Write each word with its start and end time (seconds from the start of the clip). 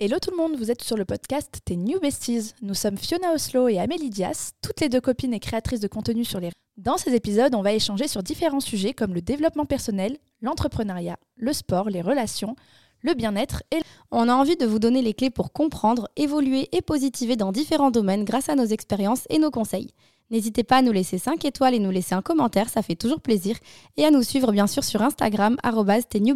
Hello 0.00 0.18
tout 0.22 0.30
le 0.30 0.36
monde, 0.36 0.54
vous 0.54 0.70
êtes 0.70 0.84
sur 0.84 0.96
le 0.96 1.04
podcast 1.04 1.58
Tes 1.64 1.74
New 1.74 1.98
Besties. 1.98 2.52
Nous 2.62 2.74
sommes 2.74 2.96
Fiona 2.96 3.32
Oslo 3.32 3.66
et 3.66 3.80
Amélie 3.80 4.10
Dias, 4.10 4.52
toutes 4.62 4.80
les 4.80 4.88
deux 4.88 5.00
copines 5.00 5.34
et 5.34 5.40
créatrices 5.40 5.80
de 5.80 5.88
contenu 5.88 6.24
sur 6.24 6.38
les 6.38 6.52
Dans 6.76 6.98
ces 6.98 7.16
épisodes, 7.16 7.52
on 7.56 7.62
va 7.62 7.72
échanger 7.72 8.06
sur 8.06 8.22
différents 8.22 8.60
sujets 8.60 8.94
comme 8.94 9.12
le 9.12 9.22
développement 9.22 9.64
personnel, 9.64 10.16
l'entrepreneuriat, 10.40 11.16
le 11.34 11.52
sport, 11.52 11.90
les 11.90 12.00
relations, 12.00 12.54
le 13.02 13.14
bien-être 13.14 13.64
et 13.72 13.80
On 14.12 14.28
a 14.28 14.34
envie 14.34 14.54
de 14.54 14.66
vous 14.66 14.78
donner 14.78 15.02
les 15.02 15.14
clés 15.14 15.30
pour 15.30 15.52
comprendre, 15.52 16.08
évoluer 16.14 16.68
et 16.70 16.80
positiver 16.80 17.34
dans 17.34 17.50
différents 17.50 17.90
domaines 17.90 18.24
grâce 18.24 18.48
à 18.48 18.54
nos 18.54 18.66
expériences 18.66 19.26
et 19.30 19.40
nos 19.40 19.50
conseils. 19.50 19.90
N'hésitez 20.30 20.62
pas 20.62 20.76
à 20.76 20.82
nous 20.82 20.92
laisser 20.92 21.18
5 21.18 21.44
étoiles 21.44 21.74
et 21.74 21.80
nous 21.80 21.90
laisser 21.90 22.14
un 22.14 22.22
commentaire, 22.22 22.68
ça 22.68 22.82
fait 22.82 22.94
toujours 22.94 23.20
plaisir. 23.20 23.56
Et 23.96 24.04
à 24.04 24.12
nous 24.12 24.22
suivre 24.22 24.52
bien 24.52 24.68
sûr 24.68 24.84
sur 24.84 25.02
Instagram, 25.02 25.56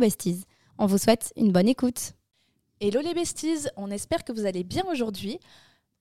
besties. 0.00 0.46
On 0.78 0.86
vous 0.86 0.98
souhaite 0.98 1.32
une 1.36 1.52
bonne 1.52 1.68
écoute. 1.68 2.14
Hello 2.84 3.00
les 3.00 3.14
besties, 3.14 3.68
on 3.76 3.92
espère 3.92 4.24
que 4.24 4.32
vous 4.32 4.44
allez 4.44 4.64
bien 4.64 4.82
aujourd'hui. 4.90 5.38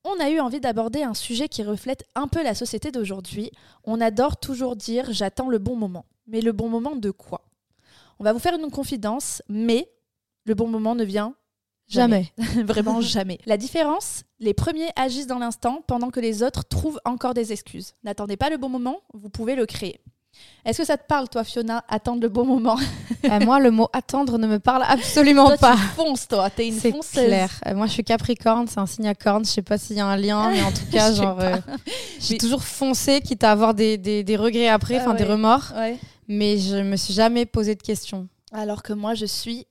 On 0.04 0.20
a 0.20 0.32
eu 0.32 0.40
envie 0.40 0.60
d'aborder 0.60 1.04
un 1.04 1.14
sujet 1.14 1.48
qui 1.48 1.62
reflète 1.62 2.06
un 2.16 2.28
peu 2.28 2.42
la 2.42 2.56
société 2.56 2.92
d'aujourd'hui. 2.92 3.52
On 3.84 4.02
adore 4.02 4.38
toujours 4.38 4.76
dire 4.76 5.14
j'attends 5.14 5.48
le 5.48 5.60
bon 5.60 5.76
moment. 5.76 6.06
Mais 6.26 6.42
le 6.42 6.54
bon 6.54 6.70
moment 6.70 6.96
de 6.96 7.12
quoi? 7.12 7.44
On 8.18 8.24
va 8.24 8.34
vous 8.34 8.40
faire 8.40 8.56
une 8.56 8.72
confidence, 8.72 9.44
mais 9.48 9.92
le 10.46 10.56
bon 10.56 10.68
moment 10.68 10.96
ne 10.96 11.04
vient 11.04 11.36
Jamais. 11.88 12.34
Vraiment 12.66 13.00
jamais. 13.02 13.38
La 13.46 13.58
différence, 13.58 14.24
les 14.40 14.56
premiers 14.56 14.90
agissent 14.96 15.28
dans 15.28 15.38
l'instant 15.38 15.84
pendant 15.86 16.10
que 16.10 16.20
les 16.20 16.42
autres 16.42 16.68
trouvent 16.68 17.00
encore 17.06 17.36
des 17.36 17.52
excuses. 17.52 17.94
N'attendez 18.04 18.38
pas 18.38 18.50
le 18.50 18.58
bon 18.58 18.70
moment, 18.70 19.02
vous 19.14 19.30
pouvez 19.30 19.54
le 19.54 19.68
créer. 19.68 20.02
Est-ce 20.64 20.78
que 20.80 20.86
ça 20.86 20.96
te 20.98 21.08
parle, 21.08 21.28
toi, 21.28 21.44
Fiona, 21.44 21.84
attendre 21.90 22.22
le 22.22 22.30
bon 22.30 22.46
moment? 22.46 22.78
Euh, 23.24 23.40
moi, 23.40 23.60
le 23.60 23.70
mot 23.70 23.88
attendre 23.94 24.40
ne 24.40 24.48
me 24.48 24.58
parle 24.58 24.84
absolument 24.88 25.46
Toi, 25.50 25.58
pas. 25.58 25.74
tu 25.76 25.82
fonces, 25.96 26.28
toi. 26.28 26.50
T'es 26.50 26.68
une 26.70 26.80
C'est 26.80 26.90
fonceuse. 26.92 27.24
clair. 27.26 27.52
Euh, 27.68 27.76
moi, 27.76 27.86
je 27.86 27.92
suis 27.92 28.04
Capricorne, 28.04 28.66
c'est 28.68 28.80
un 28.80 28.88
signe 28.88 29.08
à 29.08 29.14
corne. 29.14 29.46
Je 29.46 29.52
sais 29.52 29.62
pas 29.62 29.78
s'il 29.78 29.96
y 29.98 30.00
a 30.00 30.08
un 30.08 30.18
lien, 30.18 30.50
mais 30.50 30.64
en 30.64 30.72
tout 30.72 30.88
cas, 30.92 31.12
sais 31.12 31.22
genre, 31.22 31.40
euh, 31.40 31.56
j'ai 32.20 32.34
Mais- 32.34 32.38
toujours 32.40 32.64
foncé, 32.64 33.22
quitte 33.22 33.44
à 33.44 33.52
avoir 33.52 33.76
des, 33.76 34.00
des, 34.00 34.24
des 34.24 34.36
regrets 34.36 34.70
après, 34.70 34.98
Ah 34.98 35.02
enfin 35.02 35.14
des 35.14 35.24
remords. 35.24 35.72
Ouais. 35.76 36.00
Mais 36.28 36.58
je 36.58 36.78
me 36.78 36.96
suis 36.96 37.14
jamais 37.14 37.46
posé 37.46 37.76
de 37.76 37.82
questions. 37.84 38.28
Alors 38.52 38.82
que 38.82 38.92
moi, 38.94 39.14
je 39.14 39.28
suis 39.28 39.68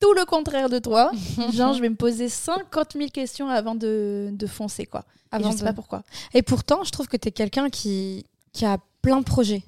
tout 0.00 0.12
le 0.14 0.24
contraire 0.24 0.68
de 0.68 0.80
toi. 0.80 1.12
Genre, 1.54 1.72
je 1.74 1.80
vais 1.80 1.88
me 1.90 1.94
poser 1.96 2.28
50 2.28 2.94
000 2.94 3.10
questions 3.10 3.48
avant 3.48 3.76
de, 3.76 4.30
de 4.32 4.46
foncer, 4.48 4.86
quoi. 4.86 5.04
Et 5.38 5.40
je 5.44 5.50
sais 5.50 5.58
de- 5.58 5.62
pas 5.64 5.72
pourquoi. 5.72 6.02
Et 6.34 6.42
pourtant, 6.42 6.82
je 6.82 6.90
trouve 6.90 7.06
que 7.06 7.16
tu 7.16 7.28
es 7.28 7.30
quelqu'un 7.30 7.70
qui, 7.70 8.24
qui 8.52 8.64
a 8.66 8.78
plein 9.02 9.20
de 9.20 9.24
projets. 9.24 9.62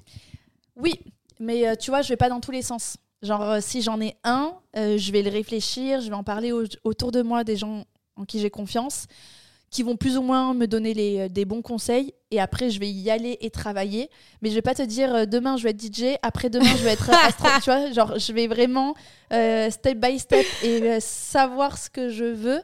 Oui, 0.81 0.99
mais 1.39 1.67
euh, 1.67 1.75
tu 1.75 1.91
vois, 1.91 2.01
je 2.01 2.09
vais 2.09 2.17
pas 2.17 2.29
dans 2.29 2.39
tous 2.39 2.51
les 2.51 2.61
sens. 2.61 2.97
Genre, 3.21 3.41
euh, 3.43 3.59
si 3.61 3.81
j'en 3.81 4.01
ai 4.01 4.15
un, 4.23 4.53
euh, 4.75 4.97
je 4.97 5.11
vais 5.11 5.21
le 5.21 5.29
réfléchir, 5.29 6.01
je 6.01 6.09
vais 6.09 6.15
en 6.15 6.23
parler 6.23 6.51
au- 6.51 6.63
autour 6.83 7.11
de 7.11 7.21
moi 7.21 7.43
des 7.43 7.55
gens 7.55 7.85
en 8.15 8.25
qui 8.25 8.39
j'ai 8.39 8.49
confiance, 8.49 9.05
qui 9.69 9.83
vont 9.83 9.95
plus 9.95 10.17
ou 10.17 10.21
moins 10.21 10.53
me 10.53 10.65
donner 10.65 10.93
les, 10.93 11.29
des 11.29 11.45
bons 11.45 11.61
conseils. 11.61 12.13
Et 12.31 12.41
après, 12.41 12.69
je 12.71 12.79
vais 12.79 12.89
y 12.89 13.09
aller 13.11 13.37
et 13.41 13.49
travailler. 13.51 14.09
Mais 14.41 14.49
je 14.49 14.55
vais 14.55 14.61
pas 14.61 14.73
te 14.75 14.81
dire 14.81 15.13
euh, 15.13 15.25
demain 15.25 15.55
je 15.55 15.63
vais 15.63 15.69
être 15.69 15.79
DJ, 15.81 16.17
après 16.23 16.49
demain 16.49 16.75
je 16.77 16.83
vais 16.83 16.91
être 16.93 17.09
astro. 17.09 17.47
tu 17.63 17.69
vois, 17.69 17.91
genre, 17.91 18.17
je 18.17 18.33
vais 18.33 18.47
vraiment 18.47 18.95
euh, 19.31 19.69
step 19.69 19.97
by 19.99 20.17
step 20.19 20.45
et 20.63 20.99
savoir 20.99 21.77
ce 21.77 21.89
que 21.89 22.09
je 22.09 22.25
veux, 22.25 22.61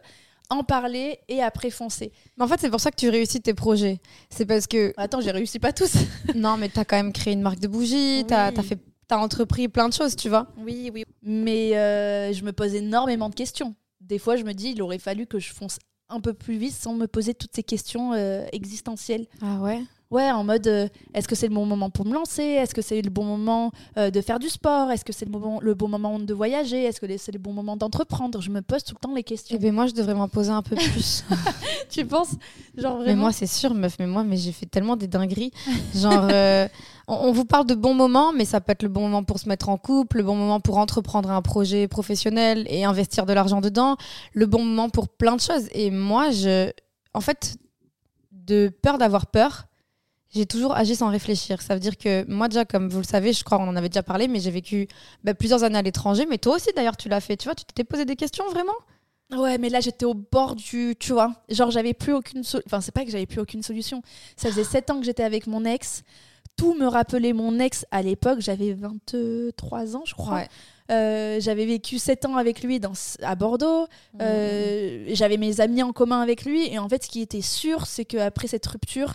en 0.49 0.63
parler 0.63 1.19
et 1.27 1.41
après 1.41 1.69
foncer. 1.69 2.11
Mais 2.37 2.43
en 2.43 2.47
fait, 2.47 2.59
c'est 2.59 2.69
pour 2.69 2.79
ça 2.79 2.91
que 2.91 2.95
tu 2.95 3.09
réussis 3.09 3.41
tes 3.41 3.53
projets. 3.53 3.99
C'est 4.29 4.45
parce 4.45 4.67
que, 4.67 4.93
Attends, 4.97 5.21
j'ai 5.21 5.31
réussi 5.31 5.59
pas 5.59 5.73
tous. 5.73 5.93
non, 6.35 6.57
mais 6.57 6.69
tu 6.69 6.79
as 6.79 6.85
quand 6.85 6.95
même 6.97 7.13
créé 7.13 7.33
une 7.33 7.41
marque 7.41 7.59
de 7.59 7.67
bougies, 7.67 8.23
tu 8.27 8.33
as, 8.33 8.51
Oui. 8.55 8.63
fait. 8.63 8.79
T'as 9.07 9.17
entrepris 9.17 9.69
plein 9.69 9.87
de 9.87 9.93
choses, 9.93 10.15
tu 10.17 10.27
vois. 10.29 10.47
Oui, 10.57 10.91
oui. 10.93 11.05
Mais 11.21 11.77
euh, 11.77 12.33
je 12.33 12.43
me 12.43 12.51
pose 12.51 12.75
énormément 12.75 13.29
de 13.29 13.35
questions. 13.35 13.73
Des 14.01 14.19
fois, 14.19 14.35
je 14.35 14.43
me 14.43 14.53
dis, 14.53 14.71
il 14.71 14.81
aurait 14.81 14.99
fallu 14.99 15.25
que 15.27 15.39
je 15.39 15.53
fonce 15.53 15.77
un 16.09 16.19
peu 16.21 16.33
plus 16.33 16.57
vite 16.57 16.73
sans 16.75 16.93
me 16.93 17.07
poser 17.07 17.33
toutes 17.33 17.53
ces 17.55 17.63
questions 17.63 18.13
euh, 18.13 18.45
existentielles. 18.51 19.25
Ah 19.41 19.59
ouais? 19.61 19.81
Ouais, 20.09 20.31
en 20.31 20.45
mode, 20.45 20.65
euh, 20.67 20.87
est-ce 21.13 21.27
que 21.27 21.35
c'est 21.35 21.49
le 21.49 21.53
bon 21.53 21.65
moment 21.65 21.89
pour 21.89 22.05
me 22.05 22.13
lancer? 22.13 22.41
Est-ce 22.41 22.73
que 22.73 22.81
c'est 22.81 23.01
le 23.01 23.09
bon 23.09 23.25
moment 23.25 23.71
euh, 23.97 24.09
de 24.09 24.21
faire 24.21 24.39
du 24.39 24.47
sport? 24.47 24.89
Est-ce 24.89 25.03
que 25.03 25.11
c'est 25.11 25.25
le, 25.25 25.31
moment- 25.31 25.59
le 25.61 25.73
bon 25.73 25.89
moment 25.89 26.17
de 26.17 26.33
voyager? 26.33 26.83
Est-ce 26.85 27.01
que 27.01 27.17
c'est 27.17 27.33
le 27.33 27.39
bon 27.39 27.51
moment 27.51 27.75
d'entreprendre? 27.75 28.39
Je 28.41 28.49
me 28.49 28.61
pose 28.61 28.85
tout 28.85 28.95
le 28.95 28.99
temps 29.05 29.13
les 29.13 29.19
Eh 29.19 29.23
questions. 29.23 29.57
ben 29.59 29.73
moi, 29.73 29.85
je 29.87 29.93
devrais 29.93 30.13
m'en 30.13 30.29
poser 30.29 30.51
un 30.51 30.61
peu 30.61 30.77
plus. 30.77 31.25
tu 31.89 32.05
penses? 32.05 32.35
Genre 32.77 32.99
mais 33.05 33.15
moi, 33.15 33.33
c'est 33.33 33.47
sûr, 33.47 33.73
meuf. 33.73 33.97
Mais 33.99 34.07
moi, 34.07 34.23
mais 34.23 34.37
j'ai 34.37 34.53
fait 34.53 34.65
tellement 34.65 34.95
des 34.95 35.07
dingueries. 35.07 35.51
Genre, 35.93 36.27
euh, 36.31 36.69
on, 37.09 37.15
on 37.15 37.31
vous 37.33 37.43
parle 37.45 37.65
de 37.65 37.75
bons 37.75 37.93
moments, 37.93 38.31
mais 38.31 38.45
ça 38.45 38.61
peut 38.61 38.71
être 38.71 38.83
le 38.83 38.89
bon 38.89 39.01
moment 39.01 39.23
pour 39.25 39.39
se 39.39 39.49
mettre 39.49 39.67
en 39.67 39.77
couple, 39.77 40.17
le 40.19 40.23
bon 40.23 40.35
moment 40.37 40.61
pour 40.61 40.77
entreprendre 40.77 41.29
un 41.31 41.41
projet 41.41 41.89
professionnel 41.89 42.65
et 42.69 42.85
investir 42.85 43.25
de 43.25 43.33
l'argent 43.33 43.59
dedans, 43.59 43.97
le 44.33 44.45
bon 44.45 44.63
moment 44.63 44.89
pour 44.89 45.09
plein 45.09 45.35
de 45.35 45.41
choses. 45.41 45.67
Et 45.73 45.91
moi, 45.91 46.31
je, 46.31 46.71
en 47.13 47.19
fait, 47.19 47.57
de 48.31 48.69
peur 48.81 48.97
d'avoir 48.97 49.25
peur. 49.27 49.66
J'ai 50.37 50.45
toujours 50.45 50.75
agi 50.75 50.95
sans 50.95 51.09
réfléchir. 51.09 51.61
Ça 51.61 51.73
veut 51.73 51.79
dire 51.79 51.97
que 51.97 52.23
moi 52.31 52.47
déjà, 52.47 52.63
comme 52.63 52.89
vous 52.89 52.99
le 52.99 53.03
savez, 53.03 53.33
je 53.33 53.43
crois 53.43 53.57
on 53.59 53.67
en 53.67 53.75
avait 53.75 53.89
déjà 53.89 54.03
parlé, 54.03 54.27
mais 54.27 54.39
j'ai 54.39 54.51
vécu 54.51 54.87
bah, 55.23 55.33
plusieurs 55.33 55.63
années 55.63 55.79
à 55.79 55.81
l'étranger. 55.81 56.25
Mais 56.29 56.37
toi 56.37 56.55
aussi 56.55 56.69
d'ailleurs, 56.75 56.95
tu 56.97 57.09
l'as 57.09 57.21
fait. 57.21 57.35
Tu 57.37 57.45
vois, 57.45 57.55
tu 57.55 57.65
t'étais 57.65 57.83
posé 57.83 58.05
des 58.05 58.15
questions 58.15 58.45
vraiment? 58.49 58.73
Ouais, 59.35 59.57
mais 59.57 59.67
là 59.69 59.81
j'étais 59.81 60.05
au 60.05 60.13
bord 60.13 60.55
du, 60.55 60.95
tu 60.97 61.11
vois, 61.11 61.33
genre 61.49 61.69
j'avais 61.69 61.93
plus 61.93 62.13
aucune, 62.13 62.43
so- 62.43 62.61
enfin 62.65 62.79
c'est 62.79 62.93
pas 62.93 63.03
que 63.03 63.11
j'avais 63.11 63.25
plus 63.25 63.41
aucune 63.41 63.61
solution. 63.61 64.01
Ça 64.37 64.47
faisait 64.49 64.63
7 64.63 64.89
ans 64.89 64.99
que 64.99 65.05
j'étais 65.05 65.23
avec 65.23 65.47
mon 65.47 65.65
ex. 65.65 66.03
Tout 66.55 66.73
me 66.75 66.87
rappelait 66.87 67.33
mon 67.33 67.59
ex 67.59 67.85
à 67.91 68.01
l'époque. 68.01 68.39
J'avais 68.39 68.73
23 68.73 69.95
ans, 69.95 70.03
je 70.05 70.13
crois. 70.13 70.43
Euh, 70.89 71.39
j'avais 71.41 71.65
vécu 71.65 71.99
7 71.99 72.25
ans 72.25 72.37
avec 72.37 72.63
lui 72.63 72.79
dans, 72.79 72.93
à 73.21 73.35
Bordeaux. 73.35 73.87
Euh, 74.21 75.05
J'avais 75.13 75.37
mes 75.37 75.59
amis 75.61 75.83
en 75.83 75.91
commun 75.91 76.21
avec 76.21 76.45
lui. 76.45 76.65
Et 76.73 76.79
en 76.79 76.87
fait, 76.89 77.03
ce 77.03 77.09
qui 77.09 77.21
était 77.21 77.41
sûr, 77.41 77.85
c'est 77.85 78.05
qu'après 78.05 78.47
cette 78.47 78.65
rupture, 78.65 79.13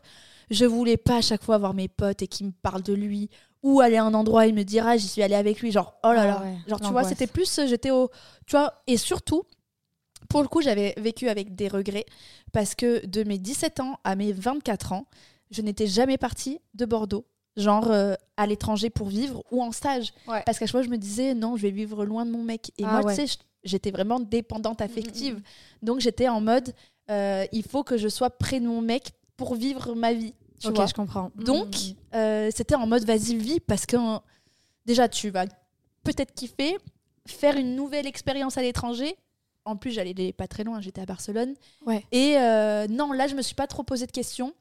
je 0.52 0.64
voulais 0.64 0.96
pas 0.96 1.16
à 1.16 1.20
chaque 1.20 1.42
fois 1.42 1.58
voir 1.58 1.74
mes 1.74 1.88
potes 1.88 2.22
et 2.22 2.26
qui 2.28 2.44
me 2.44 2.52
parlent 2.52 2.82
de 2.82 2.92
lui 2.92 3.28
ou 3.62 3.80
aller 3.80 3.96
à 3.96 4.04
un 4.04 4.14
endroit 4.14 4.46
et 4.46 4.52
me 4.52 4.62
dire 4.64 4.86
ah 4.86 4.96
j'y 4.96 5.08
suis 5.08 5.22
allée 5.22 5.34
avec 5.34 5.60
lui 5.60 5.70
genre 5.72 5.94
oh 6.04 6.12
là 6.12 6.22
Ah 6.22 6.26
là 6.26 6.40
ouais, 6.42 6.56
genre 6.68 6.80
tu 6.80 6.90
vois 6.90 7.04
c'était 7.04 7.26
plus 7.26 7.58
euh, 7.58 7.66
j'étais 7.66 7.90
au 7.90 8.10
tu 8.46 8.56
vois 8.56 8.72
et 8.86 8.96
surtout 8.96 9.42
pour 10.28 10.42
le 10.42 10.48
coup 10.48 10.62
j'avais 10.62 10.94
vécu 10.96 11.28
avec 11.28 11.54
des 11.54 11.68
regrets 11.68 12.06
parce 12.52 12.74
que 12.74 13.04
de 13.06 13.24
mes 13.24 13.38
17 13.38 13.80
ans 13.80 13.98
à 14.04 14.14
mes 14.16 14.32
24 14.32 14.92
ans 14.92 15.06
je 15.50 15.62
n'étais 15.62 15.86
jamais 15.86 16.18
partie 16.18 16.58
de 16.74 16.84
Bordeaux 16.86 17.24
genre 17.56 17.90
euh, 17.90 18.14
à 18.36 18.46
l'étranger 18.46 18.88
pour 18.90 19.08
vivre 19.08 19.42
ou 19.50 19.62
en 19.62 19.72
stage 19.72 20.12
Ouais. 20.26 20.42
parce 20.46 20.58
qu'à 20.58 20.66
chaque 20.66 20.72
fois 20.72 20.82
je 20.82 20.88
me 20.88 20.98
disais 20.98 21.34
non 21.34 21.56
je 21.56 21.62
vais 21.62 21.70
vivre 21.70 22.04
loin 22.04 22.24
de 22.26 22.30
mon 22.30 22.42
mec 22.42 22.72
et 22.78 22.84
Ah 22.84 22.92
moi 23.00 23.04
ouais. 23.04 23.16
tu 23.16 23.26
sais 23.28 23.38
j'étais 23.62 23.90
vraiment 23.90 24.18
dépendante 24.20 24.80
affective 24.80 25.34
Mhm. 25.36 25.42
donc 25.82 26.00
j'étais 26.00 26.28
en 26.28 26.40
mode 26.40 26.74
euh, 27.10 27.44
il 27.52 27.62
faut 27.62 27.84
que 27.84 27.96
je 27.96 28.08
sois 28.08 28.30
près 28.30 28.58
de 28.58 28.66
mon 28.66 28.80
mec 28.80 29.12
pour 29.36 29.54
vivre 29.54 29.94
ma 29.94 30.12
vie 30.14 30.34
tu 30.62 30.68
Ok, 30.68 30.76
vois 30.76 30.86
je 30.86 30.94
comprends. 30.94 31.30
donc, 31.36 31.66
Mhm. 31.66 31.94
euh, 32.14 32.50
c'était 32.54 32.74
en 32.74 32.86
mode 32.86 33.04
vas-y, 33.04 33.36
vis, 33.36 33.60
parce 33.60 33.84
que 33.86 33.96
euh, 33.96 34.18
déjà, 34.86 35.08
tu 35.08 35.30
vas 35.30 35.46
peut-être 36.04 36.32
kiffer, 36.34 36.76
faire 37.26 37.56
une 37.56 37.74
nouvelle 37.76 38.06
expérience 38.06 38.56
à 38.58 38.62
l'étranger. 38.62 39.16
En 39.64 39.76
plus, 39.76 39.92
j'allais 39.92 40.32
pas 40.32 40.48
très 40.48 40.64
loin, 40.64 40.80
j'étais 40.80 41.00
à 41.00 41.06
Barcelone. 41.06 41.54
Ouais. 41.86 42.04
Et 42.10 42.36
euh, 42.38 42.86
non, 42.88 43.12
là, 43.12 43.26
je 43.28 43.34
me 43.34 43.42
suis 43.42 43.54
pas 43.54 43.66
trop 43.68 43.84
posé 43.84 44.06
de 44.06 44.10
questions, 44.12 44.52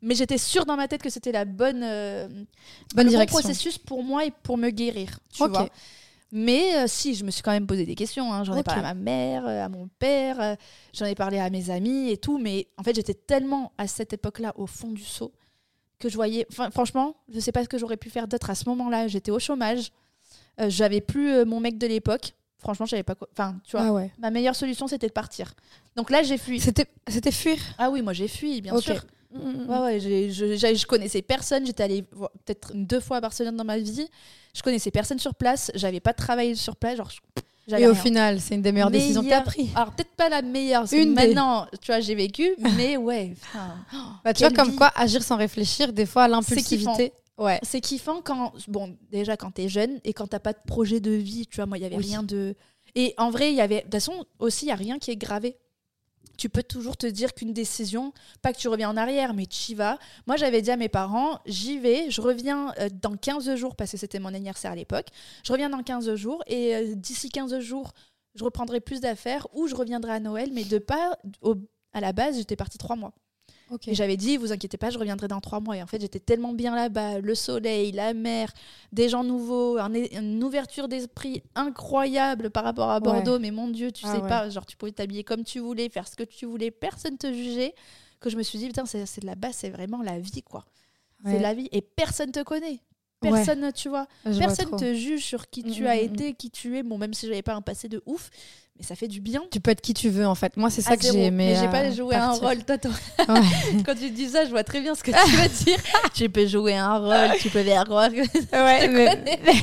mais 0.00 0.14
j'étais 0.14 0.38
sûre 0.38 0.64
dans 0.64 0.76
ma 0.76 0.88
tête 0.88 1.02
que 1.02 1.10
c'était 1.10 1.32
la 1.32 1.44
bonne, 1.44 1.82
euh, 1.82 2.26
bonne 2.28 2.44
le 2.94 3.02
bon 3.04 3.08
direction. 3.10 3.38
processus 3.40 3.76
pour 3.78 4.02
moi 4.02 4.24
et 4.24 4.30
pour 4.30 4.56
me 4.56 4.70
guérir. 4.70 5.18
Tu 5.32 5.42
Ok. 5.42 5.50
vois. 5.50 5.68
Mais 6.32 6.74
euh, 6.76 6.84
si, 6.88 7.14
je 7.14 7.24
me 7.24 7.30
suis 7.30 7.42
quand 7.42 7.52
même 7.52 7.66
posé 7.66 7.84
des 7.86 7.94
questions. 7.94 8.32
hein. 8.32 8.44
J'en 8.44 8.56
ai 8.56 8.62
parlé 8.62 8.80
à 8.80 8.94
ma 8.94 8.94
mère, 8.94 9.46
euh, 9.46 9.64
à 9.64 9.68
mon 9.68 9.88
père, 9.98 10.40
euh, 10.40 10.54
j'en 10.94 11.04
ai 11.06 11.14
parlé 11.14 11.38
à 11.38 11.48
mes 11.50 11.70
amis 11.70 12.10
et 12.10 12.16
tout. 12.16 12.38
Mais 12.38 12.66
en 12.78 12.82
fait, 12.82 12.94
j'étais 12.96 13.14
tellement 13.14 13.72
à 13.78 13.86
cette 13.86 14.12
époque-là 14.14 14.52
au 14.56 14.66
fond 14.66 14.90
du 14.90 15.04
seau 15.04 15.32
que 15.98 16.08
je 16.08 16.14
voyais. 16.16 16.46
Enfin, 16.50 16.70
franchement, 16.70 17.16
je 17.32 17.40
sais 17.40 17.52
pas 17.52 17.62
ce 17.64 17.68
que 17.68 17.78
j'aurais 17.78 17.96
pu 17.96 18.10
faire 18.10 18.28
d'autre 18.28 18.50
à 18.50 18.54
ce 18.54 18.68
moment-là. 18.68 19.08
J'étais 19.08 19.30
au 19.30 19.38
chômage. 19.38 19.92
Euh, 20.60 20.70
J'avais 20.70 21.00
plus 21.00 21.30
euh, 21.32 21.44
mon 21.44 21.60
mec 21.60 21.78
de 21.78 21.86
l'époque. 21.86 22.34
Franchement, 22.58 22.86
j'avais 22.86 23.02
pas 23.02 23.14
quoi. 23.14 23.28
Enfin, 23.32 23.58
tu 23.64 23.76
vois, 23.76 23.86
Ah 23.86 23.92
ouais. 23.92 24.10
ma 24.18 24.30
meilleure 24.30 24.56
solution 24.56 24.88
c'était 24.88 25.08
de 25.08 25.12
partir. 25.12 25.52
Donc 25.94 26.10
là, 26.10 26.22
j'ai 26.22 26.38
fui. 26.38 26.58
C'était, 26.60 26.86
c'était 27.08 27.30
fuir? 27.30 27.58
Ah 27.78 27.90
oui, 27.90 28.02
moi 28.02 28.12
j'ai 28.14 28.28
fui, 28.28 28.60
bien 28.60 28.74
Ok. 28.74 28.82
sûr. 28.82 29.04
Ouais, 29.34 29.78
ouais, 29.80 30.00
j'ai- 30.00 30.30
je, 30.32 30.56
j'ai- 30.56 30.74
je 30.74 30.86
connaissais 30.86 31.20
personne. 31.20 31.66
J'étais 31.66 31.82
allée 31.82 32.04
voir 32.12 32.30
peut-être 32.44 32.70
deux 32.74 33.00
fois 33.00 33.18
à 33.18 33.20
Barcelone 33.20 33.54
dans 33.56 33.64
ma 33.64 33.76
vie. 33.76 34.08
Je 34.54 34.62
connaissais 34.62 34.90
personne 34.90 35.18
sur 35.18 35.34
place. 35.34 35.70
J'avais 35.74 36.00
pas 36.00 36.12
de 36.12 36.16
travail 36.16 36.56
sur 36.56 36.74
place. 36.76 36.96
Genre, 36.96 37.10
je- 37.10 37.20
Et 37.68 37.86
au 37.86 37.92
rien. 37.92 37.94
final, 37.94 38.40
c'est 38.40 38.54
une 38.54 38.62
des 38.62 38.70
meilleures 38.72 38.90
décisions 38.92 39.22
que 39.22 39.26
tu 39.28 39.32
as 39.32 39.40
prises. 39.40 39.70
Alors, 39.74 39.92
peut-être 39.92 40.14
pas 40.14 40.28
la 40.28 40.40
meilleure. 40.42 40.82
Parce 40.82 40.92
que 40.92 40.96
Une 41.02 41.14
des. 41.14 41.26
maintenant, 41.26 41.66
tu 41.80 41.86
vois, 41.88 41.98
j'ai 42.00 42.14
vécu. 42.14 42.48
Mais 42.76 42.96
ouais, 42.96 43.34
Bah, 44.24 44.32
tu 44.32 44.44
vois, 44.44 44.52
comme 44.52 44.70
vie. 44.70 44.76
quoi, 44.76 44.92
agir 44.94 45.22
sans 45.22 45.36
réfléchir, 45.36 45.92
des 45.92 46.06
fois, 46.06 46.28
l'impulsivité. 46.28 47.12
Ouais. 47.38 47.58
c'est 47.62 47.80
kiffant 47.80 48.20
quand. 48.22 48.52
Bon, 48.68 48.96
déjà, 49.10 49.36
quand 49.36 49.50
t'es 49.50 49.68
jeune 49.68 49.98
et 50.04 50.12
quand 50.12 50.26
t'as 50.28 50.38
pas 50.38 50.52
de 50.52 50.58
projet 50.66 51.00
de 51.00 51.10
vie. 51.10 51.46
Tu 51.46 51.56
vois, 51.56 51.66
moi, 51.66 51.76
il 51.76 51.82
y 51.82 51.86
avait 51.86 51.96
Oui. 51.96 52.06
rien 52.06 52.22
de. 52.22 52.54
Et 52.94 53.14
en 53.18 53.30
vrai, 53.30 53.50
il 53.50 53.56
y 53.56 53.60
avait. 53.60 53.78
De 53.78 53.82
toute 53.82 53.92
façon, 53.94 54.24
aussi, 54.38 54.66
il 54.66 54.68
y 54.68 54.72
a 54.72 54.76
rien 54.76 54.98
qui 54.98 55.10
est 55.10 55.16
gravé. 55.16 55.56
Tu 56.36 56.48
peux 56.48 56.62
toujours 56.62 56.96
te 56.96 57.06
dire 57.06 57.34
qu'une 57.34 57.52
décision, 57.52 58.12
pas 58.42 58.52
que 58.52 58.58
tu 58.58 58.68
reviens 58.68 58.90
en 58.90 58.96
arrière, 58.96 59.34
mais 59.34 59.46
tu 59.46 59.72
y 59.72 59.74
vas. 59.74 59.98
Moi, 60.26 60.36
j'avais 60.36 60.62
dit 60.62 60.70
à 60.70 60.76
mes 60.76 60.88
parents, 60.88 61.40
j'y 61.46 61.78
vais, 61.78 62.10
je 62.10 62.20
reviens 62.20 62.72
euh, 62.78 62.88
dans 62.92 63.16
15 63.16 63.54
jours, 63.56 63.76
parce 63.76 63.92
que 63.92 63.96
c'était 63.96 64.18
mon 64.18 64.34
anniversaire 64.34 64.72
à 64.72 64.76
l'époque. 64.76 65.08
Je 65.44 65.52
reviens 65.52 65.70
dans 65.70 65.82
15 65.82 66.14
jours, 66.14 66.42
et 66.46 66.74
euh, 66.74 66.94
d'ici 66.94 67.28
15 67.30 67.58
jours, 67.60 67.92
je 68.34 68.44
reprendrai 68.44 68.80
plus 68.80 69.00
d'affaires 69.00 69.46
ou 69.54 69.66
je 69.66 69.74
reviendrai 69.74 70.12
à 70.12 70.20
Noël, 70.20 70.50
mais 70.52 70.64
de 70.64 70.78
pas. 70.78 71.18
à 71.92 72.00
la 72.00 72.12
base, 72.12 72.36
j'étais 72.36 72.56
partie 72.56 72.78
trois 72.78 72.96
mois. 72.96 73.12
Et 73.88 73.94
j'avais 73.94 74.16
dit, 74.16 74.36
vous 74.36 74.52
inquiétez 74.52 74.76
pas, 74.76 74.90
je 74.90 74.98
reviendrai 74.98 75.26
dans 75.28 75.40
trois 75.40 75.58
mois. 75.60 75.76
Et 75.76 75.82
en 75.82 75.86
fait, 75.86 76.00
j'étais 76.00 76.20
tellement 76.20 76.52
bien 76.52 76.74
là-bas, 76.76 77.18
le 77.18 77.34
soleil, 77.34 77.90
la 77.92 78.14
mer, 78.14 78.52
des 78.92 79.08
gens 79.08 79.24
nouveaux, 79.24 79.78
un- 79.78 79.92
une 79.92 80.42
ouverture 80.44 80.86
d'esprit 80.86 81.42
incroyable 81.56 82.50
par 82.50 82.64
rapport 82.64 82.90
à 82.90 83.00
Bordeaux. 83.00 83.38
Mais 83.40 83.50
mon 83.50 83.68
Dieu, 83.68 83.90
tu 83.92 84.04
Ah 84.06 84.12
sais 84.14 84.22
ouais. 84.22 84.28
pas, 84.28 84.48
genre 84.50 84.66
tu 84.66 84.76
pouvais 84.76 84.92
t'habiller 84.92 85.24
comme 85.24 85.42
tu 85.42 85.58
voulais, 85.58 85.88
faire 85.88 86.06
ce 86.06 86.14
que 86.16 86.22
tu 86.24 86.46
voulais, 86.46 86.70
personne 86.70 87.18
te 87.18 87.32
jugeait. 87.32 87.74
Que 88.20 88.30
je 88.30 88.36
me 88.36 88.42
suis 88.42 88.58
dit, 88.58 88.66
putain, 88.68 88.86
c'est 88.86 89.22
là-bas, 89.24 89.52
c'est 89.52 89.70
vraiment 89.70 90.00
la 90.02 90.18
vie, 90.18 90.42
quoi. 90.42 90.64
C'est 91.24 91.38
la 91.40 91.54
vie. 91.54 91.68
Et 91.72 91.80
personne 91.82 92.30
te 92.30 92.42
connaît. 92.42 92.80
Ouais. 93.24 93.30
Personne, 93.32 93.72
tu 93.74 93.88
vois. 93.88 94.06
Je 94.26 94.32
vois 94.32 94.40
Personne 94.40 94.66
trop. 94.66 94.76
te 94.76 94.94
juge 94.94 95.24
sur 95.24 95.48
qui 95.48 95.62
Mm, 95.64 95.70
tu 95.70 95.82
mm, 95.84 95.86
as 95.86 95.94
mm, 95.96 95.98
été, 96.00 96.34
qui 96.34 96.50
tu 96.50 96.76
es. 96.76 96.82
Bon, 96.82 96.98
même 96.98 97.14
si 97.14 97.26
j'avais 97.26 97.42
pas 97.42 97.54
un 97.54 97.62
passé 97.62 97.88
de 97.88 98.02
ouf, 98.04 98.28
mais 98.78 98.84
ça 98.84 98.94
fait 98.94 99.08
du 99.08 99.22
bien. 99.22 99.42
Tu 99.50 99.58
peux 99.58 99.70
être 99.70 99.80
qui 99.80 99.94
tu 99.94 100.10
veux 100.10 100.26
en 100.26 100.34
fait. 100.34 100.54
Moi, 100.58 100.68
c'est 100.68 100.82
ça 100.82 100.92
À 100.92 100.96
que 100.98 101.02
j'ai 101.04 101.24
aimé. 101.24 101.30
Mais 101.30 101.56
j'ai 101.56 101.66
euh, 101.66 101.68
pas 101.70 101.90
joué 101.90 102.14
un 102.14 102.32
rôle. 102.32 102.62
Toi, 102.64 102.76
toi, 102.76 102.90
Ouais. 103.26 103.40
quand 103.86 103.94
tu 103.94 104.10
dis 104.10 104.28
ça, 104.28 104.44
je 104.44 104.50
vois 104.50 104.64
très 104.64 104.82
bien 104.82 104.94
ce 104.94 105.02
que 105.02 105.12
tu 105.12 105.30
veux 105.36 105.64
dire. 105.64 105.78
tu 106.14 106.28
peux 106.28 106.46
jouer 106.46 106.74
un 106.76 106.98
rôle, 106.98 107.38
tu 107.40 107.48
peux 107.48 107.62
faire 107.64 107.84
que 107.84 108.52
Ouais, 108.52 108.88
mais- 108.88 109.18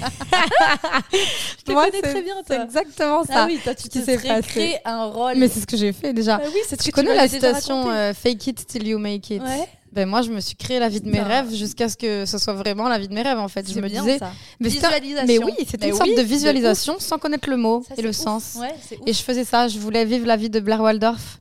je 1.60 1.64
te 1.64 1.72
Moi, 1.72 1.86
connais 1.92 2.02
très 2.02 2.22
bien, 2.24 2.36
C'est 2.48 2.56
toi. 2.56 2.66
exactement 2.66 3.24
ça. 3.24 3.34
Ah 3.36 3.46
oui, 3.46 3.60
toi, 3.64 3.76
tu 3.76 3.88
serais 3.88 4.18
passé. 4.18 4.42
créé 4.48 4.78
un 4.84 5.06
rôle. 5.06 5.36
Mais 5.38 5.48
c'est 5.48 5.60
ce 5.60 5.68
que 5.68 5.78
j'ai 5.78 5.94
fait 5.94 6.12
déjà. 6.12 6.38
Bah 6.40 6.46
oui, 6.52 6.78
Tu 6.78 6.92
connais 6.92 7.14
la 7.16 7.28
citation 7.28 7.90
euh, 7.92 8.14
Fake 8.14 8.48
it 8.48 8.66
till 8.68 8.88
you 8.88 8.98
make 8.98 9.30
it? 9.30 9.42
Ouais. 9.44 9.68
Ben 9.94 10.07
moi, 10.10 10.22
je 10.22 10.30
me 10.31 10.40
suis 10.40 10.56
créé 10.56 10.80
la 10.80 10.90
vie 10.90 11.00
de 11.01 11.10
mes 11.10 11.19
Non. 11.19 11.25
rêves 11.28 11.54
jusqu'à 11.54 11.88
ce 11.88 11.95
que 11.95 12.25
ce 12.25 12.38
soit 12.38 12.54
vraiment 12.54 12.90
la 12.90 12.98
vie 13.00 13.07
de 13.07 13.13
mes 13.13 13.22
rêves 13.22 13.40
en 13.40 13.48
fait. 13.48 13.69
Je 13.72 13.80
me 13.80 13.88
bien, 13.88 14.01
disais, 14.01 14.18
ça. 14.18 14.31
mais, 14.60 14.69
Visualisation. 14.69 15.28
mais 15.28 15.38
oui, 15.44 15.54
c'était 15.68 15.88
une 15.90 15.95
sorte 15.95 16.10
oui, 16.10 16.16
de 16.16 16.22
de 16.22 16.25
visualisation 16.25 16.95
sans 17.00 17.18
connaître 17.18 17.50
le 17.50 17.57
mot 17.57 17.84
Ça, 17.88 17.95
et 17.98 18.01
le 18.01 18.10
ouf. 18.10 18.16
sens. 18.16 18.57
Ouais. 18.60 18.74
Et 19.06 19.13
je 19.13 19.22
faisais 19.22 19.44
ça, 19.45 19.68
je 19.68 19.78
voulais 19.80 20.04
vivre 20.06 20.25
la 20.25 20.36
vie 20.36 20.50
de 20.50 20.60
Blair 20.60 20.81
Waldorf. 20.81 21.40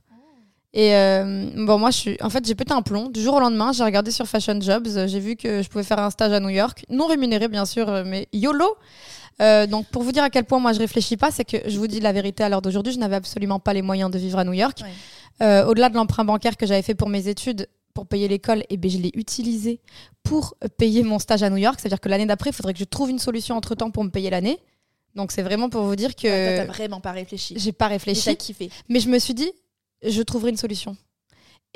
Et 0.75 0.95
euh, 0.95 1.49
bon, 1.55 1.77
moi, 1.77 1.91
je 1.91 1.97
suis. 1.97 2.17
En 2.21 2.29
fait, 2.31 2.43
j'ai 2.47 2.55
pété 2.55 2.73
un 2.73 2.81
plomb. 2.81 3.09
Du 3.09 3.21
jour 3.21 3.35
au 3.35 3.39
lendemain, 3.39 3.71
j'ai 3.73 3.83
regardé 3.83 4.09
sur 4.09 4.25
Fashion 4.27 4.59
Jobs. 4.59 4.87
J'ai 5.05 5.19
vu 5.19 5.35
que 5.35 5.61
je 5.61 5.69
pouvais 5.69 5.83
faire 5.83 5.99
un 5.99 6.09
stage 6.09 6.31
à 6.31 6.39
New 6.39 6.49
York, 6.49 6.83
non 6.89 7.05
rémunéré 7.05 7.47
bien 7.47 7.65
sûr, 7.65 7.87
euh, 7.89 8.03
mais 8.05 8.27
YOLO. 8.33 8.75
Euh, 9.41 9.65
donc, 9.67 9.85
pour 9.87 10.01
vous 10.03 10.11
dire 10.11 10.23
à 10.23 10.29
quel 10.29 10.43
point 10.45 10.59
moi 10.59 10.73
je 10.73 10.79
réfléchis 10.79 11.17
pas, 11.17 11.29
c'est 11.31 11.43
que 11.45 11.57
je 11.67 11.77
vous 11.77 11.87
dis 11.87 11.99
la 11.99 12.11
vérité 12.11 12.43
à 12.43 12.49
l'heure 12.49 12.61
d'aujourd'hui, 12.61 12.93
je 12.93 12.99
n'avais 12.99 13.15
absolument 13.15 13.59
pas 13.59 13.73
les 13.73 13.81
moyens 13.83 14.09
de 14.11 14.17
vivre 14.17 14.37
à 14.39 14.43
New 14.43 14.53
York. 14.53 14.79
Ouais. 14.81 14.89
Euh, 15.45 15.65
Au-delà 15.65 15.89
de 15.89 15.95
l'emprunt 15.95 16.23
bancaire 16.23 16.55
que 16.57 16.65
j'avais 16.67 16.83
fait 16.83 16.93
pour 16.95 17.09
mes 17.09 17.27
études, 17.27 17.67
pour 17.93 18.07
payer 18.07 18.27
l'école, 18.27 18.63
et 18.69 18.77
ben, 18.77 18.89
je 18.89 18.97
l'ai 18.97 19.11
utilisé 19.13 19.79
pour 20.23 20.55
payer 20.77 21.03
mon 21.03 21.19
stage 21.19 21.43
à 21.43 21.49
New 21.49 21.57
York. 21.57 21.79
C'est-à-dire 21.79 21.99
que 21.99 22.09
l'année 22.09 22.25
d'après, 22.25 22.49
il 22.49 22.53
faudrait 22.53 22.73
que 22.73 22.79
je 22.79 22.85
trouve 22.85 23.09
une 23.09 23.19
solution 23.19 23.55
entre 23.55 23.75
temps 23.75 23.91
pour 23.91 24.03
me 24.03 24.09
payer 24.09 24.29
l'année. 24.29 24.59
Donc, 25.15 25.31
c'est 25.31 25.43
vraiment 25.43 25.69
pour 25.69 25.83
vous 25.83 25.95
dire 25.95 26.15
que 26.15 26.27
Ouais, 26.27 26.57
t'as 26.57 26.65
vraiment 26.65 26.99
pas 27.01 27.11
réfléchi. 27.11 27.53
j'ai 27.57 27.71
pas 27.71 27.87
réfléchi. 27.87 28.25
t'as 28.25 28.35
kiffé. 28.35 28.71
Mais 28.89 28.99
je 28.99 29.09
me 29.09 29.19
suis 29.19 29.35
dit, 29.35 29.51
je 30.01 30.21
trouverai 30.23 30.49
une 30.49 30.57
solution. 30.57 30.97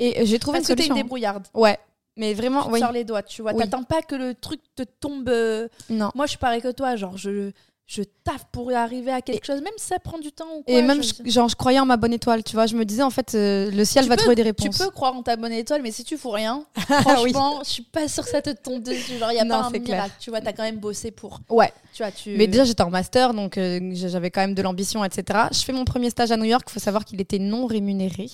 Et 0.00 0.26
j'ai 0.26 0.38
trouvé 0.38 0.58
Parce 0.58 0.68
une 0.68 0.74
que 0.74 0.78
t'es 0.80 0.86
une 0.86 0.88
solution. 0.88 1.04
débrouillarde. 1.04 1.46
Ouais, 1.54 1.78
mais 2.16 2.34
vraiment, 2.34 2.64
Tu 2.64 2.72
oui. 2.72 2.80
sors 2.80 2.92
les 2.92 3.04
doigts, 3.04 3.22
tu 3.22 3.42
vois. 3.42 3.52
Oui. 3.52 3.58
T'attends 3.58 3.84
pas 3.84 4.02
que 4.02 4.16
le 4.16 4.34
truc 4.34 4.60
te 4.74 4.82
tombe. 4.82 5.28
euh, 5.28 5.68
Non. 5.88 6.10
Moi, 6.16 6.26
je 6.26 6.30
suis 6.30 6.38
pareil 6.38 6.60
que 6.62 6.72
toi. 6.72 6.96
Genre, 6.96 7.16
je, 7.16 7.52
je 7.90 8.02
taffe 8.22 8.44
pour 8.52 8.70
arriver 8.70 9.10
à 9.10 9.22
quelque 9.22 9.46
chose, 9.46 9.62
même 9.62 9.72
si 9.78 9.86
ça 9.86 9.98
prend 9.98 10.18
du 10.18 10.30
temps 10.30 10.44
ou 10.58 10.62
quoi. 10.62 10.74
Et 10.74 10.82
même, 10.82 11.02
je- 11.02 11.14
genre, 11.30 11.48
je 11.48 11.56
croyais 11.56 11.80
en 11.80 11.86
ma 11.86 11.96
bonne 11.96 12.12
étoile, 12.12 12.44
tu 12.44 12.52
vois. 12.52 12.66
Je 12.66 12.76
me 12.76 12.84
disais, 12.84 13.02
en 13.02 13.08
fait, 13.08 13.34
euh, 13.34 13.70
le 13.70 13.82
ciel 13.86 14.04
Tu 14.04 14.10
va 14.10 14.16
peux- 14.16 14.20
trouver 14.20 14.34
des 14.34 14.42
Tu 14.42 14.46
réponses. 14.64 14.76
peux 14.76 14.90
croire 14.90 15.16
en 15.16 15.22
ta 15.22 15.36
bonne 15.36 15.52
étoile, 15.52 15.80
mais 15.82 15.90
si 15.90 16.04
tu 16.04 16.18
fous 16.18 16.28
rien, 16.28 16.62
Ah 16.90 17.22
oui. 17.22 17.32
franchement, 17.32 17.60
je 17.64 17.70
suis 17.70 17.82
pas 17.82 18.06
sûre 18.06 18.24
que 18.24 18.30
ça 18.30 18.42
te 18.42 18.50
tombe 18.50 18.82
dessus. 18.82 19.16
Genre, 19.18 19.32
il 19.32 19.36
y 19.36 19.40
a 19.40 19.44
Non, 19.44 19.60
pas 19.62 19.66
un 19.68 19.70
clair. 19.70 19.82
miracle. 19.84 20.14
Tu 20.20 20.28
vois, 20.28 20.42
t'as 20.42 20.52
quand 20.52 20.64
même 20.64 20.76
bossé 20.76 21.10
pour. 21.10 21.40
Ouais. 21.48 21.72
Tu 21.94 22.02
vois, 22.02 22.12
tu. 22.12 22.36
Mais 22.36 22.46
déjà, 22.46 22.64
j'étais 22.64 22.82
en 22.82 22.90
master, 22.90 23.32
donc 23.32 23.56
euh, 23.56 23.80
j'avais 23.94 24.30
quand 24.30 24.42
même 24.42 24.54
de 24.54 24.60
l'ambition, 24.60 25.02
etc. 25.02 25.44
Je 25.50 25.60
fais 25.64 25.72
mon 25.72 25.86
premier 25.86 26.10
stage 26.10 26.30
à 26.30 26.36
New 26.36 26.44
York. 26.44 26.64
Il 26.68 26.72
faut 26.74 26.80
savoir 26.80 27.06
qu'il 27.06 27.22
était 27.22 27.38
non 27.38 27.64
rémunéré. 27.64 28.26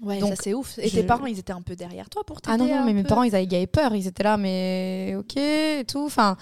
Ouais, 0.00 0.18
Donc, 0.18 0.30
ça 0.30 0.42
c'est 0.44 0.54
ouf. 0.54 0.78
Et 0.78 0.88
je- 0.88 0.94
tes 0.94 1.02
parents, 1.02 1.26
ils 1.26 1.38
étaient 1.40 1.52
un 1.52 1.62
peu 1.62 1.74
derrière 1.74 2.08
toi 2.08 2.22
pour 2.24 2.40
t'aider 2.40 2.54
Ah 2.54 2.56
non, 2.56 2.66
non, 2.66 2.84
mais 2.84 2.92
mes 2.92 3.02
peu 3.02 3.08
parents, 3.08 3.22
ils 3.24 3.34
avaient 3.34 3.66
peur. 3.66 3.94
Ils 3.96 4.06
étaient 4.06 4.22
là, 4.24 4.36
mais 4.36 5.14
ok, 5.18 5.36
et 5.36 5.84
tout. 5.88 6.04
Enfin, 6.04 6.36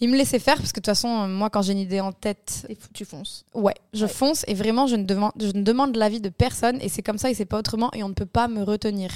ils 0.00 0.08
me 0.08 0.16
laissaient 0.16 0.38
faire 0.38 0.56
parce 0.56 0.70
que 0.72 0.80
de 0.80 0.82
toute 0.82 0.86
façon, 0.86 1.28
moi, 1.28 1.50
quand 1.50 1.62
j'ai 1.62 1.72
une 1.72 1.78
idée 1.78 2.00
en 2.00 2.12
tête, 2.12 2.66
Et 2.68 2.76
tu 2.92 3.04
fonces. 3.04 3.44
Ouais, 3.54 3.74
je 3.92 4.04
Ouais. 4.04 4.10
fonce 4.10 4.44
et 4.48 4.54
vraiment, 4.54 4.86
je 4.86 4.96
ne, 4.96 5.04
demande, 5.04 5.32
je 5.40 5.46
ne 5.46 5.62
demande 5.62 5.96
l'avis 5.96 6.20
de 6.20 6.28
personne 6.28 6.78
et 6.80 6.88
c'est 6.88 7.02
comme 7.02 7.18
ça 7.18 7.30
et 7.30 7.34
c'est 7.34 7.44
pas 7.44 7.58
autrement 7.58 7.90
et 7.94 8.02
on 8.02 8.08
ne 8.08 8.14
peut 8.14 8.26
pas 8.26 8.48
me 8.48 8.62
retenir. 8.62 9.10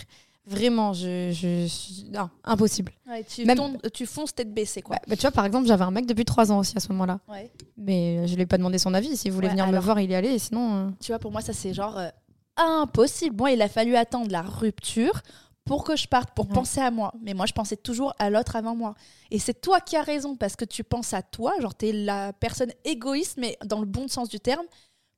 Vraiment, 0.47 0.95
je. 0.95 1.69
Non, 2.11 2.31
impossible. 2.45 2.93
Ouais, 3.07 3.23
tu, 3.23 3.45
Même- 3.45 3.59
tombes- 3.59 3.91
tu 3.93 4.07
fonces 4.07 4.35
tête 4.35 4.55
baissée, 4.55 4.81
quoi. 4.81 4.97
Ouais, 4.97 5.03
bah, 5.07 5.15
tu 5.15 5.21
vois, 5.21 5.31
par 5.31 5.45
exemple, 5.45 5.67
j'avais 5.69 5.85
un 5.85 5.91
mec 5.91 6.07
depuis 6.07 6.25
trois 6.25 6.51
ans 6.51 6.59
aussi 6.61 6.73
à 6.75 6.81
ce 6.81 6.89
moment-là. 6.93 7.19
Ouais. 7.29 7.51
Mais 7.77 8.19
euh, 8.21 8.27
je 8.27 8.35
lui 8.35 8.43
ai 8.43 8.47
pas 8.47 8.57
demandé 8.57 8.79
son 8.79 8.95
avis. 8.95 9.15
S'il 9.17 9.33
voulait 9.33 9.49
venir 9.51 9.67
me 9.67 9.79
voir, 9.79 10.01
il 10.01 10.11
y 10.11 10.15
allait. 10.15 10.35
Et 10.35 10.39
sinon. 10.39 10.75
euh, 10.75 10.91
Tu 11.01 11.13
vois, 11.13 11.19
pour 11.19 11.33
moi, 11.33 11.43
ça 11.43 11.53
c'est 11.53 11.75
genre 11.75 11.99
euh, 11.99 12.09
impossible. 12.57 13.37
Moi, 13.37 13.53
il 13.53 13.63
a 13.63 13.69
fallu 13.69 13.95
attendre 13.97 14.31
la 14.31 14.43
rupture 14.43 15.21
pour 15.69 15.85
que 15.85 15.95
je 15.97 16.09
parte, 16.09 16.31
pour 16.35 16.47
Ouais. 16.49 16.55
penser 16.55 16.81
à 16.81 16.91
moi. 16.91 17.13
Mais 17.21 17.35
moi, 17.35 17.47
je 17.47 17.53
pensais 17.53 17.77
toujours 17.77 18.13
à 18.19 18.31
l'autre 18.31 18.57
avant 18.57 18.75
moi. 18.75 18.95
Et 19.31 19.39
c'est 19.39 19.61
toi 19.61 19.81
qui 19.81 19.97
as 19.97 20.03
raison 20.03 20.35
parce 20.35 20.57
que 20.57 20.65
tu 20.65 20.83
penses 20.83 21.15
à 21.15 21.23
toi. 21.23 21.53
Genre, 21.61 21.75
t'es 21.75 21.93
la 21.93 22.33
personne 22.33 22.73
égoïste, 22.85 23.37
mais 23.39 23.57
dans 23.65 23.79
le 23.81 23.87
bon 23.87 24.09
sens 24.09 24.29
du 24.29 24.41
terme, 24.41 24.65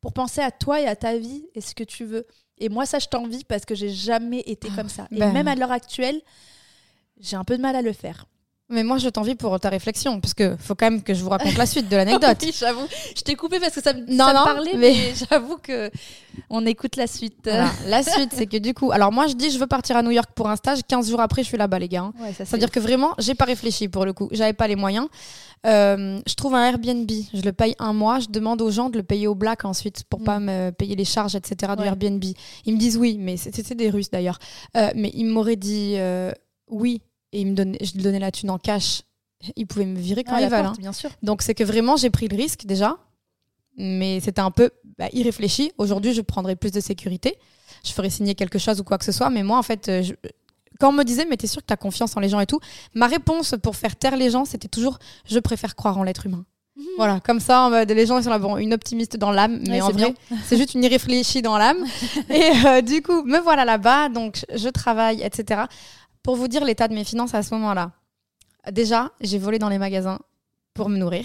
pour 0.00 0.12
penser 0.12 0.40
à 0.42 0.50
toi 0.50 0.80
et 0.80 0.86
à 0.86 0.96
ta 0.96 1.16
vie 1.16 1.46
et 1.54 1.60
ce 1.60 1.74
que 1.74 1.84
tu 1.84 2.04
veux. 2.04 2.26
Et 2.58 2.68
moi, 2.68 2.84
ça, 2.84 2.98
je 2.98 3.06
t'envie 3.06 3.44
parce 3.44 3.64
que 3.64 3.74
j'ai 3.74 3.88
jamais 3.90 4.40
été 4.40 4.68
comme 4.70 4.88
ça. 4.90 5.06
Et 5.10 5.18
Ben. 5.18 5.32
même 5.32 5.48
à 5.48 5.54
l'heure 5.54 5.72
actuelle, 5.72 6.20
j'ai 7.18 7.36
un 7.36 7.44
peu 7.44 7.56
de 7.56 7.62
mal 7.62 7.76
à 7.76 7.82
le 7.82 7.92
faire. 7.92 8.26
Mais 8.70 8.84
moi, 8.84 8.98
je 8.98 9.08
t'envie 9.08 9.34
pour 9.34 9.58
ta 9.58 9.68
réflexion 9.68 10.20
parce 10.20 10.32
que 10.34 10.56
faut 10.58 10.74
quand 10.74 10.90
même 10.90 11.02
que 11.02 11.12
je 11.12 11.22
vous 11.22 11.28
raconte 11.30 11.56
la 11.56 11.66
suite 11.66 11.88
de 11.88 11.96
l'anecdote. 11.96 12.38
Oui, 12.42 12.54
j'avoue. 12.56 12.86
Je 13.16 13.22
t'ai 13.22 13.34
coupé 13.34 13.58
parce 13.58 13.74
que 13.74 13.82
ça 13.82 13.92
me, 13.92 14.00
Non, 14.02 14.26
ça 14.26 14.30
me 14.32 14.44
parlait, 14.44 14.70
mais- 14.74 14.94
mais, 14.94 15.14
j'avoue 15.30 15.56
que 15.56 15.90
on 16.48 16.64
écoute 16.66 16.96
la 16.96 17.06
suite. 17.08 17.36
Voilà. 17.44 17.68
La 17.88 18.02
suite, 18.02 18.30
c'est 18.32 18.46
que 18.46 18.56
du 18.56 18.72
coup, 18.74 18.92
alors 18.92 19.10
moi, 19.12 19.26
je 19.26 19.34
dis, 19.34 19.50
je 19.50 19.58
veux 19.58 19.66
partir 19.66 19.96
à 19.96 20.02
New 20.02 20.12
York 20.12 20.30
pour 20.34 20.48
un 20.48 20.56
stage. 20.56 20.80
15 20.86 21.10
jours 21.10 21.20
après, 21.20 21.42
je 21.42 21.48
suis 21.48 21.56
là-bas, 21.58 21.78
les 21.80 21.88
gars. 21.88 22.02
hein. 22.02 22.12
Ouais, 22.20 22.32
C'est-à-dire 22.32 22.70
que 22.70 22.80
vraiment, 22.80 23.10
j'ai 23.18 23.34
pas 23.34 23.44
réfléchi 23.44 23.88
pour 23.88 24.04
le 24.04 24.12
coup. 24.12 24.28
J'avais 24.30 24.52
pas 24.52 24.68
les 24.68 24.76
moyens. 24.76 25.08
Euh, 25.66 26.20
je 26.26 26.34
trouve 26.34 26.54
un 26.54 26.64
Airbnb, 26.64 27.10
je 27.34 27.42
le 27.42 27.52
paye 27.52 27.74
un 27.80 27.92
mois. 27.92 28.18
Je 28.20 28.28
demande 28.28 28.62
aux 28.62 28.70
gens 28.70 28.88
de 28.88 28.96
le 28.96 29.02
payer 29.02 29.26
au 29.26 29.34
black 29.34 29.64
ensuite 29.64 30.04
pour 30.04 30.20
Mm. 30.20 30.24
pas 30.24 30.38
me 30.38 30.70
payer 30.70 30.96
les 30.96 31.04
charges, 31.04 31.34
etc. 31.34 31.72
du 31.76 31.82
Ouais. 31.82 31.88
Airbnb. 31.88 32.24
Ils 32.64 32.74
me 32.74 32.78
disent 32.78 32.96
oui, 32.96 33.16
mais 33.18 33.36
c'était 33.36 33.62
c'était 33.62 33.74
des 33.74 33.90
Russes 33.90 34.10
d'ailleurs. 34.10 34.38
Euh, 34.76 34.88
mais 34.94 35.10
ils 35.12 35.26
m'auraient 35.26 35.56
dit 35.56 35.94
euh, 35.96 36.32
oui 36.68 37.02
et 37.32 37.40
ils 37.40 37.46
me 37.46 37.54
donnaient, 37.54 37.78
je 37.82 37.98
donnais 38.00 38.18
la 38.18 38.30
thune 38.30 38.50
en 38.50 38.58
cash. 38.58 39.02
Ils 39.56 39.66
pouvaient 39.66 39.86
me 39.86 39.98
virer 39.98 40.22
quand 40.24 40.34
Ah, 40.34 40.42
ils 40.42 40.48
veulent. 40.50 40.62
porte, 40.64 40.76
hein. 40.76 40.80
bien 40.80 40.92
sûr. 40.92 41.10
Donc 41.22 41.42
c'est 41.42 41.54
que 41.54 41.64
vraiment 41.64 41.96
j'ai 41.96 42.10
pris 42.10 42.28
le 42.28 42.36
risque 42.36 42.66
déjà, 42.66 42.98
mais 43.76 44.20
c'était 44.20 44.40
un 44.40 44.50
peu 44.50 44.70
bah, 44.98 45.06
irréfléchi. 45.12 45.72
Aujourd'hui, 45.78 46.12
je 46.12 46.20
prendrais 46.20 46.56
plus 46.56 46.72
de 46.72 46.80
sécurité. 46.80 47.36
Je 47.84 47.92
ferais 47.92 48.10
signer 48.10 48.34
quelque 48.34 48.58
chose 48.58 48.80
ou 48.80 48.84
quoi 48.84 48.98
que 48.98 49.04
ce 49.04 49.12
soit. 49.12 49.30
Mais 49.30 49.42
moi, 49.42 49.56
en 49.58 49.62
fait, 49.62 49.88
euh, 49.88 50.02
je- 50.02 50.12
quand 50.78 50.90
on 50.90 50.92
me 50.92 51.04
disait, 51.04 51.24
mais 51.28 51.36
t'es 51.36 51.46
sûr 51.46 51.62
que 51.62 51.66
t'as 51.66 51.76
confiance 51.76 52.16
en 52.16 52.20
les 52.20 52.28
gens 52.28 52.40
et 52.40 52.46
tout, 52.46 52.60
ma 52.94 53.06
réponse 53.06 53.54
pour 53.62 53.76
faire 53.76 53.96
taire 53.96 54.16
les 54.16 54.30
gens, 54.30 54.44
c'était 54.44 54.68
toujours, 54.68 54.98
je 55.26 55.38
préfère 55.38 55.74
croire 55.76 55.96
en 55.98 56.02
l'être 56.02 56.26
humain. 56.26 56.44
Voilà, 56.96 57.20
comme 57.20 57.40
ça, 57.40 57.68
mode, 57.68 57.90
les 57.90 58.06
gens 58.06 58.16
ils 58.18 58.24
sont 58.24 58.30
là, 58.30 58.38
bon, 58.38 58.56
une 58.56 58.72
optimiste 58.72 59.16
dans 59.18 59.30
l'âme, 59.32 59.60
mais 59.68 59.82
en 59.82 59.90
vrai, 59.90 60.14
c'est 60.46 60.56
juste 60.56 60.72
une 60.74 60.82
irréfléchie 60.82 61.42
dans 61.42 61.58
l'âme. 61.58 61.84
et 62.30 62.50
euh, 62.66 62.80
du 62.80 63.02
coup, 63.02 63.22
me 63.24 63.38
voilà 63.38 63.66
là-bas, 63.66 64.08
donc 64.08 64.46
je 64.54 64.68
travaille, 64.70 65.20
etc. 65.22 65.62
Pour 66.22 66.36
vous 66.36 66.48
dire 66.48 66.64
l'état 66.64 66.88
de 66.88 66.94
mes 66.94 67.04
finances 67.04 67.34
à 67.34 67.42
ce 67.42 67.54
moment-là. 67.54 67.92
Déjà, 68.70 69.10
j'ai 69.20 69.38
volé 69.38 69.58
dans 69.58 69.68
les 69.68 69.78
magasins 69.78 70.18
pour 70.74 70.88
me 70.88 70.96
nourrir. 70.98 71.24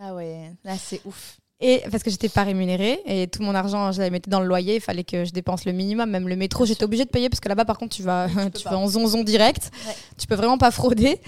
Ah 0.00 0.14
ouais, 0.14 0.52
là 0.64 0.76
c'est 0.78 1.00
ouf. 1.04 1.36
Et 1.62 1.82
parce 1.90 2.02
que 2.02 2.08
j'étais 2.10 2.30
pas 2.30 2.42
rémunérée 2.44 3.02
et 3.04 3.28
tout 3.28 3.42
mon 3.42 3.54
argent, 3.54 3.92
je 3.92 3.98
l'avais 3.98 4.08
mettais 4.10 4.30
dans 4.30 4.40
le 4.40 4.46
loyer, 4.46 4.76
il 4.76 4.80
fallait 4.80 5.04
que 5.04 5.26
je 5.26 5.30
dépense 5.30 5.66
le 5.66 5.72
minimum. 5.72 6.08
Même 6.08 6.26
le 6.26 6.36
métro, 6.36 6.64
j'étais 6.64 6.84
obligée 6.84 7.04
de 7.04 7.10
payer 7.10 7.28
parce 7.28 7.40
que 7.40 7.50
là-bas, 7.50 7.66
par 7.66 7.76
contre, 7.76 7.94
tu 7.94 8.02
vas, 8.02 8.28
tu 8.54 8.64
vas 8.64 8.78
en 8.78 8.86
zonzon 8.86 9.24
direct. 9.24 9.70
Ouais. 9.86 9.94
Tu 10.16 10.26
peux 10.26 10.36
vraiment 10.36 10.56
pas 10.56 10.70
frauder. 10.70 11.20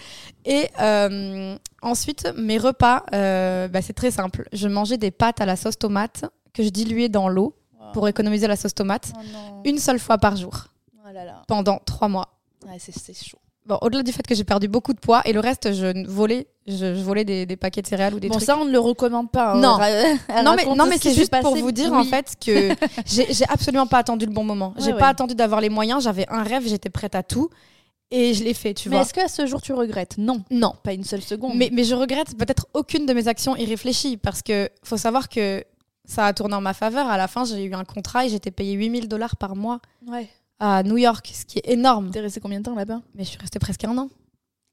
Et 0.47 0.69
euh, 0.81 1.55
ensuite, 1.83 2.33
mes 2.39 2.57
repas, 2.57 3.05
euh, 3.13 3.69
bah, 3.69 3.83
c'est 3.83 3.93
très 3.93 4.11
simple. 4.11 4.49
Je 4.55 4.69
mangeais 4.69 4.97
des 4.97 5.11
pâtes 5.11 5.43
à 5.43 5.45
la 5.45 5.57
sauce 5.57 5.79
tomate 5.79 6.25
que 6.55 6.63
je 6.63 6.71
diluais 6.71 7.11
dans 7.11 7.29
l'eau 7.29 7.55
pour 7.93 8.09
économiser 8.09 8.47
la 8.47 8.57
sauce 8.57 8.75
tomate 8.75 9.13
Oh 9.15 9.61
une 9.67 9.77
seule 9.79 9.99
fois 9.99 10.17
par 10.17 10.37
jour 10.37 10.69
Oh 11.05 11.13
là 11.13 11.27
là. 11.27 11.43
pendant 11.47 11.79
trois 11.85 12.09
mois. 12.09 12.29
Ouais, 12.67 12.79
c'est 12.79 13.15
chaud. 13.15 13.39
Bon, 13.65 13.79
au-delà 13.81 14.03
du 14.03 14.11
fait 14.11 14.27
que 14.27 14.35
j'ai 14.35 14.43
perdu 14.43 14.67
beaucoup 14.67 14.93
de 14.93 14.99
poids 14.99 15.23
et 15.25 15.33
le 15.33 15.39
reste, 15.39 15.73
je 15.73 16.07
volais, 16.09 16.49
je, 16.67 16.75
je 16.97 17.01
volais 17.03 17.25
des, 17.25 17.47
des 17.47 17.57
paquets 17.57 17.81
de 17.81 17.87
céréales 17.87 18.13
ou 18.15 18.19
des 18.19 18.27
bon, 18.29 18.35
trucs. 18.35 18.45
ça, 18.47 18.59
on 18.59 18.65
ne 18.65 18.73
le 18.73 18.79
recommande 18.81 19.31
pas. 19.31 19.53
hein. 19.53 19.61
Non. 19.61 19.79
Non 20.45 20.57
mais, 20.57 20.65
non 20.75 20.87
mais 20.87 20.99
c'est 20.99 21.15
juste 21.15 21.33
pour 21.41 21.55
vous 21.55 21.71
dire 21.71 21.93
en 21.93 22.03
fait 22.03 22.35
que 22.45 22.75
j'ai 23.07 23.45
absolument 23.49 23.87
pas 23.87 23.99
attendu 23.99 24.27
le 24.27 24.33
bon 24.33 24.43
moment. 24.43 24.75
Ouais, 24.77 24.83
j'ai 24.85 24.93
ouais. 24.93 24.99
pas 24.99 25.07
attendu 25.07 25.37
d'avoir 25.37 25.61
les 25.61 25.69
moyens. 25.69 26.03
J'avais 26.03 26.27
un 26.29 26.43
rêve, 26.43 26.67
j'étais 26.67 26.91
prête 26.91 27.15
à 27.15 27.23
tout 27.23 27.51
et 28.11 28.35
je 28.35 28.43
l'ai 28.43 28.53
fait. 28.53 28.75
Tu 28.75 28.89
Mais 28.89 28.97
vois 28.97 29.05
est-ce 29.05 29.15
qu'à 29.15 29.29
ce 29.29 29.47
jour 29.47 29.63
tu 29.63 29.73
regrettes? 29.73 30.19
Non, 30.19 30.43
Non. 30.51 30.73
pas 30.83 30.93
une 30.93 31.05
seule 31.05 31.23
seconde. 31.23 31.53
Mais, 31.55 31.71
mais 31.73 31.85
je 31.85 31.95
regrette 31.95 32.37
peut-être 32.37 32.67
aucune 32.75 33.07
de 33.07 33.13
mes 33.13 33.29
actions 33.29 33.55
irréfléchies 33.55 34.17
parce 34.17 34.43
que 34.43 34.69
faut 34.83 34.97
savoir 34.97 35.29
que 35.29 35.63
ça 36.05 36.27
a 36.27 36.33
tourné 36.33 36.57
en 36.57 36.61
ma 36.61 36.75
faveur. 36.75 37.07
À 37.07 37.17
la 37.17 37.29
fin, 37.29 37.45
j'ai 37.45 37.63
eu 37.65 37.75
un 37.75 37.85
contrat 37.85 38.27
et 38.27 38.29
j'étais 38.29 38.51
payé 38.51 38.73
8000 38.73 39.07
dollars 39.07 39.37
par 39.37 39.55
mois 39.55 39.79
ouais. 40.09 40.29
À 40.59 40.83
New 40.83 40.97
York, 40.97 41.31
ce 41.35 41.45
qui 41.45 41.59
est 41.59 41.71
énorme. 41.73 42.11
T'es 42.11 42.21
resté 42.21 42.41
combien 42.41 42.59
de 42.61 42.65
temps 42.65 42.75
là-bas? 42.75 43.01
Mais 43.15 43.25
je 43.25 43.31
suis 43.31 43.39
restée 43.39 43.59
presque 43.59 43.85
un 43.85 43.97
an. 43.99 44.09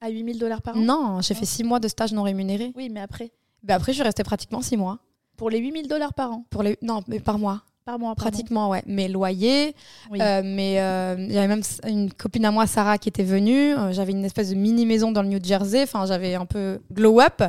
À 0.02 0.10
8000 0.10 0.38
dollars 0.40 0.62
par 0.62 0.76
an? 0.78 0.80
Non, 0.80 1.22
j'ai 1.22 1.34
fait 1.34 1.42
Non. 1.42 1.46
six 1.48 1.64
mois 1.64 1.80
de 1.80 1.88
stage 1.88 2.14
non 2.14 2.24
rémunéré. 2.24 2.72
Oui, 2.76 2.90
mais 2.90 3.02
après? 3.02 3.32
Ben 3.64 3.76
après, 3.76 3.92
je 3.92 3.96
suis 3.98 4.04
restée 4.04 4.24
pratiquement 4.24 4.62
six 4.62 4.78
mois. 4.78 5.00
Pour 5.36 5.50
les 5.50 5.58
8000 5.60 5.88
dollars 5.88 6.14
par 6.14 6.32
an, 6.32 6.46
Pour 6.50 6.64
les... 6.64 6.78
Non, 6.82 7.02
mais 7.08 7.20
par 7.20 7.38
mois. 7.40 7.64
par 7.86 7.98
mois. 8.00 8.14
Pratiquement, 8.16 8.70
ouais. 8.70 8.84
Mes 8.86 9.08
loyers, 9.08 9.74
Oui. 10.12 10.20
euh, 10.22 10.42
mais 10.46 10.80
euh, 10.80 11.16
il 11.18 11.32
y 11.34 11.38
avait 11.38 11.48
même 11.48 11.64
une 11.88 12.14
copine 12.14 12.46
à 12.46 12.52
moi, 12.52 12.68
Sarah, 12.68 12.98
qui 12.98 13.10
était 13.10 13.24
venue. 13.24 13.74
Euh, 13.76 13.92
j'avais 13.92 14.12
une 14.12 14.24
espèce 14.24 14.50
de 14.52 14.56
mini 14.56 14.86
maison 14.86 15.12
dans 15.12 15.22
le 15.24 15.28
New 15.30 15.40
Jersey. 15.44 15.84
Enfin, 15.84 16.06
j'avais 16.06 16.36
un 16.36 16.46
peu 16.46 16.80
glow 16.94 17.20
up. 17.20 17.42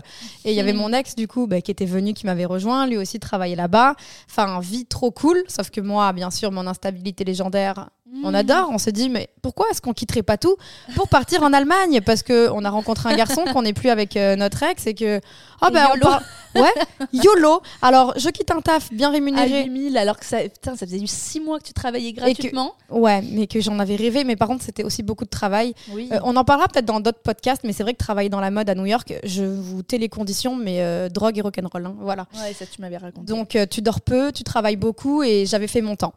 Et 0.44 0.50
il 0.52 0.56
y 0.56 0.60
avait 0.60 0.72
mon 0.72 0.92
ex, 0.92 1.14
du 1.14 1.28
coup, 1.28 1.46
bah, 1.46 1.60
qui 1.60 1.70
était 1.70 1.84
venu, 1.84 2.14
qui 2.14 2.26
m'avait 2.26 2.46
rejoint. 2.46 2.86
Lui 2.86 2.96
aussi 2.96 3.20
travaillait 3.20 3.54
là-bas. 3.56 3.94
Enfin, 4.30 4.58
vie 4.60 4.86
trop 4.86 5.10
cool. 5.10 5.42
Sauf 5.46 5.70
que 5.70 5.80
moi, 5.80 6.12
bien 6.12 6.30
sûr, 6.30 6.50
mon 6.52 6.66
instabilité 6.66 7.22
légendaire, 7.24 7.90
on 8.24 8.34
adore. 8.34 8.68
On 8.72 8.78
se 8.78 8.90
dit, 8.90 9.08
mais 9.08 9.28
pourquoi 9.42 9.66
est-ce 9.70 9.80
qu'on 9.80 9.92
quitterait 9.92 10.22
pas 10.22 10.36
tout 10.36 10.56
pour 10.94 11.08
partir 11.08 11.42
en 11.42 11.52
Allemagne? 11.52 12.00
Parce 12.04 12.22
que 12.22 12.48
on 12.50 12.64
a 12.64 12.70
rencontré 12.70 13.12
un 13.12 13.16
garçon 13.16 13.44
qu'on 13.52 13.62
n'est 13.62 13.72
plus 13.72 13.88
avec 13.90 14.16
euh, 14.16 14.36
notre 14.36 14.62
ex 14.62 14.86
et 14.86 14.94
que 14.94 15.20
oh 15.62 15.66
Et 15.68 15.72
ben 15.72 15.86
on 15.92 15.96
YOLO. 15.96 16.10
ouais 16.56 16.72
YOLO. 17.12 17.62
Alors 17.82 18.14
je 18.16 18.28
quitte 18.30 18.50
un 18.50 18.60
taf 18.60 18.92
bien 18.92 19.08
à 19.08 19.12
rémunéré. 19.12 19.64
8000 19.64 19.96
alors 19.96 20.18
que 20.18 20.26
ça, 20.26 20.38
putain, 20.42 20.76
ça 20.76 20.86
faisait 20.86 21.00
6 21.04 21.40
mois 21.40 21.58
que 21.58 21.64
tu 21.64 21.72
travaillais 21.72 22.12
gratuitement. 22.12 22.74
Ouais, 22.90 23.22
mais 23.22 23.46
que 23.46 23.60
j'en 23.60 23.78
avais 23.78 23.96
rêvé. 23.96 24.24
Mais 24.24 24.36
par 24.36 24.48
contre, 24.48 24.64
c'était 24.64 24.84
aussi 24.84 25.02
beaucoup 25.02 25.24
de 25.24 25.30
travail. 25.30 25.74
Oui. 25.92 26.08
Euh, 26.12 26.18
on 26.24 26.36
en 26.36 26.44
parlera 26.44 26.68
peut-être 26.68 26.86
dans 26.86 27.00
d'autres 27.00 27.20
podcasts, 27.22 27.62
mais 27.64 27.72
c'est 27.72 27.82
vrai 27.82 27.92
que 27.92 27.98
travailler 27.98 28.28
dans 28.28 28.40
la 28.40 28.50
mode 28.50 28.68
à 28.68 28.74
New 28.74 28.86
York, 28.86 29.14
je 29.24 29.44
vous 29.44 29.82
tais 29.82 29.98
les 29.98 30.08
conditions, 30.08 30.56
mais 30.56 30.82
euh, 30.82 31.08
drogue 31.08 31.38
et 31.38 31.40
rock'n'roll. 31.40 31.86
hein, 31.86 31.94
voilà. 32.00 32.26
Ouais, 32.34 32.52
ça 32.52 32.66
tu 32.66 32.80
m'avais 32.80 32.96
raconté. 32.98 33.26
Donc 33.26 33.56
tu 33.70 33.80
dors 33.82 34.00
peu, 34.00 34.32
tu 34.32 34.42
travailles 34.44 34.76
beaucoup 34.76 35.22
et 35.22 35.46
j'avais 35.46 35.66
fait 35.68 35.80
mon 35.80 35.96
temps. 35.96 36.12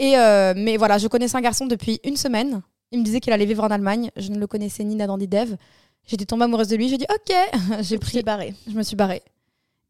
Et 0.00 0.16
euh, 0.16 0.54
mais 0.56 0.76
voilà, 0.76 0.98
je 0.98 1.06
connaissais 1.08 1.36
un 1.36 1.40
garçon 1.42 1.66
depuis 1.66 2.00
une 2.04 2.16
semaine. 2.16 2.62
Il 2.90 2.98
me 3.00 3.04
disait 3.04 3.20
qu'il 3.20 3.32
allait 3.32 3.44
vivre 3.44 3.62
en 3.62 3.68
Allemagne. 3.70 4.10
Je 4.16 4.30
ne 4.30 4.38
le 4.38 4.46
connaissais 4.46 4.82
ni 4.82 4.96
Nadan 4.96 5.18
ni 5.18 5.28
Dev. 5.28 5.54
J'étais 6.06 6.24
tombée 6.24 6.44
amoureuse 6.44 6.68
de 6.68 6.76
lui. 6.76 6.88
J'ai 6.88 6.96
dit 6.98 7.06
ok. 7.08 7.36
J'ai 7.82 7.98
pris. 7.98 8.22
barré. 8.22 8.54
Je 8.66 8.72
me 8.72 8.82
suis 8.82 8.96
barrée. 8.96 9.22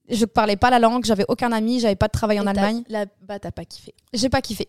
Je 0.09 0.25
parlais 0.25 0.57
pas 0.57 0.71
la 0.71 0.81
langue, 0.81 1.05
j'avais 1.05 1.25
aucun 1.29 1.53
ami, 1.53 1.79
j'avais 1.79 1.95
pas 1.95 2.09
de 2.09 2.13
travail 2.13 2.41
en 2.41 2.47
Et 2.47 2.49
Allemagne. 2.51 2.83
Là, 2.89 3.07
bah, 3.23 3.39
t'as 3.39 3.53
pas 3.53 3.65
kiffé. 3.65 3.95
J'ai 4.13 4.29
pas 4.29 4.41
kiffé. 4.43 4.67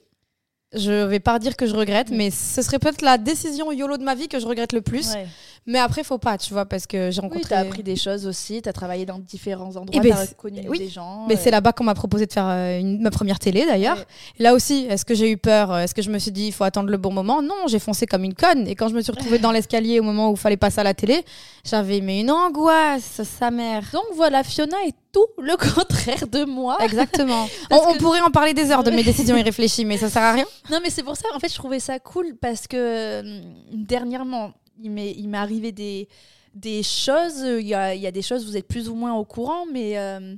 Je 0.74 1.06
vais 1.06 1.20
pas 1.20 1.40
dire 1.40 1.58
que 1.58 1.66
je 1.66 1.76
regrette, 1.76 2.12
Mm. 2.12 2.16
mais 2.16 2.30
ce 2.32 2.62
serait 2.62 2.78
peut-être 2.80 3.02
la 3.02 3.18
décision 3.18 3.72
YOLO 3.72 3.98
de 3.98 4.04
ma 4.04 4.14
vie 4.16 4.28
que 4.28 4.40
je 4.40 4.46
regrette 4.46 4.72
le 4.72 4.82
plus. 4.82 5.12
Ouais. 5.14 5.28
Mais 5.68 5.78
après, 5.78 6.04
faut 6.04 6.18
pas, 6.18 6.40
tu 6.40 6.54
vois, 6.54 6.66
parce 6.66 6.88
que 6.88 7.12
j'ai 7.12 7.22
Oui, 7.22 7.28
rencontré. 7.28 7.50
t'as 7.50 7.60
appris 7.60 7.84
des 7.84 7.96
choses 7.96 8.26
aussi, 8.26 8.62
t'as 8.64 8.74
travaillé 8.74 9.06
dans 9.06 9.20
différents 9.20 9.76
endroits, 9.76 9.90
Eh 9.94 10.00
ben, 10.00 10.16
t'as 10.16 10.26
connu 10.34 10.62
oui. 10.68 10.80
des 10.80 10.90
gens. 10.90 11.26
Mais 11.28 11.36
euh, 11.36 11.40
c'est 11.40 11.52
là-bas 11.52 11.72
qu'on 11.72 11.84
m'a 11.84 11.94
proposé 11.94 12.26
de 12.26 12.34
faire 12.34 12.48
euh, 12.48 12.80
une- 12.80 13.00
ma 13.00 13.12
première 13.12 13.38
télé 13.38 13.66
d'ailleurs. 13.68 13.98
Ouais. 13.98 14.06
Là 14.40 14.56
aussi, 14.56 14.88
est-ce 14.90 15.06
que 15.06 15.14
j'ai 15.14 15.30
eu 15.30 15.38
peur 15.38 15.78
Est-ce 15.78 15.94
que 15.94 16.02
je 16.02 16.10
me 16.10 16.18
suis 16.18 16.32
dit 16.32 16.48
il 16.48 16.52
faut 16.52 16.64
attendre 16.64 16.90
le 16.90 16.98
bon 16.98 17.14
moment? 17.14 17.44
Non, 17.44 17.68
j'ai 17.68 17.78
foncé 17.78 18.08
comme 18.08 18.24
une 18.24 18.34
conne. 18.34 18.68
Et 18.68 18.74
quand 18.76 18.88
je 18.88 18.96
me 18.96 19.02
suis 19.02 19.12
retrouvée 19.12 19.38
dans 19.40 19.52
l'escalier 19.52 20.00
au 20.00 20.04
moment 20.04 20.30
où 20.30 20.34
il 20.34 20.40
fallait 20.40 20.58
passer 20.58 20.80
à 20.80 20.84
la 20.84 20.96
télé, 20.96 21.24
j'avais 21.64 22.02
mais 22.02 22.22
une 22.22 22.32
angoisse, 22.32 23.22
sa 23.24 23.52
mère. 23.52 23.84
Donc 23.94 24.06
voilà, 24.16 24.44
Fiona 24.44 24.78
est 24.88 24.96
tout 25.14 25.28
le 25.38 25.56
contraire 25.58 26.26
de 26.28 26.44
moi. 26.44 26.78
Exactement. 26.84 27.44
on, 27.66 27.68
Parce 27.70 27.86
on 27.88 27.94
que- 27.94 27.98
pourrait 28.00 28.22
en 28.22 28.32
parler 28.32 28.56
des 28.56 28.72
heures 28.72 28.84
de 28.84 28.90
mes 28.92 29.04
décisions 29.12 29.38
irréfléchies, 29.38 29.86
mais 29.86 29.98
ça 29.98 30.10
sert 30.10 30.24
à 30.24 30.32
rien. 30.34 30.46
Non, 30.72 30.80
mais 30.82 30.90
c'est 30.90 31.04
pour 31.04 31.16
ça, 31.18 31.26
en 31.36 31.40
fait, 31.40 31.50
je 31.50 31.56
trouvais 31.56 31.80
ça 31.80 32.00
cool 32.00 32.36
parce 32.42 32.66
que 32.68 32.78
euh, 33.22 33.42
dernièrement, 33.74 34.52
il 34.80 34.90
m'est 34.92 35.38
arrivé 35.38 35.72
des, 35.72 36.08
des 36.54 36.84
choses. 36.84 37.40
Il 37.40 37.68
y 37.68 37.74
a, 37.74 37.94
il 37.96 38.02
y 38.02 38.08
a 38.08 38.12
des 38.12 38.22
choses, 38.22 38.46
vous 38.46 38.58
êtes 38.58 38.68
plus 38.68 38.90
ou 38.90 38.96
moins 38.96 39.14
au 39.16 39.26
courant, 39.26 39.66
mais, 39.72 39.98
euh, 39.98 40.36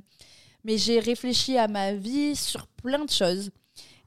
mais 0.64 0.78
j'ai 0.78 0.98
réfléchi 1.00 1.56
à 1.58 1.68
ma 1.68 1.92
vie 1.92 2.34
sur 2.36 2.66
plein 2.66 3.04
de 3.04 3.10
choses. 3.10 3.50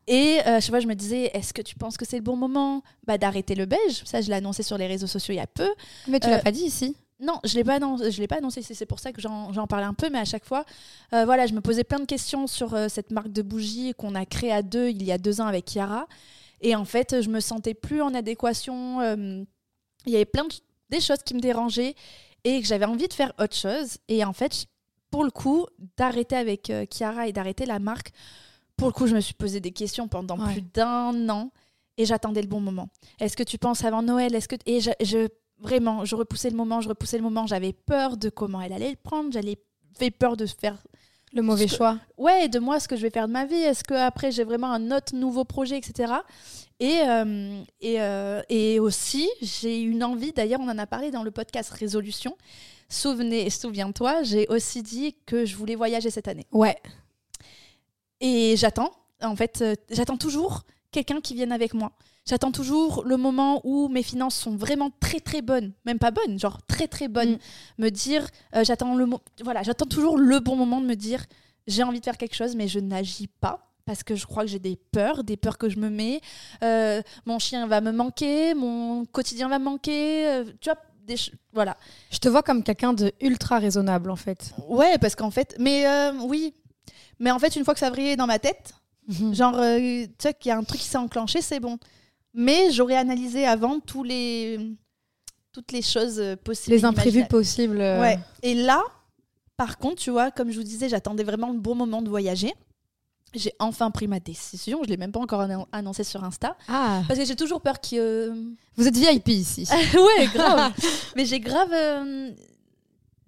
Et 0.10 0.40
euh, 0.48 0.62
chaque 0.62 0.70
fois, 0.70 0.80
je 0.80 0.88
me 0.88 0.96
disais, 0.96 1.32
est-ce 1.34 1.54
que 1.54 1.62
tu 1.62 1.76
penses 1.76 1.98
que 1.98 2.06
c'est 2.06 2.16
le 2.18 2.24
bon 2.24 2.38
moment? 2.38 2.82
Bah, 3.06 3.18
d'arrêter 3.18 3.56
le 3.56 3.66
beige 3.66 4.04
Ça, 4.06 4.22
je 4.22 4.28
l'ai 4.30 4.36
annoncé 4.36 4.64
sur 4.64 4.78
les 4.78 4.88
réseaux 4.88 5.08
sociaux 5.08 5.34
il 5.34 5.38
y 5.38 5.42
a 5.42 5.48
peu. 5.48 5.68
Mais 6.08 6.20
tu 6.22 6.28
Euh, 6.28 6.32
l'as 6.32 6.40
pas 6.40 6.52
dit 6.52 6.64
ici. 6.64 6.96
Non, 7.20 7.40
je 7.44 7.56
l'ai 7.56 7.64
pas 7.64 7.74
annoncé, 7.76 8.12
je 8.12 8.22
l'ai 8.22 8.28
pas 8.28 8.38
annoncé. 8.38 8.62
C'est 8.62 8.76
c'est 8.76 8.86
pour 8.86 9.00
ça 9.00 9.12
que 9.12 9.20
j'en 9.20 9.52
j'en 9.52 9.66
parlais 9.66 9.88
un 9.88 9.96
peu, 9.96 10.08
mais 10.12 10.20
à 10.20 10.24
chaque 10.26 10.46
fois, 10.46 10.66
euh, 11.14 11.26
voilà, 11.26 11.48
je 11.48 11.54
me 11.54 11.62
posais 11.62 11.84
plein 11.84 12.00
de 12.00 12.06
questions 12.06 12.46
sur 12.46 12.76
euh, 12.76 12.88
cette 12.90 13.10
marque 13.12 13.32
de 13.34 13.42
bougies 13.42 13.94
qu'on 13.98 14.14
a 14.14 14.24
créée 14.26 14.52
à 14.52 14.62
deux 14.62 14.90
il 14.90 15.04
y 15.04 15.12
a 15.12 15.18
deux 15.18 15.42
ans 15.42 15.48
avec 15.48 15.68
Chiara. 15.70 16.08
Et 16.62 16.76
en 16.76 16.86
fait, 16.86 17.22
je 17.22 17.30
me 17.30 17.40
sentais 17.40 17.74
plus 17.74 18.02
en 18.02 18.14
adéquation. 18.14 19.02
euh, 19.02 19.44
il 20.06 20.14
y 20.14 20.16
avait 20.16 20.26
plein 20.26 20.46
de 20.46 20.54
des 20.90 21.02
choses 21.02 21.22
qui 21.26 21.34
me 21.34 21.42
dérangeaient 21.42 21.96
et 22.46 22.62
que 22.62 22.68
j'avais 22.68 22.86
envie 22.86 23.10
de 23.10 23.14
faire 23.14 23.34
autre 23.40 23.56
chose. 23.58 23.98
Et 24.08 24.24
en 24.24 24.32
fait, 24.32 24.68
pour 25.12 25.26
le 25.26 25.32
coup, 25.32 25.66
d'arrêter 25.98 26.38
avec 26.38 26.70
euh, 26.70 26.86
Chiara 26.90 27.28
et 27.28 27.34
d'arrêter 27.34 27.66
la 27.66 27.80
marque, 27.80 28.12
pour 28.78 28.88
le 28.88 28.94
coup, 28.94 29.06
je 29.08 29.16
me 29.16 29.20
suis 29.20 29.34
posé 29.34 29.60
des 29.60 29.72
questions 29.72 30.08
pendant 30.08 30.38
Ouais. 30.40 30.54
plus 30.54 30.62
d'un 30.62 31.28
an 31.30 31.52
et 31.98 32.06
j'attendais 32.06 32.42
le 32.42 32.48
bon 32.48 32.62
moment. 32.62 32.88
Est-ce 33.20 33.36
que 33.36 33.44
tu 33.44 33.58
penses 33.58 33.84
avant 33.84 34.02
Noël? 34.02 34.34
Est-ce 34.34 34.48
que 34.48 34.56
et 34.66 34.80
je, 34.80 34.92
je- 35.02 35.28
vraiment, 35.60 36.06
je 36.06 36.16
repoussais 36.16 36.50
le 36.52 36.56
moment, 36.56 36.80
je 36.80 36.88
repoussais 36.88 37.18
le 37.18 37.24
moment. 37.24 37.46
J'avais 37.48 37.74
peur 37.74 38.16
de 38.16 38.30
comment 38.30 38.62
elle 38.62 38.72
allait 38.74 38.92
le 38.92 38.96
prendre. 38.96 39.30
Fait 39.98 40.12
peur 40.12 40.38
de 40.38 40.46
faire 40.46 40.78
Le 41.38 41.42
mauvais 41.44 41.68
ce 41.68 41.72
que- 41.72 41.78
choix. 41.78 41.98
ouais 42.18 42.50
de 42.50 42.60
moi 42.60 42.80
ce 42.80 42.88
que 42.88 42.96
je 42.98 43.02
vais 43.04 43.10
faire 43.10 43.28
de 43.28 43.34
ma 43.34 43.46
vie. 43.46 43.56
Est-ce 43.56 43.84
que 43.84 43.94
après 43.94 44.32
j'ai 44.32 44.44
vraiment 44.44 44.72
un 44.72 44.92
autre 44.92 45.16
nouveau 45.16 45.46
projet, 45.46 45.78
etc. 45.78 46.12
Et 46.80 47.00
euh, 47.08 47.62
et, 47.80 48.02
euh, 48.02 48.42
et 48.50 48.80
aussi 48.80 49.30
j'ai 49.42 49.80
une 49.82 50.04
envie. 50.04 50.34
D'ailleurs, 50.34 50.60
on 50.62 50.68
en 50.70 50.78
a 50.78 50.86
parlé 50.88 51.10
dans 51.12 51.24
le 51.24 51.32
podcast 51.32 51.70
Résolution. 51.72 52.36
Souvenez, 52.90 53.50
souviens-toi, 53.50 54.24
j'ai 54.24 54.48
aussi 54.50 54.82
dit 54.84 55.16
que 55.26 55.46
je 55.46 55.56
voulais 55.56 55.76
voyager 55.76 56.10
cette 56.10 56.28
année. 56.28 56.46
Ouais. 56.52 56.78
Et 58.22 58.56
j'attends, 58.58 58.92
en 59.22 59.36
fait, 59.36 59.62
euh, 59.62 59.76
j'attends 59.92 60.18
toujours 60.18 60.64
quelqu'un 60.92 61.20
qui 61.22 61.36
vienne 61.36 61.52
avec 61.52 61.74
moi. 61.74 61.92
J'attends 62.28 62.52
toujours 62.52 63.04
le 63.06 63.18
moment 63.18 63.62
où 63.64 63.88
mes 63.88 64.04
finances 64.04 64.36
sont 64.36 64.56
vraiment 64.56 64.92
très 65.00 65.20
très 65.20 65.42
bonnes, 65.42 65.74
même 65.86 66.00
pas 66.00 66.12
bonnes, 66.12 66.40
genre 66.40 66.62
très 66.68 66.88
très 66.88 67.08
bonnes. 67.08 67.34
Mm. 67.34 67.84
Me 67.84 67.90
dire, 67.90 68.28
euh, 68.56 68.64
j'attends 68.64 68.96
le 68.96 69.08
voilà, 69.44 69.64
j'attends 69.64 69.86
toujours 69.86 70.18
le 70.18 70.40
bon 70.40 70.56
moment 70.56 70.82
de 70.82 70.86
me 70.86 70.96
dire, 70.96 71.26
j'ai 71.68 71.84
envie 71.84 72.00
de 72.00 72.06
faire 72.06 72.18
quelque 72.18 72.36
chose, 72.36 72.56
mais 72.56 72.68
je 72.68 72.80
n'agis 72.80 73.28
pas 73.28 73.72
parce 73.86 74.04
que 74.04 74.16
je 74.16 74.26
crois 74.26 74.44
que 74.44 74.50
j'ai 74.50 74.60
des 74.60 74.76
peurs, 74.76 75.24
des 75.24 75.38
peurs 75.38 75.58
que 75.58 75.70
je 75.70 75.80
me 75.80 75.90
mets. 75.90 76.20
Euh, 76.64 77.02
mon 77.26 77.40
chien 77.40 77.68
va 77.68 77.80
me 77.80 77.92
manquer, 77.92 78.54
mon 78.54 79.06
quotidien 79.06 79.48
va 79.48 79.60
me 79.60 79.66
manquer. 79.66 80.28
euh, 80.28 80.44
tu 80.60 80.70
vois, 80.70 80.80
des 81.06 81.16
voilà. 81.54 81.78
Je 82.12 82.18
te 82.18 82.28
vois 82.28 82.44
comme 82.44 82.64
quelqu'un 82.64 82.92
de 82.94 83.14
ultra 83.22 83.60
raisonnable 83.60 84.12
en 84.12 84.18
fait. 84.18 84.54
Ouais, 84.68 84.98
parce 84.98 85.16
qu'en 85.16 85.32
fait, 85.32 85.56
mais 85.60 85.86
oui, 86.24 86.54
mais 87.20 87.32
en 87.32 87.40
fait, 87.40 87.56
une 87.56 87.64
fois 87.64 87.74
que 87.74 87.80
ça 87.80 87.90
vrillait 87.90 88.18
dans 88.18 88.28
ma 88.28 88.40
tête, 88.40 88.74
Genre, 89.32 89.56
euh, 89.58 89.78
tu 90.06 90.10
sais 90.20 90.34
qu'il 90.34 90.50
y 90.50 90.52
a 90.52 90.58
un 90.58 90.64
truc 90.64 90.82
qui 90.82 90.88
s'est 90.88 90.98
enclenché, 90.98 91.42
c'est 91.42 91.60
bon. 91.60 91.78
Mais 92.40 92.72
j'aurais 92.72 92.96
analysé 92.96 93.46
avant 93.48 93.80
tous 93.80 94.04
les, 94.04 94.60
toutes 95.52 95.72
les 95.72 95.82
choses 95.82 96.20
euh, 96.20 96.36
possibles. 96.36 96.76
Les 96.76 96.86
imprévus 96.86 97.26
possibles. 97.26 97.82
euh, 97.82 98.00
Ouais. 98.00 98.20
Et 98.44 98.54
là, 98.54 98.82
par 99.58 99.80
contre, 99.80 99.96
tu 100.02 100.12
vois, 100.12 100.30
comme 100.30 100.52
je 100.52 100.58
vous 100.58 100.64
disais, 100.64 100.88
j'attendais 100.88 101.24
vraiment 101.24 101.52
le 101.52 101.58
bon 101.58 101.74
moment 101.74 102.02
de 102.04 102.10
voyager. 102.10 102.54
J'ai 103.34 103.52
enfin 103.60 103.90
pris 103.92 104.08
ma 104.08 104.20
décision. 104.20 104.82
Je 104.84 104.90
l'ai 104.90 104.98
même 104.98 105.12
pas 105.12 105.20
encore 105.20 105.42
annon- 105.42 105.68
annoncé 105.72 106.04
sur 106.04 106.24
Insta. 106.24 106.56
Ah, 106.68 107.02
Parce 107.08 107.20
que 107.20 107.26
j'ai 107.26 107.36
toujours 107.36 107.60
peur 107.62 107.82
qu'il. 107.82 107.98
euh, 108.00 108.34
vous 108.76 108.88
êtes 108.88 108.96
VIP 108.96 109.30
ici. 109.30 109.68
ouais, 109.96 110.28
grave. 110.34 110.72
Mais 111.16 111.26
j'ai 111.26 111.40
grave. 111.40 111.72
euh, 111.74 112.32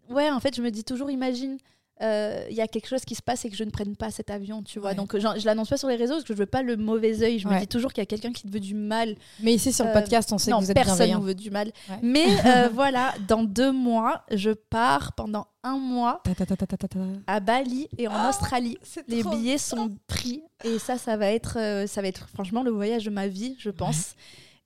Ouais, 0.10 0.30
en 0.32 0.40
fait, 0.40 0.56
je 0.56 0.62
me 0.62 0.70
dis 0.72 0.84
toujours, 0.84 1.10
imagine, 1.12 1.58
euh, 2.02 2.46
il 2.50 2.56
y 2.56 2.62
a 2.62 2.68
quelque 2.68 2.88
chose 2.88 3.04
qui 3.06 3.16
se 3.16 3.22
passe 3.22 3.46
et 3.46 3.50
que 3.50 3.56
je 3.56 3.64
ne 3.64 3.72
prenne 3.72 3.96
pas 3.96 4.12
cet 4.12 4.30
avion, 4.30 4.64
tu 4.64 4.80
vois. 4.80 4.92
Ouais. 4.92 4.96
Donc, 4.96 5.18
genre, 5.18 5.38
je 5.38 5.46
l'annonce 5.46 5.70
pas 5.70 5.78
sur 5.78 5.88
les 5.90 5.96
réseaux 5.96 6.14
parce 6.14 6.24
que 6.24 6.34
je 6.34 6.38
veux 6.38 6.46
pas 6.46 6.62
le 6.62 6.78
mauvais 6.78 7.22
œil. 7.24 7.40
Je 7.40 7.48
me 7.48 7.60
dis 7.60 7.68
toujours 7.68 7.92
qu'il 7.94 8.02
y 8.02 8.04
a 8.04 8.06
quelqu'un 8.06 8.32
qui 8.32 8.44
te 8.44 8.52
veut 8.52 8.60
du 8.60 8.74
mal. 8.74 9.16
Mais 9.42 9.54
ici 9.54 9.74
sur 9.74 9.86
le 9.86 9.92
Euh, 9.92 9.94
podcast, 9.94 10.32
on 10.32 10.38
sait 10.38 10.52
non, 10.52 10.60
que 10.60 10.66
vous 10.66 10.72
êtes 10.72 10.76
personne 10.76 11.10
ne 11.10 11.18
veut 11.18 11.36
du 11.36 11.52
mal. 11.52 11.72
Ouais. 11.90 11.96
Mais 12.02 12.26
euh, 12.46 12.70
voilà, 12.74 13.14
dans 13.28 13.44
deux 13.44 13.72
mois, 13.72 14.24
je 14.32 14.52
pars 14.52 15.14
pendant 15.14 15.48
un 15.64 15.78
mois 15.78 16.22
Ta, 16.24 16.46
ta, 16.46 16.56
ta, 16.56 16.88
à 17.28 17.40
Bali 17.42 17.90
et 17.98 18.08
en 18.08 18.30
Australie. 18.30 18.78
C'est 18.82 19.08
Les 19.10 19.24
billets 19.24 19.58
sont 19.58 19.96
pris 20.08 20.42
et 20.64 20.80
ça, 20.80 20.98
ça 20.98 21.18
va 21.18 21.28
être, 21.32 21.58
euh, 21.58 21.86
ça 21.86 22.02
va 22.02 22.08
être 22.08 22.30
franchement 22.30 22.64
le 22.64 22.72
voyage 22.72 23.04
de 23.06 23.10
ma 23.10 23.28
vie, 23.28 23.56
je 23.60 23.70
pense. 23.70 24.16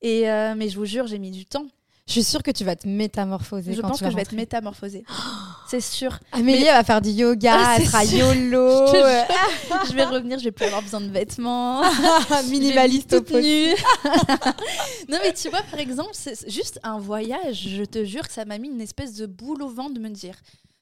Et 0.02 0.30
euh, 0.30 0.54
mais 0.56 0.70
je 0.70 0.78
vous 0.78 0.86
jure, 0.86 1.08
j'ai 1.08 1.18
mis 1.18 1.32
du 1.32 1.46
temps. 1.46 1.66
Je 2.06 2.12
suis 2.14 2.24
sûre 2.24 2.44
que 2.44 2.52
tu 2.52 2.64
vas 2.66 2.76
te 2.76 2.88
métamorphoser. 2.88 3.74
Je 3.74 3.82
quand 3.82 3.90
pense 3.90 3.98
tu 3.98 4.04
que 4.04 4.06
vas 4.06 4.12
je 4.12 4.16
vais 4.18 4.24
être 4.24 4.34
métamorphosée. 4.34 5.04
C'est 5.68 5.82
sûr. 5.82 6.20
Amélie 6.32 6.60
Mais- 6.62 6.68
elle 6.68 6.76
va 6.76 6.84
faire 6.84 7.02
du 7.02 7.10
yoga, 7.10 7.56
Ah, 7.58 7.76
elle 7.80 7.88
sera 7.88 8.06
sûr. 8.06 8.20
YOLO. 8.20 8.88
Je 9.88 9.94
vais 9.94 10.04
revenir, 10.06 10.38
je 10.38 10.44
vais 10.46 10.52
plus 10.52 10.66
avoir 10.66 10.82
besoin 10.82 11.02
de 11.02 11.10
vêtements. 11.10 11.82
Minimaliste 12.50 13.14
au 13.14 13.22
nue. 13.40 13.70
non 15.10 15.18
mais 15.24 15.34
tu 15.34 15.50
vois 15.50 15.62
par 15.64 15.80
exemple, 15.80 16.12
c'est 16.14 16.50
juste 16.50 16.80
un 16.84 17.00
voyage, 17.00 17.68
je 17.70 17.84
te 17.84 18.04
jure 18.06 18.28
que 18.28 18.34
ça 18.34 18.46
m'a 18.46 18.58
mis 18.60 18.68
une 18.70 18.82
espèce 18.82 19.16
de 19.16 19.26
boule 19.26 19.64
au 19.64 19.70
ventre 19.70 19.94
de 19.96 20.00
me 20.00 20.10
dire 20.10 20.36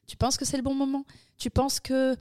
tu 0.06 0.16
penses 0.16 0.36
que 0.36 0.44
c'est 0.44 0.56
le 0.58 0.62
bon 0.62 0.74
moment? 0.74 1.04
Tu 1.38 1.48
penses 1.48 1.80
que 1.80 2.14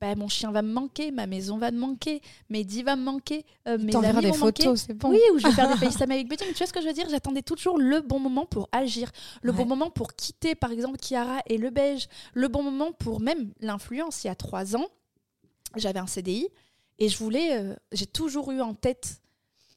bah, 0.00 0.14
mon 0.14 0.28
chien 0.28 0.50
va 0.50 0.62
me 0.62 0.72
manquer, 0.72 1.10
ma 1.10 1.26
maison 1.26 1.58
va 1.58 1.70
me 1.70 1.78
manquer, 1.78 2.22
Mehdi 2.48 2.82
va 2.82 2.96
me 2.96 3.02
manquer, 3.02 3.44
euh, 3.68 3.76
mes 3.78 3.94
amis 3.94 4.22
des 4.22 4.28
vont 4.28 4.34
photos, 4.34 4.84
c'est 4.86 4.94
bon. 4.94 5.10
Oui, 5.10 5.20
ou 5.34 5.38
je 5.38 5.46
vais 5.46 5.52
faire 5.52 5.68
des 5.68 5.76
FaceTime 5.84 6.10
avec 6.10 6.26
Betty. 6.28 6.44
Mais 6.46 6.52
tu 6.52 6.58
vois 6.58 6.66
ce 6.66 6.72
que 6.72 6.80
je 6.80 6.86
veux 6.86 6.92
dire? 6.94 7.06
J'attendais 7.10 7.42
toujours 7.42 7.78
le 7.78 8.00
bon 8.00 8.18
moment 8.18 8.46
pour 8.46 8.68
agir, 8.72 9.10
le 9.42 9.50
Ouais. 9.52 9.58
bon 9.58 9.66
moment 9.66 9.90
pour 9.90 10.14
quitter, 10.14 10.54
par 10.54 10.72
exemple, 10.72 10.96
Kiara 10.98 11.40
et 11.46 11.58
le 11.58 11.68
beige, 11.70 12.08
le 12.32 12.48
bon 12.48 12.62
moment 12.62 12.92
pour 12.92 13.20
même 13.20 13.52
l'influence. 13.60 14.24
Il 14.24 14.28
y 14.28 14.30
a 14.30 14.34
trois 14.34 14.74
ans, 14.74 14.86
j'avais 15.76 15.98
un 16.00 16.06
CDI 16.06 16.48
et 16.98 17.08
je 17.08 17.18
voulais, 17.18 17.58
euh, 17.58 17.74
j'ai 17.92 18.06
toujours 18.06 18.50
eu 18.52 18.60
en 18.62 18.72
tête 18.74 19.20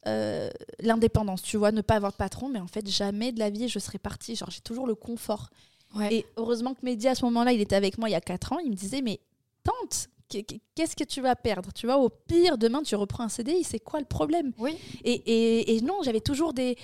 euh, 0.06 0.50
l'indépendance, 0.80 1.42
tu 1.42 1.56
vois, 1.56 1.72
ne 1.72 1.80
pas 1.80 1.96
avoir 1.96 2.12
de 2.12 2.16
patron, 2.16 2.48
mais 2.48 2.60
en 2.60 2.66
fait, 2.66 2.86
jamais 2.88 3.32
de 3.32 3.38
la 3.38 3.50
vie 3.50 3.68
je 3.68 3.78
serais 3.78 3.98
partie. 3.98 4.36
Genre, 4.36 4.50
j'ai 4.50 4.60
toujours 4.60 4.86
le 4.86 4.94
confort. 4.94 5.50
Ouais. 5.94 6.12
Et 6.14 6.26
heureusement 6.36 6.74
que 6.74 6.80
Mehdi, 6.82 7.08
à 7.08 7.14
ce 7.14 7.24
moment-là, 7.26 7.52
il 7.52 7.60
était 7.60 7.76
avec 7.76 7.98
moi 7.98 8.08
il 8.08 8.12
y 8.12 8.16
a 8.16 8.20
quatre 8.20 8.52
ans, 8.52 8.58
il 8.58 8.70
me 8.70 8.74
disait, 8.74 9.00
mais 9.00 9.20
tente, 9.62 10.08
qu'est-ce 10.28 10.96
que 10.96 11.04
tu 11.04 11.20
vas 11.20 11.36
perdre? 11.36 11.72
Tu 11.72 11.86
vois, 11.86 11.98
au 11.98 12.08
pire, 12.08 12.58
demain, 12.58 12.82
tu 12.82 12.94
reprends 12.96 13.24
un 13.24 13.28
CDI, 13.28 13.64
c'est 13.64 13.80
quoi 13.80 14.00
le 14.00 14.06
problème? 14.06 14.52
Oui. 14.58 14.76
Et, 15.04 15.12
et, 15.12 15.76
et 15.76 15.80
non, 15.80 15.98
j'avais 16.02 16.20
toujours 16.20 16.52
des. 16.52 16.76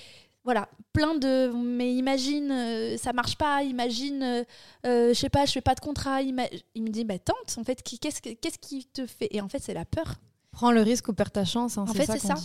Voilà, 0.44 0.68
plein 0.92 1.14
de. 1.14 1.52
Mais 1.52 1.94
imagine, 1.94 2.50
euh, 2.50 2.96
ça 2.96 3.12
marche 3.12 3.36
pas, 3.36 3.62
imagine, 3.62 4.22
euh, 4.22 4.44
euh, 4.86 5.08
je 5.08 5.18
sais 5.18 5.28
pas, 5.28 5.44
je 5.44 5.52
fais 5.52 5.60
pas 5.60 5.74
de 5.74 5.80
contrat. 5.80 6.22
Il 6.22 6.34
me 6.34 6.88
dit, 6.88 7.04
bah 7.04 7.18
tente, 7.18 7.56
en 7.58 7.64
fait, 7.64 7.82
qu'est-ce 7.82 8.20
qu'est-ce 8.20 8.58
qui 8.58 8.86
te 8.86 9.06
fait? 9.06 9.28
Et 9.32 9.40
en 9.40 9.48
fait, 9.48 9.58
c'est 9.58 9.74
la 9.74 9.84
peur. 9.84 10.14
Prends 10.52 10.72
le 10.72 10.80
risque 10.80 11.08
ou 11.08 11.12
perds 11.12 11.30
ta 11.30 11.44
chance. 11.44 11.78
Hein, 11.78 11.84
en 11.88 11.92
fait, 11.92 12.06
c'est 12.06 12.18
ça. 12.18 12.36
ça. 12.36 12.42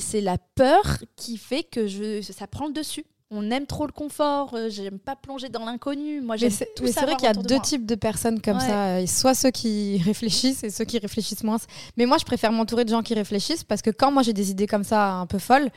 C'est 0.00 0.20
la 0.20 0.36
peur 0.36 0.98
qui 1.16 1.38
fait 1.38 1.62
que 1.62 1.86
je, 1.86 2.20
ça 2.20 2.46
prend 2.46 2.66
le 2.66 2.72
dessus 2.72 3.04
on 3.32 3.50
aime 3.50 3.66
trop 3.66 3.86
le 3.86 3.92
confort, 3.92 4.52
euh, 4.54 4.68
j'aime 4.68 4.98
pas 4.98 5.16
plonger 5.16 5.48
dans 5.48 5.64
l'inconnu. 5.64 6.20
Moi, 6.20 6.36
j'aime 6.36 6.52
tout 6.76 6.86
C'est 6.86 7.00
vrai 7.00 7.16
qu'il 7.16 7.24
y 7.24 7.28
a 7.28 7.34
deux 7.34 7.58
types 7.58 7.86
de 7.86 7.94
personnes 7.94 8.40
comme 8.40 8.60
ça, 8.60 8.96
euh, 8.96 9.06
soit 9.06 9.34
ceux 9.34 9.50
qui 9.50 9.98
réfléchissent 10.04 10.62
et 10.62 10.70
ceux 10.70 10.84
qui 10.84 10.98
réfléchissent 10.98 11.42
moins. 11.42 11.56
Mais 11.96 12.06
moi, 12.06 12.18
je 12.18 12.24
préfère 12.24 12.52
m'entourer 12.52 12.84
de 12.84 12.90
gens 12.90 13.02
qui 13.02 13.14
réfléchissent 13.14 13.64
parce 13.64 13.82
que 13.82 13.90
quand 13.90 14.12
moi 14.12 14.22
j'ai 14.22 14.34
des 14.34 14.50
idées 14.50 14.66
comme 14.66 14.84
ça 14.84 15.14
un 15.14 15.26
peu 15.26 15.38
folles, 15.38 15.70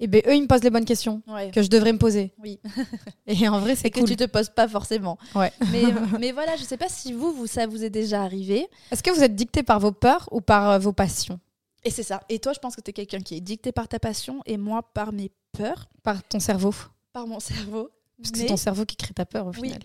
et 0.00 0.06
eh 0.06 0.08
ben 0.08 0.22
eux 0.26 0.34
ils 0.34 0.42
me 0.42 0.46
posent 0.48 0.64
les 0.64 0.70
bonnes 0.70 0.84
questions 0.84 1.22
que 1.52 1.62
je 1.62 1.68
devrais 1.68 1.92
me 1.92 1.98
poser. 1.98 2.32
Oui. 2.42 2.58
et 3.26 3.48
en 3.48 3.60
vrai, 3.60 3.76
c'est 3.76 3.90
cool. 3.90 4.02
que 4.02 4.08
tu 4.08 4.16
te 4.16 4.24
poses 4.24 4.48
pas 4.48 4.66
forcément. 4.66 5.16
Ouais. 5.34 5.52
Mais, 5.70 5.84
mais 6.18 6.32
voilà, 6.32 6.56
je 6.56 6.64
sais 6.64 6.76
pas 6.76 6.88
si 6.88 7.12
vous, 7.12 7.32
vous 7.32 7.46
ça 7.46 7.66
vous 7.66 7.84
est 7.84 7.90
déjà 7.90 8.22
arrivé. 8.22 8.66
Est-ce 8.90 9.02
que 9.02 9.10
vous 9.10 9.22
êtes 9.22 9.36
dicté 9.36 9.62
par 9.62 9.78
vos 9.78 9.92
peurs 9.92 10.28
ou 10.32 10.40
par 10.40 10.70
euh, 10.70 10.78
vos 10.78 10.92
passions? 10.92 11.38
Et 11.84 11.90
c'est 11.90 12.02
ça. 12.02 12.20
Et 12.28 12.38
toi, 12.38 12.52
je 12.52 12.58
pense 12.58 12.74
que 12.74 12.80
tu 12.80 12.90
es 12.90 12.92
quelqu'un 12.92 13.20
qui 13.20 13.36
est 13.36 13.40
dicté 13.40 13.70
par 13.70 13.86
ta 13.86 14.00
passion 14.00 14.40
et 14.46 14.56
moi 14.56 14.82
par 14.82 15.12
mes 15.12 15.30
peurs. 15.52 15.88
Par 16.02 16.22
ton 16.24 16.40
cerveau 16.40 16.74
par 17.12 17.26
mon 17.26 17.40
cerveau. 17.40 17.90
Parce 18.18 18.30
que 18.30 18.38
c'est 18.38 18.46
ton 18.46 18.56
cerveau 18.56 18.84
qui 18.84 18.96
crée 18.96 19.14
ta 19.14 19.24
peur 19.24 19.46
au 19.46 19.52
final. 19.52 19.80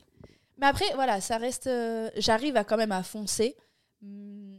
Mais 0.59 0.67
après, 0.67 0.85
voilà, 0.95 1.21
ça 1.21 1.37
reste. 1.37 1.67
Euh, 1.67 2.09
j'arrive 2.17 2.55
à 2.57 2.63
quand 2.63 2.77
même 2.77 2.91
à 2.91 3.03
foncer. 3.03 3.55
Mm, 4.01 4.57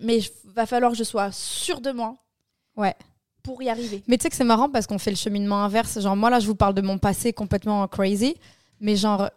mais 0.00 0.18
il 0.18 0.30
va 0.44 0.66
falloir 0.66 0.92
que 0.92 0.98
je 0.98 1.04
sois 1.04 1.30
sûre 1.32 1.80
de 1.80 1.92
moi. 1.92 2.16
Ouais. 2.76 2.94
Pour 3.42 3.62
y 3.62 3.68
arriver. 3.68 4.02
Mais 4.06 4.16
tu 4.16 4.22
sais 4.22 4.30
que 4.30 4.36
c'est 4.36 4.44
marrant 4.44 4.70
parce 4.70 4.86
qu'on 4.86 4.98
fait 4.98 5.10
le 5.10 5.16
cheminement 5.16 5.62
inverse. 5.62 6.00
Genre, 6.00 6.16
moi 6.16 6.30
là, 6.30 6.40
je 6.40 6.46
vous 6.46 6.54
parle 6.54 6.74
de 6.74 6.80
mon 6.80 6.98
passé 6.98 7.32
complètement 7.32 7.86
crazy. 7.88 8.34
Mais 8.80 8.96
genre, 8.96 9.30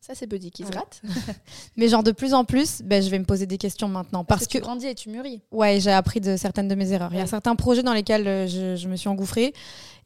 ça, 0.00 0.14
c'est 0.14 0.26
Buddy 0.26 0.50
qui 0.50 0.64
se 0.64 0.72
rate. 0.72 1.02
Mais 1.76 1.88
genre, 1.88 2.02
de 2.02 2.12
plus 2.12 2.32
en 2.32 2.44
plus, 2.44 2.80
ben, 2.82 3.02
je 3.02 3.10
vais 3.10 3.18
me 3.18 3.26
poser 3.26 3.46
des 3.46 3.58
questions 3.58 3.86
maintenant. 3.86 4.24
Parce, 4.24 4.46
que, 4.46 4.52
tu 4.52 4.60
grandis 4.60 4.86
et 4.86 4.94
tu 4.94 5.10
mûris. 5.10 5.42
Ouais, 5.50 5.78
j'ai 5.78 5.92
appris 5.92 6.20
de 6.20 6.36
certaines 6.36 6.68
de 6.68 6.74
mes 6.74 6.92
erreurs. 6.92 7.10
Il 7.12 7.18
y 7.18 7.22
a 7.22 7.26
certains 7.26 7.54
projets 7.54 7.82
dans 7.82 7.92
lesquels 7.92 8.26
euh, 8.26 8.46
je, 8.46 8.88
me 8.88 8.96
suis 8.96 9.08
engouffrée 9.08 9.52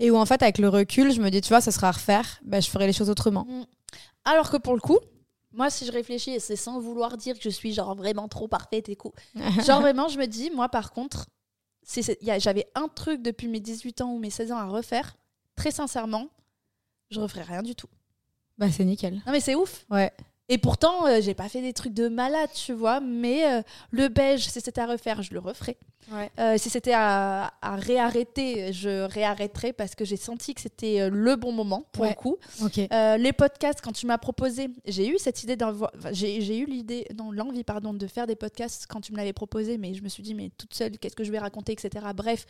et 0.00 0.10
où, 0.10 0.16
en 0.16 0.26
fait, 0.26 0.42
avec 0.42 0.58
le 0.58 0.68
recul, 0.68 1.12
je 1.12 1.20
me 1.20 1.30
dis, 1.30 1.40
tu 1.40 1.48
vois, 1.48 1.60
ça 1.60 1.70
sera 1.70 1.88
à 1.88 1.92
refaire, 1.92 2.40
ben, 2.44 2.60
je 2.60 2.68
ferai 2.68 2.86
les 2.86 2.92
choses 2.92 3.08
autrement. 3.08 3.46
Mm. 3.48 3.64
Alors 4.24 4.50
que 4.50 4.56
pour 4.56 4.74
le 4.74 4.80
coup, 4.80 4.98
moi, 5.52 5.70
si 5.70 5.86
je 5.86 5.92
réfléchis, 5.92 6.30
et 6.30 6.40
c'est 6.40 6.56
sans 6.56 6.80
vouloir 6.80 7.16
dire 7.16 7.36
que 7.36 7.42
je 7.44 7.50
suis 7.50 7.72
genre 7.72 7.94
vraiment 7.94 8.26
trop 8.26 8.48
parfaite 8.48 8.88
et 8.88 8.96
cool. 8.96 9.12
genre 9.64 9.80
vraiment, 9.80 10.08
je 10.08 10.18
me 10.18 10.26
dis, 10.26 10.50
moi, 10.50 10.68
par 10.68 10.90
contre, 10.90 11.26
j'avais 12.38 12.66
un 12.74 12.88
truc 12.88 13.22
depuis 13.22 13.46
mes 13.46 13.60
18 13.60 14.00
ans 14.00 14.12
ou 14.12 14.18
mes 14.18 14.30
16 14.30 14.50
ans 14.50 14.58
à 14.58 14.66
refaire, 14.66 15.16
très 15.54 15.70
sincèrement, 15.70 16.26
je 17.10 17.20
referais 17.20 17.42
rien 17.42 17.62
du 17.62 17.76
tout. 17.76 17.88
Bah, 18.58 18.70
c'est 18.70 18.84
nickel. 18.84 19.14
Non, 19.26 19.32
mais 19.32 19.40
c'est 19.40 19.54
ouf. 19.54 19.84
Ouais. 19.90 20.12
Et 20.50 20.58
pourtant, 20.58 21.06
euh, 21.06 21.22
j'ai 21.22 21.32
pas 21.32 21.48
fait 21.48 21.62
des 21.62 21.72
trucs 21.72 21.94
de 21.94 22.08
malade, 22.08 22.50
tu 22.54 22.74
vois. 22.74 23.00
Mais 23.00 23.46
euh, 23.46 23.62
le 23.90 24.08
beige, 24.08 24.46
si 24.46 24.60
c'était 24.60 24.82
à 24.82 24.86
refaire, 24.86 25.22
je 25.22 25.32
le 25.32 25.40
referais. 25.40 25.78
Ouais. 26.12 26.30
Euh, 26.38 26.58
si 26.58 26.68
c'était 26.68 26.92
à, 26.92 27.54
à, 27.62 27.76
réarrêter, 27.76 28.74
je 28.74 29.04
réarrêterais 29.06 29.72
parce 29.72 29.94
que 29.94 30.04
j'ai 30.04 30.18
senti 30.18 30.52
que 30.52 30.60
c'était 30.60 31.08
le 31.08 31.36
bon 31.36 31.50
moment 31.50 31.86
pour 31.92 32.04
le 32.04 32.12
coup. 32.12 32.36
les 32.60 33.32
podcasts, 33.32 33.80
quand 33.80 33.92
tu 33.92 34.04
m'as 34.06 34.18
proposé, 34.18 34.68
j'ai 34.84 35.08
eu 35.08 35.16
cette 35.18 35.42
idée 35.42 35.56
d'envoi. 35.56 35.90
j'ai 36.12 36.58
eu 36.58 36.66
l'idée, 36.66 37.06
non, 37.16 37.32
l'envie, 37.32 37.64
pardon, 37.64 37.94
de 37.94 38.06
faire 38.06 38.26
des 38.26 38.36
podcasts 38.36 38.86
quand 38.86 39.00
tu 39.00 39.12
me 39.12 39.16
l'avais 39.16 39.32
proposé, 39.32 39.78
mais 39.78 39.94
je 39.94 40.02
me 40.02 40.10
suis 40.10 40.22
dit, 40.22 40.34
mais 40.34 40.50
toute 40.58 40.74
seule, 40.74 40.98
qu'est-ce 40.98 41.16
que 41.16 41.24
je 41.24 41.32
vais 41.32 41.38
raconter, 41.38 41.72
etc. 41.72 42.04
Bref, 42.14 42.44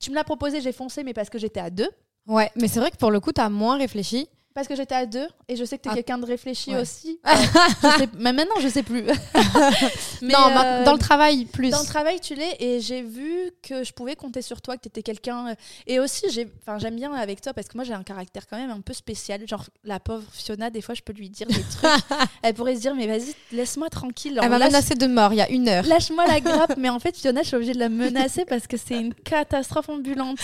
tu 0.00 0.10
me 0.10 0.16
l'as 0.16 0.24
proposé, 0.24 0.60
j'ai 0.60 0.72
foncé, 0.72 1.04
mais 1.04 1.14
parce 1.14 1.30
que 1.30 1.38
j'étais 1.38 1.60
à 1.60 1.70
deux. 1.70 1.88
Ouais, 2.26 2.50
mais 2.56 2.66
c'est 2.66 2.80
vrai 2.80 2.90
que 2.90 2.96
pour 2.96 3.12
le 3.12 3.20
coup, 3.20 3.30
tu 3.30 3.40
as 3.40 3.48
moins 3.48 3.78
réfléchi 3.78 4.28
parce 4.56 4.68
que 4.68 4.74
j'étais 4.74 4.94
à 4.94 5.04
deux 5.04 5.28
et 5.48 5.56
je 5.56 5.66
sais 5.66 5.76
que 5.76 5.82
tu 5.82 5.90
es 5.90 5.92
ah. 5.92 5.94
quelqu'un 5.96 6.16
de 6.16 6.24
réfléchi 6.24 6.74
aussi. 6.74 7.20
Euh, 7.26 8.06
mais 8.18 8.32
maintenant, 8.32 8.54
je 8.62 8.68
sais 8.68 8.82
plus. 8.82 9.02
mais 10.22 10.32
non, 10.32 10.48
euh, 10.48 10.82
dans 10.82 10.94
le 10.94 10.98
travail, 10.98 11.44
plus. 11.44 11.68
Dans 11.68 11.80
le 11.80 11.86
travail, 11.86 12.20
tu 12.20 12.34
l'es 12.34 12.56
et 12.58 12.80
j'ai 12.80 13.02
vu 13.02 13.50
que 13.62 13.84
je 13.84 13.92
pouvais 13.92 14.16
compter 14.16 14.40
sur 14.40 14.62
toi, 14.62 14.78
que 14.78 14.80
tu 14.80 14.88
étais 14.88 15.02
quelqu'un. 15.02 15.48
Euh, 15.48 15.54
et 15.86 16.00
aussi, 16.00 16.24
j'aime 16.30 16.96
bien 16.96 17.12
avec 17.12 17.42
toi 17.42 17.52
parce 17.52 17.68
que 17.68 17.76
moi, 17.76 17.84
j'ai 17.84 17.92
un 17.92 18.02
caractère 18.02 18.46
quand 18.48 18.56
même 18.56 18.70
un 18.70 18.80
peu 18.80 18.94
spécial. 18.94 19.46
Genre, 19.46 19.66
la 19.84 20.00
pauvre 20.00 20.24
Fiona, 20.32 20.70
des 20.70 20.80
fois, 20.80 20.94
je 20.94 21.02
peux 21.02 21.12
lui 21.12 21.28
dire 21.28 21.48
des 21.48 21.62
trucs. 21.62 21.90
Elle 22.42 22.54
pourrait 22.54 22.76
se 22.76 22.80
dire, 22.80 22.94
mais 22.94 23.06
vas-y, 23.06 23.34
laisse-moi 23.52 23.90
tranquille. 23.90 24.40
Elle 24.42 24.48
m'a 24.48 24.58
menacé 24.58 24.94
de 24.94 25.06
mort 25.06 25.34
il 25.34 25.36
y 25.36 25.42
a 25.42 25.50
une 25.50 25.68
heure. 25.68 25.84
Lâche-moi 25.84 26.26
la 26.26 26.40
grappe. 26.40 26.78
mais 26.78 26.88
en 26.88 26.98
fait, 26.98 27.14
Fiona, 27.14 27.42
je 27.42 27.48
suis 27.48 27.56
obligée 27.56 27.74
de 27.74 27.78
la 27.78 27.90
menacer 27.90 28.46
parce 28.46 28.66
que 28.66 28.78
c'est 28.78 28.98
une 28.98 29.12
catastrophe 29.12 29.90
ambulante. 29.90 30.38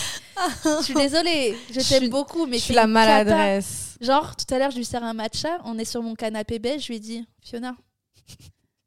je 0.64 0.84
suis 0.84 0.94
désolée, 0.94 1.56
je 1.70 1.80
t'aime 1.80 2.10
beaucoup, 2.10 2.44
mais 2.44 2.58
je 2.58 2.64
suis 2.64 2.74
la 2.74 2.86
maladresse. 2.86 3.92
Genre, 4.02 4.34
tout 4.34 4.52
à 4.52 4.58
l'heure, 4.58 4.72
je 4.72 4.76
lui 4.76 4.84
sers 4.84 5.02
un 5.04 5.14
matcha, 5.14 5.60
on 5.64 5.78
est 5.78 5.84
sur 5.84 6.02
mon 6.02 6.14
canapé 6.14 6.58
beige, 6.58 6.82
je 6.82 6.88
lui 6.88 6.96
ai 6.96 7.00
dit 7.00 7.26
Fiona, 7.40 7.76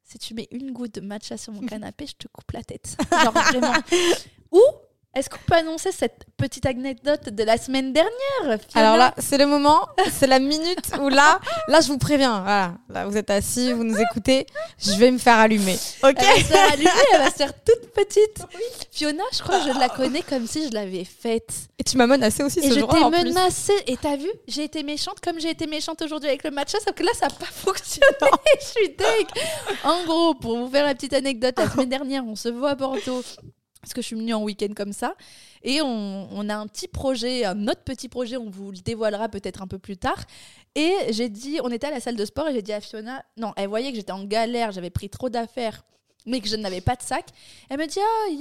si 0.02 0.18
tu 0.18 0.34
mets 0.34 0.46
une 0.50 0.72
goutte 0.72 0.96
de 0.96 1.00
matcha 1.00 1.38
sur 1.38 1.54
mon 1.54 1.60
canapé, 1.66 2.06
je 2.06 2.12
te 2.12 2.28
coupe 2.28 2.52
la 2.52 2.62
tête. 2.62 2.96
Genre, 3.10 3.32
vraiment. 3.32 3.72
Ou 4.52 4.60
est-ce 5.16 5.30
qu'on 5.30 5.38
peut 5.46 5.54
annoncer 5.54 5.92
cette 5.92 6.26
petite 6.36 6.66
anecdote 6.66 7.30
de 7.30 7.42
la 7.42 7.56
semaine 7.56 7.94
dernière 7.94 8.58
Alors 8.74 8.98
là, 8.98 9.14
c'est 9.16 9.38
le 9.38 9.46
moment, 9.46 9.88
c'est 10.12 10.26
la 10.26 10.38
minute 10.38 10.90
où 11.00 11.08
là, 11.08 11.40
là, 11.68 11.80
je 11.80 11.88
vous 11.88 11.96
préviens. 11.96 12.40
Voilà, 12.42 12.74
là, 12.90 13.06
vous 13.06 13.16
êtes 13.16 13.30
assis, 13.30 13.72
vous 13.72 13.82
nous 13.82 13.98
écoutez. 13.98 14.46
Je 14.78 14.92
vais 14.92 15.10
me 15.10 15.16
faire 15.16 15.38
allumer. 15.38 15.78
Ok. 16.02 16.16
Elle 16.18 16.26
va 16.26 16.34
se 16.36 16.44
faire 16.44 16.72
allumer, 16.72 16.90
elle 17.14 17.20
va 17.22 17.30
se 17.30 17.36
faire 17.36 17.52
toute 17.64 17.92
petite. 17.94 18.44
Fiona, 18.92 19.22
je 19.32 19.38
crois 19.42 19.60
que 19.60 19.72
je 19.72 19.78
la 19.78 19.88
connais 19.88 20.20
comme 20.20 20.46
si 20.46 20.68
je 20.68 20.74
l'avais 20.74 21.04
faite. 21.04 21.50
Et 21.78 21.84
tu 21.84 21.96
m'as 21.96 22.06
menacée 22.06 22.42
aussi 22.42 22.60
ce 22.60 22.78
jour-là. 22.78 22.98
Et 22.98 23.04
je 23.04 23.22
t'ai 23.22 23.24
menacée. 23.32 23.82
Et 23.86 23.96
t'as 23.96 24.16
vu, 24.16 24.28
j'ai 24.46 24.64
été 24.64 24.82
méchante 24.82 25.20
comme 25.24 25.40
j'ai 25.40 25.50
été 25.50 25.66
méchante 25.66 26.02
aujourd'hui 26.02 26.28
avec 26.28 26.44
le 26.44 26.50
matcha, 26.50 26.76
sauf 26.84 26.94
que 26.94 27.02
là, 27.02 27.12
ça 27.14 27.28
n'a 27.28 27.34
pas 27.34 27.46
fonctionné. 27.50 28.06
je 28.60 28.66
suis 28.66 28.88
deg. 28.90 29.26
En 29.82 30.04
gros, 30.04 30.34
pour 30.34 30.58
vous 30.58 30.68
faire 30.68 30.84
la 30.84 30.94
petite 30.94 31.14
anecdote, 31.14 31.54
la 31.56 31.70
semaine 31.70 31.88
dernière, 31.88 32.22
on 32.26 32.36
se 32.36 32.50
voit 32.50 32.72
à 32.72 32.74
Bordeaux 32.74 33.22
parce 33.86 33.94
que 33.94 34.02
je 34.02 34.06
suis 34.08 34.16
venue 34.16 34.34
en 34.34 34.42
week-end 34.42 34.74
comme 34.74 34.92
ça. 34.92 35.14
Et 35.62 35.80
on, 35.80 36.48
a 36.48 36.56
un 36.56 36.66
petit 36.66 36.88
projet, 36.88 37.44
un 37.44 37.68
autre 37.68 37.84
petit 37.84 38.08
projet, 38.08 38.36
on 38.36 38.50
vous 38.50 38.72
le 38.72 38.78
dévoilera 38.78 39.28
peut-être 39.28 39.62
un 39.62 39.68
peu 39.68 39.78
plus 39.78 39.96
tard. 39.96 40.24
Et 40.74 40.92
j'ai 41.10 41.28
dit, 41.28 41.60
on 41.62 41.70
était 41.70 41.86
à 41.86 41.92
la 41.92 42.00
salle 42.00 42.16
de 42.16 42.24
sport 42.24 42.48
et 42.48 42.52
j'ai 42.52 42.62
dit 42.62 42.72
à 42.72 42.80
Fiona, 42.80 43.24
non, 43.36 43.52
elle 43.56 43.68
voyait 43.68 43.90
que 43.90 43.96
j'étais 43.96 44.10
en 44.10 44.24
galère, 44.24 44.72
j'avais 44.72 44.90
pris 44.90 45.08
trop 45.08 45.28
d'affaires, 45.28 45.84
mais 46.26 46.40
que 46.40 46.48
je 46.48 46.56
n'avais 46.56 46.80
pas 46.80 46.96
de 46.96 47.02
sac. 47.02 47.26
Elle 47.70 47.78
me 47.78 47.86
dit, 47.86 48.00
ah, 48.00 48.28
il 48.28 48.38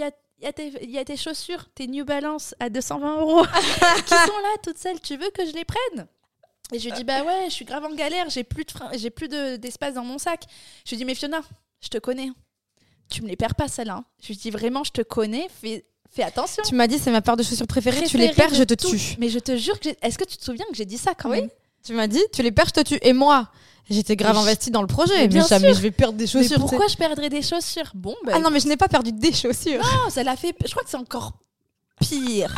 y 0.92 0.98
a 0.98 1.06
tes 1.06 1.16
chaussures, 1.18 1.70
tes 1.76 1.86
New 1.86 2.06
Balance 2.06 2.56
à 2.60 2.72
220 2.72 3.20
euros 3.22 3.46
qui 4.06 4.16
sont 4.16 4.40
là 4.40 4.58
toutes 4.64 4.80
seules. 4.80 5.00
Tu 5.00 5.16
veux 5.16 5.30
que 5.30 5.46
je 5.46 5.54
les 5.54 5.66
prenne? 5.66 6.08
Et 6.74 6.80
je 6.80 6.86
lui 6.90 6.94
dis 6.94 7.04
bah 7.04 7.22
ouais, 7.22 7.46
je 7.50 7.54
suis 7.54 7.66
grave 7.66 7.86
en 7.86 7.94
galère, 7.94 8.32
j'ai 8.32 8.44
plus 8.44 8.66
de 8.66 8.72
j'ai 8.98 9.12
plus 9.12 9.28
d'espace 9.28 9.94
dans 9.94 10.04
mon 10.04 10.18
sac. 10.18 10.46
Je 10.86 10.90
lui 10.90 10.98
dis 10.98 11.06
mais 11.06 11.14
Fiona, 11.14 11.42
je 11.82 11.90
te 11.90 12.00
connais 12.00 12.32
tu 13.10 13.22
me 13.22 13.28
les 13.28 13.36
perds 13.36 13.56
pas 13.56 13.68
celles-là. 13.68 14.04
Je 14.22 14.28
lui 14.28 14.36
dis 14.36 14.50
vraiment, 14.50 14.84
je 14.84 14.92
te 14.92 15.02
connais, 15.02 15.48
fais, 15.62 15.86
fais 16.10 16.24
attention. 16.24 16.64
Tu 16.64 16.76
m'as 16.76 16.88
dit 16.88 16.98
c'est 17.00 17.12
ma 17.12 17.22
paire 17.22 17.38
de 17.38 17.44
chaussures 17.44 17.68
préférée, 17.68 18.04
tu 18.06 18.18
les 18.18 18.30
perds, 18.30 18.54
je 18.54 18.64
te 18.64 18.74
tue. 18.74 19.16
Mais 19.20 19.30
je 19.30 19.40
te 19.40 19.56
jure 19.58 19.80
que 19.80 19.90
est-ce 20.02 20.18
que 20.18 20.24
tu 20.24 20.38
te 20.38 20.44
souviens 20.44 20.66
que 20.70 20.76
j'ai 20.76 20.86
dit 20.86 20.98
ça 20.98 21.14
quand 21.14 21.30
oui. 21.30 21.42
même? 21.42 21.50
Tu 21.84 21.94
m'as 21.94 22.08
dit 22.08 22.22
tu 22.34 22.42
les 22.42 22.52
perds, 22.52 22.68
je 22.68 22.82
te 22.82 22.82
tue. 22.82 23.00
Et 23.02 23.14
moi, 23.14 23.50
j'étais 23.90 24.16
grave 24.16 24.38
investie 24.38 24.72
dans 24.72 24.82
le 24.82 24.88
projet, 24.88 25.28
mais, 25.28 25.42
jamais 25.48 25.74
je 25.74 25.82
vais 25.82 25.92
perdre 25.92 26.18
des 26.18 26.28
chaussures. 26.28 26.58
Mais 26.58 26.58
pourquoi 26.58 26.88
je 26.88 26.98
perdrais 26.98 27.30
des 27.30 27.42
chaussures? 27.42 27.92
Bon, 27.94 28.16
bah, 28.26 28.34
ah 28.36 28.40
non, 28.40 28.50
mais 28.50 28.60
je 28.60 28.68
n'ai 28.68 28.78
pas 28.78 28.88
perdu 28.88 29.12
des 29.12 29.34
chaussures. 29.34 29.82
Non, 29.82 30.10
ça 30.10 30.24
l'a 30.24 30.36
fait. 30.36 30.56
Je 30.66 30.72
crois 30.72 30.84
que 30.84 30.90
c'est 30.90 30.98
encore 30.98 31.34
pire. 32.00 32.56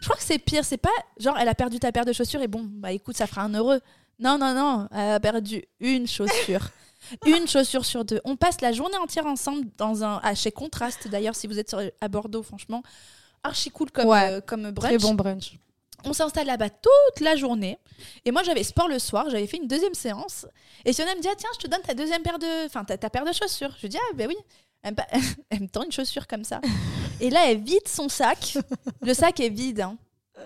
je 0.00 0.06
crois 0.06 0.16
que 0.16 0.24
c'est 0.24 0.38
pire. 0.38 0.64
C'est 0.64 0.76
pas 0.76 0.90
genre 1.18 1.36
elle 1.38 1.48
a 1.48 1.54
perdu 1.54 1.78
ta 1.78 1.92
paire 1.92 2.04
de 2.04 2.12
chaussures 2.12 2.42
et 2.42 2.48
bon, 2.48 2.62
bah 2.64 2.92
écoute, 2.92 3.16
ça 3.16 3.26
fera 3.26 3.42
un 3.42 3.54
heureux. 3.54 3.80
Non, 4.18 4.38
non, 4.38 4.54
non, 4.54 4.88
elle 4.92 5.12
a 5.12 5.20
perdu 5.20 5.64
une 5.80 6.06
chaussure. 6.06 6.68
Une 7.26 7.46
chaussure 7.46 7.84
sur 7.84 8.04
deux. 8.04 8.20
On 8.24 8.36
passe 8.36 8.60
la 8.60 8.72
journée 8.72 8.96
entière 8.96 9.26
ensemble 9.26 9.66
dans 9.76 10.04
un, 10.04 10.20
ah, 10.22 10.34
chez 10.34 10.52
Contraste 10.52 11.08
d'ailleurs, 11.08 11.34
si 11.34 11.46
vous 11.46 11.58
êtes 11.58 11.74
à 12.00 12.08
Bordeaux, 12.08 12.42
franchement, 12.42 12.82
archi 13.42 13.70
cool 13.70 13.90
comme, 13.90 14.10
euh, 14.10 14.40
comme 14.40 14.70
brunch. 14.70 14.90
Très 14.90 14.98
bon 14.98 15.14
brunch. 15.14 15.58
On 16.06 16.12
s'installe 16.12 16.46
là-bas 16.46 16.70
toute 16.70 17.20
la 17.20 17.36
journée. 17.36 17.78
Et 18.24 18.30
moi, 18.30 18.42
j'avais 18.42 18.62
sport 18.62 18.88
le 18.88 18.98
soir, 18.98 19.30
j'avais 19.30 19.46
fait 19.46 19.56
une 19.56 19.68
deuxième 19.68 19.94
séance. 19.94 20.46
Et 20.84 20.92
Siona 20.92 21.14
me 21.14 21.20
dit 21.20 21.28
ah, 21.30 21.34
Tiens, 21.36 21.48
je 21.54 21.60
te 21.60 21.66
donne 21.66 21.80
ta 21.80 21.94
deuxième 21.94 22.22
paire 22.22 22.38
de. 22.38 22.66
Enfin, 22.66 22.84
ta, 22.84 23.10
paire 23.10 23.24
de 23.24 23.32
chaussures. 23.32 23.74
Je 23.76 23.82
lui 23.82 23.88
dis 23.88 23.98
Ah, 23.98 24.14
ben 24.14 24.28
oui. 24.28 24.36
Elle 25.50 25.62
me, 25.62 25.66
tend 25.66 25.82
une 25.82 25.92
chaussure 25.92 26.26
comme 26.26 26.44
ça. 26.44 26.60
Et 27.18 27.30
là, 27.30 27.50
elle 27.50 27.62
vide 27.62 27.88
son 27.88 28.10
sac. 28.10 28.58
Le 29.00 29.14
sac 29.14 29.40
est 29.40 29.48
vide. 29.48 29.80
Hein. 29.80 29.96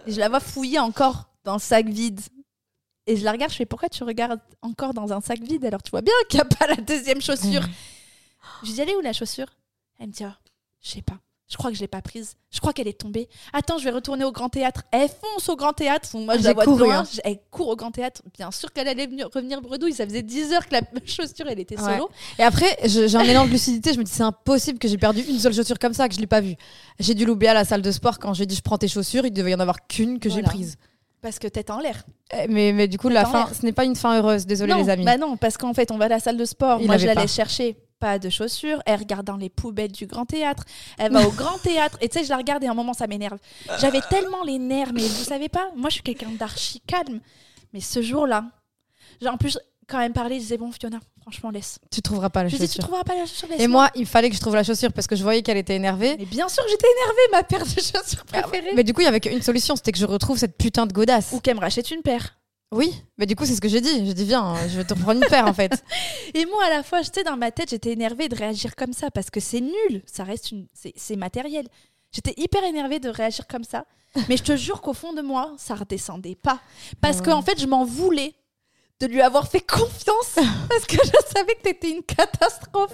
Et 0.06 0.12
je 0.12 0.20
la 0.20 0.28
vois 0.28 0.38
fouiller 0.38 0.78
encore 0.78 1.28
dans 1.42 1.54
le 1.54 1.58
sac 1.58 1.86
vide. 1.86 2.20
Et 3.08 3.16
je 3.16 3.24
la 3.24 3.32
regarde, 3.32 3.50
je 3.50 3.56
fais 3.56 3.66
pourquoi 3.66 3.88
tu 3.88 4.04
regardes 4.04 4.38
encore 4.62 4.92
dans 4.94 5.12
un 5.12 5.20
sac 5.20 5.40
vide 5.40 5.64
alors 5.64 5.82
tu 5.82 5.90
vois 5.90 6.02
bien 6.02 6.12
qu'il 6.28 6.36
n'y 6.38 6.42
a 6.42 6.44
pas 6.44 6.66
la 6.66 6.76
deuxième 6.76 7.20
chaussure. 7.22 7.62
Je 8.62 8.70
dis, 8.72 8.80
elle 8.80 8.90
est 8.90 8.96
où 8.96 9.00
la 9.00 9.12
chaussure? 9.12 9.46
Elle 9.98 10.08
me 10.08 10.12
dit, 10.12 10.24
oh, 10.26 10.32
je 10.82 10.90
sais 10.90 11.02
pas. 11.02 11.18
Je 11.50 11.56
crois 11.56 11.70
que 11.70 11.76
je 11.76 11.80
l'ai 11.80 11.88
pas 11.88 12.02
prise. 12.02 12.34
Je 12.50 12.60
crois 12.60 12.74
qu'elle 12.74 12.88
est 12.88 13.00
tombée. 13.00 13.26
Attends, 13.54 13.78
je 13.78 13.84
vais 13.84 13.90
retourner 13.90 14.22
au 14.24 14.32
Grand 14.32 14.50
Théâtre. 14.50 14.82
Elle 14.92 15.08
fonce 15.08 15.48
au 15.48 15.56
Grand 15.56 15.72
Théâtre. 15.72 16.06
Moi, 16.18 16.36
je 16.36 16.42
la 16.42 16.52
vois 16.52 16.64
de 16.66 16.68
couru, 16.70 16.84
loin. 16.84 16.98
hein. 16.98 17.04
Elle 17.24 17.38
court 17.50 17.68
au 17.68 17.76
Grand 17.76 17.90
Théâtre. 17.90 18.20
Bien 18.36 18.50
sûr 18.50 18.70
qu'elle 18.70 18.86
allait 18.86 19.06
venir- 19.06 19.30
revenir 19.34 19.62
bredouille. 19.62 19.94
Ça 19.94 20.04
faisait 20.04 20.20
10 20.22 20.52
heures 20.52 20.66
que 20.66 20.74
la 20.74 20.82
chaussure, 21.06 21.46
elle 21.48 21.58
était 21.58 21.80
Ouais. 21.80 21.92
solo. 21.94 22.10
Et 22.38 22.42
après, 22.42 22.76
j'ai 22.84 23.16
un 23.16 23.24
mélange 23.24 23.46
de 23.48 23.52
lucidité. 23.52 23.94
Je 23.94 23.98
me 23.98 24.04
dis, 24.04 24.10
c'est 24.12 24.22
impossible 24.22 24.78
que 24.78 24.88
j'ai 24.88 24.98
perdu 24.98 25.22
une 25.22 25.38
seule 25.38 25.54
chaussure 25.54 25.78
comme 25.78 25.94
ça, 25.94 26.06
que 26.10 26.14
je 26.14 26.20
l'ai 26.20 26.26
pas 26.26 26.42
vue. 26.42 26.54
J'ai 26.98 27.14
dû 27.14 27.24
l'oublier 27.24 27.48
à 27.48 27.54
la 27.54 27.64
salle 27.64 27.80
de 27.80 27.92
sport 27.92 28.18
quand 28.18 28.34
j'ai 28.34 28.44
dit, 28.44 28.54
je 28.54 28.60
prends 28.62 28.76
tes 28.76 28.88
chaussures. 28.88 29.24
Il 29.24 29.32
devait 29.32 29.52
y 29.52 29.54
en 29.54 29.60
avoir 29.60 29.86
qu'une 29.86 30.18
que 30.20 30.28
j'ai 30.28 30.42
prise. 30.42 30.76
Parce 31.20 31.38
que 31.38 31.48
tête 31.48 31.70
en 31.70 31.80
l'air. 31.80 32.04
Eh, 32.32 32.46
Mais, 32.48 32.72
mais 32.72 32.86
du 32.86 32.98
coup, 32.98 33.08
la 33.08 33.24
fin, 33.24 33.48
ce 33.52 33.64
n'est 33.66 33.72
pas 33.72 33.84
une 33.84 33.96
fin 33.96 34.18
heureuse. 34.18 34.46
Désolée, 34.46 34.72
non, 34.72 34.78
les 34.82 34.88
amis. 34.88 35.04
Bah 35.04 35.16
non, 35.16 35.36
parce 35.36 35.56
qu'en 35.56 35.74
fait, 35.74 35.90
on 35.90 35.98
va 35.98 36.04
à 36.04 36.08
la 36.08 36.20
salle 36.20 36.36
de 36.36 36.44
sport. 36.44 36.80
Il 36.80 36.86
Moi, 36.86 36.96
je 36.98 37.06
l'allais 37.06 37.26
chercher. 37.26 37.76
Pas 37.98 38.20
de 38.20 38.30
chaussures. 38.30 38.80
Elle 38.86 39.00
regarde 39.00 39.26
dans 39.26 39.36
les 39.36 39.48
poubelles 39.48 39.90
du 39.90 40.06
Grand 40.06 40.24
Théâtre. 40.24 40.64
Elle 40.98 41.12
va 41.12 41.26
au 41.26 41.30
Grand 41.36 41.58
Théâtre. 41.58 41.98
Et 42.00 42.08
tu 42.08 42.18
sais, 42.18 42.24
je 42.24 42.30
la 42.30 42.36
regarde 42.36 42.62
et 42.62 42.68
à 42.68 42.70
un 42.70 42.74
moment, 42.74 42.92
ça 42.94 43.08
m'énerve. 43.08 43.38
J'avais 43.80 44.00
tellement 44.08 44.44
les 44.44 44.58
nerfs, 44.58 44.92
mais 44.92 45.02
vous 45.02 45.24
savez 45.24 45.48
pas, 45.48 45.70
moi, 45.74 45.90
je 45.90 45.94
suis 45.94 46.02
quelqu'un 46.04 46.30
d'archi 46.38 46.80
calme. 46.86 47.18
Mais 47.72 47.80
ce 47.80 48.00
jour-là, 48.00 48.44
genre, 49.20 49.34
en 49.34 49.36
plus, 49.36 49.58
quand 49.88 50.00
elle 50.00 50.10
me 50.10 50.14
parlait, 50.14 50.36
je 50.36 50.40
disais, 50.40 50.58
bon, 50.58 50.70
Fiona, 50.70 50.98
franchement, 51.22 51.50
laisse. 51.50 51.78
Tu 51.90 52.02
trouveras 52.02 52.30
pas 52.30 52.42
la 52.42 52.48
Je 52.48 52.56
dis, 52.56 52.62
tu 52.62 52.66
chaussure. 52.68 52.82
trouveras 52.84 53.04
pas 53.04 53.14
la 53.14 53.26
chaussure, 53.26 53.48
Et 53.58 53.66
moi, 53.66 53.90
il 53.94 54.06
fallait 54.06 54.28
que 54.30 54.36
je 54.36 54.40
trouve 54.40 54.54
la 54.54 54.62
chaussure 54.64 54.92
parce 54.92 55.06
que 55.06 55.16
je 55.16 55.22
voyais 55.22 55.42
qu'elle 55.42 55.56
était 55.56 55.74
énervée. 55.74 56.16
Mais 56.18 56.26
bien 56.26 56.48
sûr 56.48 56.62
que 56.64 56.70
j'étais 56.70 56.86
énervée, 57.02 57.22
ma 57.32 57.42
paire 57.42 57.64
de 57.64 57.70
chaussures 57.80 58.24
préférée. 58.26 58.72
Mais 58.74 58.84
du 58.84 58.92
coup, 58.92 59.00
il 59.00 59.04
y 59.04 59.08
avait 59.08 59.20
qu'une 59.20 59.42
solution, 59.42 59.76
c'était 59.76 59.92
que 59.92 59.98
je 59.98 60.06
retrouve 60.06 60.38
cette 60.38 60.56
putain 60.56 60.86
de 60.86 60.92
godasse. 60.92 61.32
Ou 61.32 61.40
qu'elle 61.40 61.56
me 61.56 61.60
rachète 61.60 61.90
une 61.90 62.02
paire. 62.02 62.34
Oui, 62.70 62.92
mais 63.16 63.24
du 63.24 63.34
coup, 63.34 63.46
c'est 63.46 63.54
ce 63.54 63.62
que 63.62 63.68
j'ai 63.68 63.80
dit. 63.80 64.04
J'ai 64.04 64.12
dit, 64.12 64.24
viens, 64.24 64.54
je 64.68 64.76
vais 64.76 64.84
te 64.84 64.92
reprendre 64.92 65.22
une 65.22 65.28
paire 65.28 65.46
en 65.46 65.54
fait. 65.54 65.82
Et 66.34 66.44
moi, 66.44 66.64
à 66.66 66.68
la 66.70 66.82
fois, 66.82 67.00
tu 67.02 67.08
sais, 67.14 67.24
dans 67.24 67.38
ma 67.38 67.50
tête, 67.50 67.70
j'étais 67.70 67.92
énervée 67.92 68.28
de 68.28 68.36
réagir 68.36 68.76
comme 68.76 68.92
ça 68.92 69.10
parce 69.10 69.30
que 69.30 69.40
c'est 69.40 69.62
nul. 69.62 70.02
Ça 70.04 70.22
reste 70.22 70.52
une. 70.52 70.66
C'est 70.74 71.16
matériel. 71.16 71.66
J'étais 72.12 72.34
hyper 72.36 72.62
énervée 72.64 73.00
de 73.00 73.08
réagir 73.08 73.46
comme 73.46 73.64
ça. 73.64 73.86
Mais 74.28 74.36
je 74.36 74.42
te 74.42 74.56
jure 74.56 74.80
qu'au 74.82 74.92
fond 74.92 75.12
de 75.14 75.22
moi, 75.22 75.54
ça 75.56 75.74
redescendait 75.74 76.34
pas. 76.34 76.60
Parce 77.00 77.18
Ah 77.20 77.22
que 77.22 77.26
ouais. 77.30 77.36
en 77.36 77.42
fait, 77.42 77.58
je 77.60 77.66
m'en 77.66 77.84
voulais 77.84 78.34
de 79.00 79.06
lui 79.06 79.20
avoir 79.22 79.46
fait 79.48 79.60
confiance. 79.60 80.34
parce 80.68 80.84
que 80.86 80.96
je 80.96 81.32
savais 81.36 81.54
que 81.54 81.62
t'étais 81.62 81.90
une 81.90 82.02
catastrophe. 82.02 82.92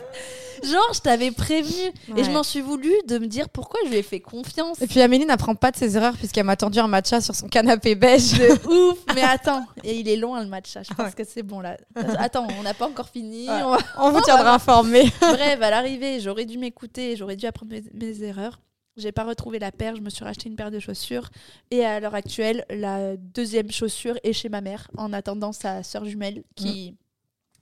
Genre, 0.62 0.92
je 0.94 1.00
t'avais 1.00 1.30
prévenu. 1.30 1.92
Et 2.16 2.22
je 2.24 2.28
Ouais. 2.28 2.28
m'en 2.34 2.42
suis 2.42 2.60
voulu 2.60 2.92
de 3.06 3.18
me 3.18 3.26
dire 3.26 3.48
pourquoi 3.48 3.80
je 3.84 3.90
lui 3.90 3.96
ai 3.98 4.02
fait 4.02 4.20
confiance. 4.20 4.80
Et 4.82 4.86
puis 4.86 5.00
Amélie 5.00 5.24
n'apprend 5.26 5.54
pas 5.54 5.70
de 5.70 5.76
ses 5.76 5.96
erreurs 5.96 6.14
puisqu'elle 6.16 6.44
m'a 6.44 6.56
tendu 6.56 6.78
un 6.78 6.88
matcha 6.88 7.20
sur 7.20 7.34
son 7.34 7.48
canapé 7.48 7.94
beige. 7.94 8.32
De 8.38 8.68
ouf. 8.90 8.98
Mais 9.14 9.22
attends, 9.22 9.64
et 9.82 9.96
il 9.98 10.08
est 10.08 10.16
loin 10.16 10.42
le 10.42 10.48
match. 10.48 10.74
Je 10.74 10.92
pense 10.94 11.06
Ouais. 11.06 11.12
que 11.12 11.24
c'est 11.24 11.42
bon 11.42 11.60
là. 11.60 11.76
Attends, 12.18 12.46
on 12.58 12.62
n'a 12.62 12.74
pas 12.74 12.86
encore 12.86 13.08
fini. 13.08 13.48
Ouais. 13.48 13.62
On 13.62 13.70
va- 13.70 13.78
On 13.98 14.10
vous 14.12 14.20
tiendra 14.20 14.54
informé. 14.54 15.10
Bref, 15.20 15.58
à 15.62 15.70
l'arrivée, 15.70 16.20
j'aurais 16.20 16.44
dû 16.44 16.58
m'écouter, 16.58 17.16
j'aurais 17.16 17.36
dû 17.36 17.46
apprendre 17.46 17.72
mes, 17.72 17.82
mes 17.94 18.22
erreurs. 18.22 18.60
J'ai 18.96 19.10
pas 19.12 19.24
retrouvé 19.24 19.58
la 19.58 19.72
paire, 19.72 19.96
je 19.96 20.00
me 20.00 20.08
suis 20.10 20.24
racheté 20.24 20.48
une 20.48 20.54
paire 20.56 20.70
de 20.70 20.78
chaussures. 20.78 21.28
Et 21.70 21.84
à 21.84 21.98
l'heure 22.00 22.14
actuelle, 22.14 22.64
la 22.70 23.16
deuxième 23.16 23.70
chaussure 23.70 24.16
est 24.22 24.32
chez 24.32 24.48
ma 24.48 24.60
mère, 24.60 24.88
en 24.96 25.12
attendant 25.12 25.52
sa 25.52 25.82
sœur 25.82 26.04
jumelle, 26.04 26.44
qui 26.54 26.94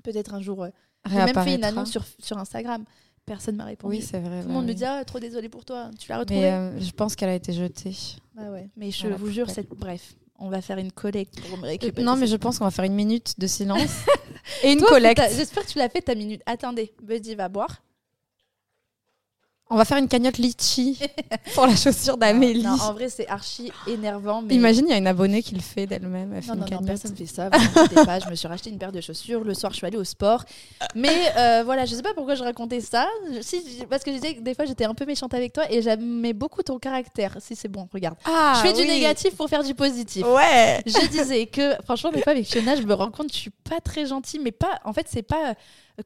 peut-être 0.03 0.35
un 0.35 0.43
jour. 0.43 0.65
euh, 0.65 0.69
J'ai 1.09 1.17
même 1.17 1.35
fait 1.43 1.55
une 1.55 1.65
annonce 1.65 1.91
sur, 1.91 2.05
sur 2.19 2.37
Instagram. 2.39 2.85
Personne 3.25 3.57
m'a 3.57 3.65
répondu. 3.65 3.97
Oui, 3.97 4.03
c'est 4.03 4.19
vrai. 4.19 4.41
Tout 4.43 4.49
le 4.49 4.49
bah 4.49 4.53
monde 4.55 4.67
me 4.67 4.73
dit 4.75 4.85
ah, 4.85 5.05
trop 5.05 5.21
désolée 5.21 5.49
pour 5.49 5.65
toi, 5.65 5.91
tu 5.99 6.09
l'as 6.11 6.19
retrouvée. 6.19 6.41
Mais 6.41 6.51
euh, 6.53 6.81
je 6.81 6.91
pense 6.91 7.15
qu'elle 7.15 7.29
a 7.29 7.35
été 7.35 7.53
jetée. 7.53 7.95
Bah 8.35 8.51
ouais. 8.51 8.69
Mais 8.77 8.91
je 8.91 9.03
Voilà, 9.03 9.17
vous 9.17 9.31
jure, 9.31 9.49
c'est 9.49 9.69
bref. 9.69 10.15
On 10.39 10.49
va 10.49 10.61
faire 10.61 10.79
une 10.79 10.91
collecte 10.91 11.41
pour 11.49 11.57
me 11.59 11.63
récupérer. 11.67 12.05
non, 12.05 12.17
mais 12.17 12.27
je 12.27 12.33
cette- 12.33 12.41
pense 12.43 12.59
qu'on 12.59 12.65
va 12.65 12.73
faire 12.73 12.85
une 12.85 12.95
minute 12.97 13.39
de 13.39 13.47
silence 13.47 14.01
et 14.65 14.73
une 14.73 14.81
Toi, 14.81 14.89
collecte. 14.89 15.23
J'espère 15.37 15.65
que 15.65 15.71
tu 15.71 15.79
l'as 15.79 15.89
fait 15.89 16.03
ta 16.03 16.17
minute. 16.17 16.43
Attendez, 16.47 16.93
Buddy 17.01 17.37
va 17.37 17.49
boire. 17.49 17.81
On 19.73 19.77
va 19.77 19.87
faire 19.87 19.97
une 19.97 20.07
cagnotte 20.07 20.37
litchi 20.37 20.99
pour 21.55 21.67
la 21.67 21.75
chaussure 21.75 22.19
d'Amélie. 22.19 22.63
Non, 22.63 22.77
en 22.79 22.93
vrai, 22.93 23.09
c'est 23.09 23.27
archi 23.27 23.73
énervant. 23.87 24.43
Mais... 24.43 24.55
Imagine, 24.55 24.85
il 24.87 24.91
y 24.91 24.93
a 24.93 24.99
une 24.99 25.07
abonnée 25.07 25.43
qui 25.43 25.55
le 25.55 25.63
fait 25.63 25.87
d'elle-même. 25.87 26.31
Elle 26.35 26.43
fait 26.43 26.49
Non, 26.49 26.55
une 26.57 26.61
non, 26.61 26.65
non, 26.67 26.71
cagnotte. 26.71 26.87
personne 26.87 27.17
fait 27.17 27.25
ça. 27.25 27.49
Vous 27.49 27.81
inquiétez 27.81 28.05
pas, 28.05 28.19
je 28.21 28.29
me 28.29 28.35
suis 28.35 28.47
racheté 28.47 28.69
une 28.69 28.77
paire 28.77 28.93
de 28.93 29.01
chaussures. 29.01 29.43
Le 29.43 29.55
soir, 29.55 29.73
je 29.73 29.79
suis 29.79 29.87
allée 29.87 29.97
au 29.97 30.05
sport. 30.05 30.45
Mais 30.95 31.33
euh, 31.39 31.63
voilà, 31.65 31.87
je 31.87 31.95
sais 31.95 32.03
pas 32.03 32.13
pourquoi 32.13 32.35
je 32.35 32.45
racontais 32.45 32.83
ça. 32.83 33.09
Si, 33.41 33.63
parce 33.89 34.03
que 34.05 34.11
je 34.11 34.17
disais 34.17 34.35
que 34.35 34.41
des 34.43 34.55
fois, 34.55 34.67
j'étais 34.67 34.85
un 34.85 34.93
peu 34.95 35.07
méchante 35.07 35.33
avec 35.33 35.55
toi 35.55 35.65
et 35.73 35.81
j'aimais 35.81 36.35
beaucoup 36.35 36.63
ton 36.63 36.79
caractère. 36.79 37.39
Si 37.41 37.57
c'est 37.57 37.69
bon, 37.69 37.89
regarde. 37.95 38.17
Ah, 38.27 38.53
je 38.63 38.69
fais 38.69 38.75
du 38.75 38.87
négatif 38.87 39.35
pour 39.37 39.49
faire 39.49 39.65
du 39.65 39.75
positif. 39.75 40.27
Ouais. 40.27 40.83
Je 40.85 41.07
disais 41.09 41.47
que, 41.47 41.77
franchement, 41.83 42.13
des 42.13 42.21
fois, 42.21 42.33
avec 42.33 42.45
Fiona, 42.47 42.77
je 42.77 42.83
me 42.83 42.93
rends 42.93 43.11
compte 43.11 43.29
que 43.29 43.35
je 43.35 43.39
suis 43.41 43.53
pas 43.71 43.81
très 43.81 44.05
gentille, 44.05 44.41
mais 44.41 44.53
pas. 44.53 44.81
En 44.85 44.93
fait, 44.93 45.07
c'est 45.09 45.23
pas 45.23 45.55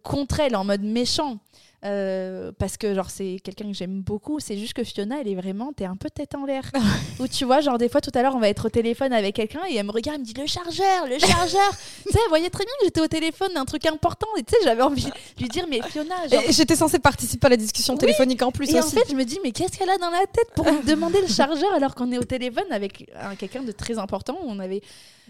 contre 0.05 0.38
elle 0.38 0.55
en 0.55 0.62
mode 0.64 0.83
méchant. 0.83 1.38
Euh, 1.87 2.51
parce 2.59 2.77
que 2.77 2.94
genre 2.94 3.11
c'est 3.11 3.37
quelqu'un 3.44 3.66
que 3.66 3.72
j'aime 3.75 4.01
beaucoup 4.03 4.40
c'est 4.40 4.57
juste 4.57 4.72
que 4.72 4.83
Fiona 4.83 5.16
elle 5.20 5.29
est 5.29 5.35
vraiment 5.37 5.72
t'es 5.72 5.85
un 5.85 5.94
peu 5.94 6.11
tête 6.11 6.35
en 6.35 6.44
l'air 6.44 6.64
ou 7.20 7.29
tu 7.29 7.44
vois 7.44 7.61
genre 7.61 7.79
des 7.79 7.88
fois 7.88 8.01
tout 8.01 8.11
à 8.14 8.22
l'heure 8.22 8.35
on 8.35 8.40
va 8.40 8.49
être 8.49 8.66
au 8.66 8.70
téléphone 8.70 9.12
avec 9.12 9.37
quelqu'un 9.37 9.61
et 9.70 9.77
elle 9.77 9.87
me 9.87 9.92
regarde 9.92 10.16
elle 10.16 10.22
me 10.22 10.27
dit 10.27 10.35
le 10.40 10.46
chargeur 10.49 11.07
le 11.07 11.18
chargeur 11.18 11.70
tu 12.07 12.12
sais 12.12 12.18
elle 12.25 12.29
voyait 12.29 12.51
très 12.51 12.64
bien 12.64 12.72
que 12.81 12.87
j'étais 12.87 13.01
au 13.01 13.07
téléphone 13.07 13.53
d'un 13.55 13.64
truc 13.64 13.87
important 13.87 14.27
et 14.37 14.42
tu 14.42 14.53
sais 14.55 14.61
j'avais 14.64 14.83
envie 14.83 15.05
de 15.05 15.12
lui 15.40 15.49
dire 15.49 15.66
mais 15.70 15.81
Fiona 15.83 16.27
genre 16.29 16.42
J'étais 16.51 16.75
censée 16.77 16.99
participer 16.99 17.46
à 17.46 17.51
la 17.51 17.57
discussion 17.57 17.94
Oui. 17.94 18.01
téléphonique 18.01 18.42
en 18.42 18.51
plus 18.51 18.68
et 18.70 18.77
en 18.77 18.83
aussi. 18.83 18.96
fait, 18.96 19.05
je 19.11 19.14
me 19.14 19.25
dis, 19.25 19.38
mais 19.44 19.53
qu'est-ce 19.53 19.79
qu'elle 19.79 19.90
a 19.90 19.99
dans 19.99 20.11
la 20.11 20.27
tête 20.27 20.49
pour 20.57 20.64
me 20.64 20.83
demander 20.87 21.20
le 21.20 21.29
chargeur 21.29 21.72
alors 21.75 21.94
qu'on 21.94 22.11
est 22.11 22.18
au 22.18 22.25
téléphone 22.25 22.64
avec 22.70 23.09
un- 23.20 23.37
quelqu'un 23.37 23.62
de 23.62 23.72
très 23.72 23.99
important 23.99 24.37
où 24.42 24.46
on 24.51 24.59
avait 24.59 24.81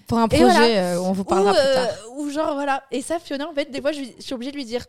pour 0.06 0.18
un 0.18 0.24
Et 0.26 0.28
projet, 0.28 0.44
voilà. 0.44 0.94
euh, 0.94 0.98
on 1.00 1.12
vous 1.12 1.22
ou, 1.22 1.24
parlera 1.24 1.52
plus 1.52 1.60
tard. 1.62 1.84
euh, 1.88 2.10
ou 2.16 2.30
genre 2.30 2.54
voilà 2.54 2.82
et 2.92 3.02
ça 3.02 3.18
Fiona 3.18 3.48
en 3.48 3.52
fait 3.52 3.70
des 3.70 3.80
fois 3.80 3.92
je 3.92 4.00
suis 4.20 4.34
obligée 4.34 4.52
de 4.52 4.56
lui 4.56 4.64
dire 4.64 4.84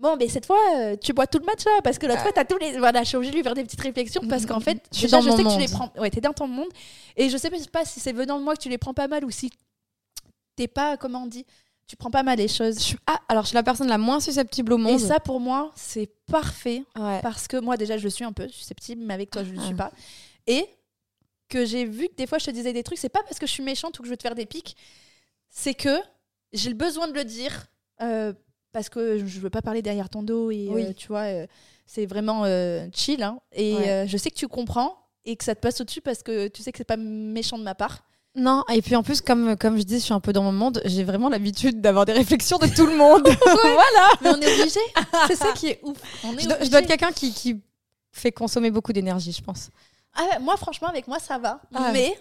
bon 0.00 0.16
mais 0.16 0.28
cette 0.28 0.46
fois 0.46 0.58
euh, 0.76 0.96
tu 0.96 1.12
bois 1.12 1.26
tout 1.26 1.38
le 1.38 1.44
match 1.44 1.64
là 1.64 1.80
parce 1.84 1.98
que 1.98 2.06
l'autre 2.06 2.18
Ah. 2.20 2.24
fois 2.24 2.32
t'as 2.32 2.44
tous 2.44 2.58
les 2.58 2.78
voilà 2.78 3.02
je 3.02 3.08
suis 3.08 3.16
obligée 3.16 3.30
de 3.32 3.36
lui 3.36 3.42
faire 3.44 3.54
des 3.54 3.62
petites 3.64 3.80
réflexions 3.80 4.22
parce 4.28 4.46
qu'en 4.46 4.58
fait 4.60 4.82
Je 4.92 5.02
déjà, 5.02 5.20
je 5.20 5.30
sais 5.30 5.44
que 5.44 5.52
tu 5.54 5.60
les 5.60 5.68
prends 5.68 5.92
ouais 5.98 6.10
t'es 6.10 6.20
dans 6.20 6.32
ton 6.32 6.48
monde 6.48 6.68
et 7.16 7.28
je 7.28 7.36
sais 7.36 7.50
pas 7.70 7.84
si 7.84 8.00
c'est 8.00 8.12
venant 8.12 8.38
de 8.38 8.44
moi 8.44 8.56
que 8.56 8.62
tu 8.62 8.68
les 8.68 8.78
prends 8.78 8.94
pas 8.94 9.06
mal 9.08 9.24
ou 9.24 9.30
si 9.30 9.52
t'es 10.56 10.68
pas 10.68 10.96
comment 10.96 11.22
on 11.24 11.26
dit 11.26 11.44
tu 11.86 11.96
prends 11.96 12.10
pas 12.10 12.22
mal 12.22 12.38
les 12.38 12.48
choses 12.48 12.76
Je 12.78 12.84
suis- 12.84 12.98
Ah, 13.06 13.20
alors 13.28 13.42
je 13.44 13.48
suis 13.48 13.54
la 13.56 13.62
personne 13.62 13.88
la 13.88 13.98
moins 13.98 14.20
susceptible 14.20 14.72
au 14.72 14.78
et 14.78 14.82
monde. 14.82 14.98
ça 15.00 15.20
pour 15.20 15.38
moi 15.40 15.72
c'est 15.76 16.08
parfait 16.26 16.84
Ouais. 16.98 17.20
parce 17.22 17.46
que 17.48 17.56
moi 17.58 17.76
déjà 17.76 17.98
je 17.98 18.04
le 18.04 18.10
suis 18.10 18.24
un 18.24 18.32
peu 18.32 18.48
susceptible 18.48 19.02
mais 19.04 19.14
avec 19.14 19.30
toi 19.30 19.44
je 19.44 19.50
ne 19.50 19.56
le 19.56 19.62
suis 19.62 19.74
Ah. 19.78 19.90
pas 19.90 19.92
et 20.46 20.66
que 21.48 21.64
j'ai 21.66 21.84
vu 21.84 22.08
que 22.08 22.14
des 22.14 22.26
fois 22.28 22.38
je 22.38 22.46
te 22.46 22.50
disais 22.52 22.72
des 22.72 22.82
trucs 22.84 22.98
c'est 22.98 23.08
pas 23.08 23.22
parce 23.24 23.38
que 23.38 23.46
je 23.46 23.52
suis 23.52 23.62
méchante 23.62 23.98
ou 23.98 24.02
que 24.02 24.06
je 24.06 24.12
veux 24.12 24.16
te 24.16 24.22
faire 24.22 24.36
des 24.36 24.46
pics 24.46 24.76
c'est 25.50 25.74
que 25.74 25.98
j'ai 26.52 26.68
le 26.70 26.76
besoin 26.76 27.08
de 27.08 27.12
le 27.12 27.24
dire 27.24 27.66
euh, 28.02 28.32
parce 28.72 28.88
que 28.88 29.18
je 29.24 29.40
veux 29.40 29.50
pas 29.50 29.62
parler 29.62 29.82
derrière 29.82 30.08
ton 30.08 30.22
dos 30.22 30.50
et 30.50 30.68
Oui. 30.70 30.84
euh, 30.86 30.92
tu 30.96 31.08
vois 31.08 31.22
euh, 31.22 31.46
c'est 31.86 32.06
vraiment 32.06 32.44
euh, 32.44 32.86
chill 32.94 33.22
hein. 33.22 33.38
et 33.52 33.74
Ouais. 33.74 34.04
je 34.08 34.16
sais 34.16 34.30
que 34.30 34.36
tu 34.36 34.48
comprends 34.48 34.96
et 35.24 35.36
que 35.36 35.44
ça 35.44 35.54
te 35.54 35.60
passe 35.60 35.80
au-dessus 35.80 36.00
parce 36.00 36.22
que 36.22 36.48
tu 36.48 36.62
sais 36.62 36.72
que 36.72 36.78
c'est 36.78 36.84
pas 36.84 36.96
méchant 36.96 37.58
de 37.58 37.62
ma 37.64 37.74
part 37.74 38.04
Non, 38.36 38.64
et 38.72 38.80
puis 38.80 38.94
en 38.96 39.02
plus, 39.02 39.20
comme, 39.20 39.56
comme 39.56 39.76
je 39.76 39.82
dis, 39.82 39.96
je 39.96 40.04
suis 40.04 40.14
un 40.14 40.20
peu 40.20 40.32
dans 40.32 40.42
mon 40.44 40.52
monde, 40.52 40.80
j'ai 40.84 41.02
vraiment 41.04 41.28
l'habitude 41.28 41.80
d'avoir 41.80 42.06
des 42.06 42.12
réflexions 42.12 42.58
de 42.58 42.66
tout 42.68 42.86
le 42.86 42.96
monde. 42.96 43.28
voilà. 43.44 44.08
mais 44.22 44.28
on 44.30 44.40
est 44.40 44.52
obligé 44.60 44.80
c'est 45.26 45.36
ça 45.36 45.52
qui 45.52 45.68
est 45.68 45.80
ouf 45.82 45.98
on 46.24 46.36
est 46.36 46.40
Je 46.42 46.46
dois, 46.46 46.54
je 46.54 46.54
obligé. 46.56 46.70
dois 46.70 46.80
être 46.80 46.86
quelqu'un 46.88 47.12
qui, 47.12 47.32
qui 47.34 47.60
fait 48.12 48.32
consommer 48.32 48.70
beaucoup 48.70 48.92
d'énergie, 48.92 49.32
je 49.32 49.42
pense. 49.42 49.70
Ah 50.14 50.38
moi, 50.40 50.56
franchement, 50.56 50.88
avec 50.88 51.06
moi, 51.06 51.18
ça 51.18 51.38
va. 51.38 51.60
Ah. 51.74 51.90
Mais 51.92 52.18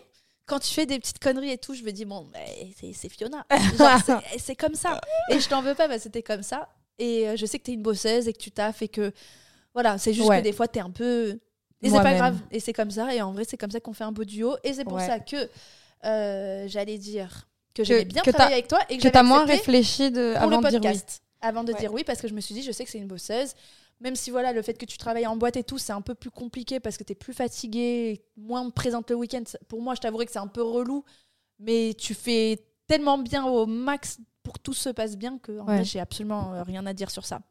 quand 0.49 0.59
tu 0.59 0.73
fais 0.73 0.85
des 0.85 0.99
petites 0.99 1.19
conneries 1.19 1.51
et 1.51 1.57
tout, 1.57 1.73
je 1.75 1.83
me 1.83 1.91
dis, 1.91 2.05
bon, 2.05 2.27
c'est 2.93 3.09
Fiona. 3.09 3.45
C'est- 4.37 4.55
comme 4.55 4.75
ça. 4.75 4.99
Et 5.31 5.39
je 5.39 5.47
t'en 5.47 5.61
veux 5.61 5.75
pas, 5.75 5.87
que 5.87 5.97
c'était 5.99 6.23
comme 6.23 6.43
ça. 6.43 6.67
Et 6.97 7.29
euh, 7.29 7.35
je 7.37 7.45
sais 7.45 7.59
que 7.59 7.63
t'es 7.63 7.73
une 7.73 7.83
bosseuse 7.83 8.27
et 8.27 8.33
que 8.33 8.39
tu 8.39 8.51
taffes 8.51 8.81
et 8.81 8.87
que. 8.89 9.11
Voilà, 9.73 9.97
c'est 9.97 10.13
juste 10.13 10.27
Ouais. 10.27 10.39
que 10.39 10.43
des 10.43 10.51
fois, 10.51 10.67
t'es 10.67 10.79
un 10.81 10.89
peu. 10.89 11.39
Et 11.81 11.89
c'est 11.89 12.01
pas 12.01 12.13
grave. 12.15 12.37
Et 12.51 12.59
c'est 12.59 12.73
comme 12.73 12.91
ça. 12.91 13.13
Et 13.15 13.21
en 13.21 13.31
vrai, 13.31 13.43
c'est 13.47 13.55
comme 13.55 13.71
ça 13.71 13.79
qu'on 13.79 13.93
fait 13.93 14.03
un 14.03 14.11
beau 14.11 14.25
duo. 14.25 14.57
Et 14.63 14.73
c'est 14.73 14.83
pour 14.83 14.93
Ouais. 14.97 15.05
ça 15.07 15.19
que 15.19 15.49
euh, 16.05 16.65
j'allais 16.67 16.97
dire 16.97 17.47
que 17.73 17.83
j'aimais 17.83 18.05
bien 18.05 18.21
que 18.21 18.31
travailler 18.31 18.49
t'as- 18.49 18.55
avec 18.55 18.67
toi 18.67 18.79
et 18.89 18.93
que, 18.93 18.97
Que 18.97 19.03
j'avais 19.03 19.11
t'as 19.13 19.23
moins 19.23 19.45
réfléchi 19.45 20.11
de, 20.11 20.33
avant 20.35 20.59
le 20.59 20.71
de 20.71 20.77
dire 20.79 20.91
oui. 20.91 20.99
Avant 21.41 21.63
de 21.63 21.71
Ouais. 21.71 21.79
dire 21.79 21.93
oui, 21.93 22.03
parce 22.03 22.19
que 22.19 22.27
je 22.27 22.33
me 22.33 22.41
suis 22.41 22.53
dit, 22.53 22.63
je 22.63 22.71
sais 22.71 22.83
que 22.83 22.89
c'est 22.91 22.97
une 22.97 23.07
bosseuse. 23.07 23.53
Même 24.01 24.15
si 24.15 24.31
voilà, 24.31 24.53
le 24.53 24.61
fait 24.61 24.75
que 24.75 24.85
tu 24.85 24.97
travailles 24.97 25.27
en 25.27 25.35
boîte 25.35 25.57
et 25.57 25.63
tout, 25.63 25.77
c'est 25.77 25.91
un 25.91 26.01
peu 26.01 26.15
plus 26.15 26.31
compliqué 26.31 26.79
parce 26.79 26.97
que 26.97 27.03
tu 27.03 27.11
es 27.11 27.15
plus 27.15 27.33
fatigué, 27.33 28.23
moins 28.37 28.69
présente 28.69 29.09
le 29.09 29.15
week-end. 29.17 29.43
Pour 29.67 29.81
moi, 29.81 29.93
je 29.95 29.99
t'avouerai 29.99 30.25
que 30.25 30.31
c'est 30.31 30.39
un 30.39 30.47
peu 30.47 30.61
relou, 30.63 31.03
mais 31.59 31.93
tu 31.97 32.13
fais 32.13 32.65
tellement 32.87 33.17
bien 33.17 33.45
au 33.45 33.65
max 33.65 34.19
pour 34.41 34.53
que 34.53 34.61
tout 34.61 34.73
se 34.73 34.89
passe 34.89 35.17
bien 35.17 35.37
que 35.37 35.51
Ouais. 35.51 35.83
j'ai 35.83 35.99
absolument 35.99 36.53
euh, 36.53 36.63
rien 36.63 36.85
à 36.85 36.93
dire 36.93 37.11
sur 37.11 37.25
ça. 37.25 37.41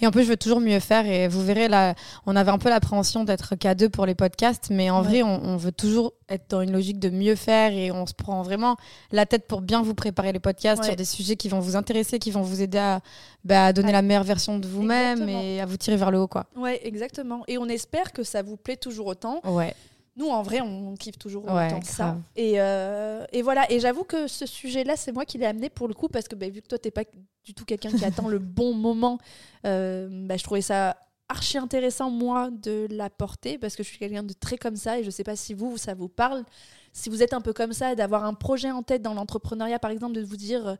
Et 0.00 0.06
en 0.06 0.10
plus, 0.12 0.22
je 0.24 0.28
veux 0.28 0.36
toujours 0.36 0.60
mieux 0.60 0.78
faire. 0.80 1.06
Et 1.06 1.26
vous 1.28 1.42
verrez, 1.44 1.66
là, 1.68 1.94
on 2.26 2.36
avait 2.36 2.50
un 2.52 2.58
peu 2.58 2.68
l'appréhension 2.68 3.24
d'être 3.24 3.56
qu'à 3.56 3.74
deux 3.74 3.88
pour 3.88 4.06
les 4.06 4.14
podcasts. 4.14 4.68
Mais 4.70 4.90
en 4.90 5.02
Ouais. 5.02 5.08
vrai, 5.08 5.22
on, 5.22 5.44
on 5.44 5.56
veut 5.56 5.72
toujours 5.72 6.12
être 6.28 6.44
dans 6.50 6.60
une 6.60 6.70
logique 6.72 6.98
de 7.00 7.10
mieux 7.10 7.34
faire. 7.34 7.72
Et 7.72 7.90
on 7.90 8.06
se 8.06 8.14
prend 8.14 8.42
vraiment 8.42 8.76
la 9.10 9.26
tête 9.26 9.46
pour 9.48 9.60
bien 9.60 9.82
vous 9.82 9.94
préparer 9.94 10.32
les 10.32 10.38
podcasts 10.40 10.82
Ouais. 10.82 10.88
sur 10.88 10.96
des 10.96 11.04
sujets 11.04 11.36
qui 11.36 11.48
vont 11.48 11.58
vous 11.60 11.74
intéresser, 11.74 12.18
qui 12.18 12.30
vont 12.30 12.42
vous 12.42 12.62
aider 12.62 12.78
à, 12.78 13.00
bah, 13.44 13.66
à 13.66 13.72
donner 13.72 13.88
Ouais. 13.88 13.92
la 13.92 14.02
meilleure 14.02 14.24
version 14.24 14.58
de 14.58 14.68
vous-même 14.68 15.28
et 15.28 15.60
à 15.60 15.66
vous 15.66 15.76
tirer 15.76 15.96
vers 15.96 16.10
le 16.12 16.20
haut. 16.20 16.28
Quoi. 16.28 16.46
Ouais, 16.56 16.80
exactement. 16.86 17.42
Et 17.48 17.58
on 17.58 17.66
espère 17.66 18.12
que 18.12 18.22
ça 18.22 18.42
vous 18.42 18.56
plaît 18.56 18.76
toujours 18.76 19.06
autant. 19.08 19.40
Ouais. 19.44 19.74
Nous, 20.18 20.28
en 20.28 20.42
vrai, 20.42 20.60
on 20.60 20.94
kiffe 20.94 21.16
toujours 21.16 21.44
Ouais, 21.44 21.68
autant 21.68 21.80
que 21.80 21.86
ça. 21.86 22.16
Et, 22.34 22.60
euh, 22.60 23.24
et 23.32 23.40
voilà. 23.42 23.70
Et 23.70 23.78
j'avoue 23.78 24.02
que 24.02 24.26
ce 24.26 24.46
sujet-là, 24.46 24.96
c'est 24.96 25.12
moi 25.12 25.24
qui 25.24 25.38
l'ai 25.38 25.46
amené 25.46 25.70
pour 25.70 25.86
le 25.86 25.94
coup, 25.94 26.08
parce 26.08 26.26
que 26.26 26.34
bah, 26.34 26.48
vu 26.48 26.60
que 26.60 26.66
toi, 26.66 26.78
t'es 26.78 26.90
pas 26.90 27.04
du 27.44 27.54
tout 27.54 27.64
quelqu'un 27.64 27.90
qui 27.90 28.04
attend 28.04 28.28
le 28.28 28.40
bon 28.40 28.74
moment, 28.74 29.18
euh, 29.64 30.08
bah, 30.26 30.36
je 30.36 30.42
trouvais 30.42 30.60
ça 30.60 30.96
archi 31.28 31.56
intéressant, 31.56 32.10
moi, 32.10 32.50
de 32.50 32.88
la 32.90 33.10
porter 33.10 33.58
parce 33.58 33.76
que 33.76 33.82
je 33.82 33.88
suis 33.88 33.98
quelqu'un 33.98 34.22
de 34.22 34.32
très 34.32 34.56
comme 34.56 34.76
ça 34.76 34.98
et 34.98 35.04
je 35.04 35.10
sais 35.10 35.24
pas 35.24 35.36
si 35.36 35.54
vous, 35.54 35.76
ça 35.76 35.94
vous 35.94 36.08
parle. 36.08 36.44
Si 36.92 37.10
vous 37.10 37.22
êtes 37.22 37.34
un 37.34 37.40
peu 37.40 37.52
comme 37.52 37.72
ça, 37.72 37.94
d'avoir 37.94 38.24
un 38.24 38.34
projet 38.34 38.70
en 38.70 38.82
tête 38.82 39.02
dans 39.02 39.14
l'entrepreneuriat, 39.14 39.78
par 39.78 39.90
exemple, 39.90 40.14
de 40.14 40.22
vous 40.22 40.36
dire 40.36 40.66
euh, 40.66 40.74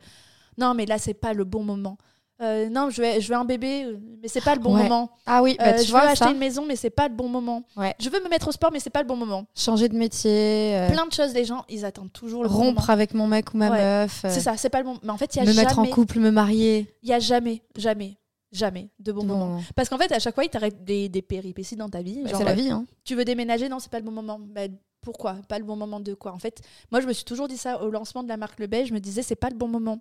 non, 0.57 0.74
mais 0.74 0.87
là, 0.87 0.98
c'est 0.98 1.14
pas 1.14 1.33
le 1.33 1.44
bon 1.44 1.62
moment. 1.62 1.96
Euh, 2.40 2.68
non, 2.68 2.88
je 2.90 3.03
veux, 3.03 3.20
je 3.20 3.29
veux 3.29 3.35
un 3.35 3.44
bébé, 3.44 3.85
euh, 3.85 3.98
mais 4.22 4.29
c'est 4.29 4.40
pas 4.44 4.55
le 4.55 4.61
bon 4.61 4.74
Ouais. 4.77 4.85
moment. 4.85 5.11
Ah 5.27 5.42
oui, 5.42 5.57
bah, 5.59 5.74
Euh, 5.74 5.83
je 5.83 5.90
vois, 5.90 6.03
veux 6.03 6.09
acheter 6.11 6.27
ça, 6.27 6.31
une 6.31 6.38
maison, 6.38 6.64
mais 6.64 6.77
c'est 6.77 6.88
pas 6.90 7.09
le 7.09 7.14
bon 7.14 7.29
moment. 7.29 7.64
Ouais. 7.77 7.94
Je 7.98 8.09
veux 8.11 8.22
me 8.22 8.29
mettre 8.29 8.46
au 8.48 8.53
sport, 8.53 8.70
mais 8.72 8.79
c'est 8.79 8.90
pas 8.90 9.03
le 9.03 9.09
bon 9.09 9.16
moment. 9.16 9.46
changer 9.57 9.88
de 9.88 9.96
métier, 9.96 10.77
euh, 10.77 10.88
Plein 10.90 11.05
de 11.07 11.12
choses, 11.12 11.35
les 11.35 11.44
gens, 11.44 11.64
ils 11.68 11.85
attendent 11.85 12.12
toujours 12.12 12.44
le 12.44 12.48
bon 12.48 12.55
rompre 12.55 12.81
moment. 12.83 12.92
avec 12.92 13.12
mon 13.14 13.27
mec 13.27 13.53
ou 13.55 13.57
ma 13.57 13.70
Ouais. 13.70 13.79
meuf, 13.83 14.20
C'est 14.29 14.40
ça, 14.40 14.57
c'est 14.57 14.70
pas 14.70 14.79
le 14.79 14.85
bon. 14.85 14.98
Mais 15.03 15.11
en 15.11 15.16
fait, 15.18 15.35
il 15.35 15.38
y 15.38 15.40
a 15.40 15.44
me 15.44 15.51
jamais, 15.53 15.66
mettre 15.66 15.79
en 15.81 15.87
couple, 15.87 16.20
me 16.20 16.31
marier. 16.31 16.94
il 17.03 17.09
y 17.09 17.12
a 17.12 17.18
jamais, 17.18 17.62
jamais, 17.77 18.16
jamais 18.53 18.88
de 19.01 19.11
bon 19.11 19.24
Bon, 19.24 19.37
moment. 19.37 19.61
Parce 19.74 19.88
qu'en 19.88 19.98
fait, 19.98 20.12
à 20.12 20.20
chaque 20.20 20.35
fois, 20.37 20.44
il 20.44 20.48
t'arrête 20.51 20.85
des, 20.85 21.09
des 21.09 21.22
péripéties 21.22 21.74
dans 21.77 21.88
ta 21.88 22.03
vie. 22.03 22.22
bah, 22.22 22.31
c'est 22.38 22.44
la 22.44 22.55
vie, 22.55 22.70
hein. 22.70 22.87
tu 23.05 23.16
veux 23.16 23.24
déménager, 23.24 23.68
non, 23.68 23.81
c'est 23.81 23.90
pas 23.90 23.98
le 23.98 24.05
bon 24.05 24.12
moment. 24.12 24.38
Bah, 24.40 24.62
pourquoi? 25.01 25.37
Pas 25.48 25.59
le 25.59 25.64
bon 25.64 25.74
moment 25.74 25.98
de 25.98 26.14
quoi? 26.14 26.33
En 26.33 26.38
fait, 26.38 26.61
moi, 26.92 27.01
je 27.01 27.07
me 27.09 27.12
suis 27.12 27.24
toujours 27.24 27.48
dit 27.48 27.57
ça 27.57 27.83
au 27.83 27.90
lancement 27.90 28.22
de 28.22 28.29
la 28.29 28.37
marque 28.37 28.61
Le 28.61 28.68
Bay. 28.68 28.87
Je 28.87 28.94
me 28.94 29.01
disais, 29.01 29.22
c'est 29.22 29.35
pas 29.37 29.48
le 29.51 29.57
bon 29.57 29.66
moment. 29.68 29.98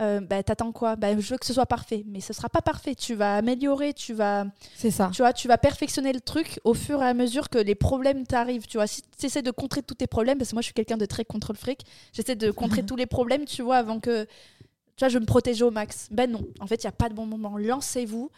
Euh, 0.00 0.20
bah, 0.20 0.42
t'attends 0.42 0.72
quoi? 0.72 0.96
Bah, 0.96 1.18
Je 1.18 1.30
veux 1.30 1.36
que 1.38 1.44
ce 1.44 1.52
soit 1.52 1.66
parfait, 1.66 2.04
mais 2.06 2.20
ce 2.20 2.32
sera 2.32 2.48
pas 2.48 2.62
parfait. 2.62 2.94
Tu 2.94 3.14
vas 3.14 3.36
améliorer, 3.36 3.92
tu 3.92 4.14
vas, 4.14 4.46
C'est 4.74 4.90
ça. 4.90 5.10
tu 5.12 5.20
vois, 5.22 5.32
tu 5.34 5.46
vas 5.46 5.58
perfectionner 5.58 6.12
le 6.12 6.20
truc 6.20 6.58
au 6.64 6.72
fur 6.74 7.02
et 7.02 7.06
à 7.06 7.12
mesure 7.12 7.50
que 7.50 7.58
les 7.58 7.74
problèmes 7.74 8.26
t'arrivent. 8.26 8.66
Tu 8.66 8.78
vois, 8.78 8.86
si 8.86 9.02
tu 9.18 9.26
essaies 9.26 9.42
de 9.42 9.50
contrer 9.50 9.82
tous 9.82 9.94
tes 9.94 10.06
problèmes, 10.06 10.38
parce 10.38 10.50
que 10.50 10.54
moi, 10.54 10.62
je 10.62 10.66
suis 10.66 10.74
quelqu'un 10.74 10.96
de 10.96 11.04
très 11.06 11.24
contre 11.26 11.52
le 11.52 11.58
fric, 11.58 11.82
j'essaie 12.12 12.36
de 12.36 12.50
contrer 12.50 12.82
tous 12.86 12.96
les 12.96 13.06
problèmes, 13.06 13.44
tu 13.44 13.60
vois, 13.62 13.76
avant 13.76 14.00
que, 14.00 14.24
tu 14.24 15.00
vois, 15.00 15.08
je 15.08 15.18
me 15.18 15.26
protéger 15.26 15.64
au 15.64 15.70
max. 15.70 16.08
Ben 16.10 16.30
non, 16.30 16.46
en 16.60 16.66
fait, 16.66 16.76
il 16.76 16.84
y 16.84 16.88
a 16.88 16.92
pas 16.92 17.08
de 17.10 17.14
bon 17.14 17.26
moment. 17.26 17.58
Lancez-vous. 17.58 18.30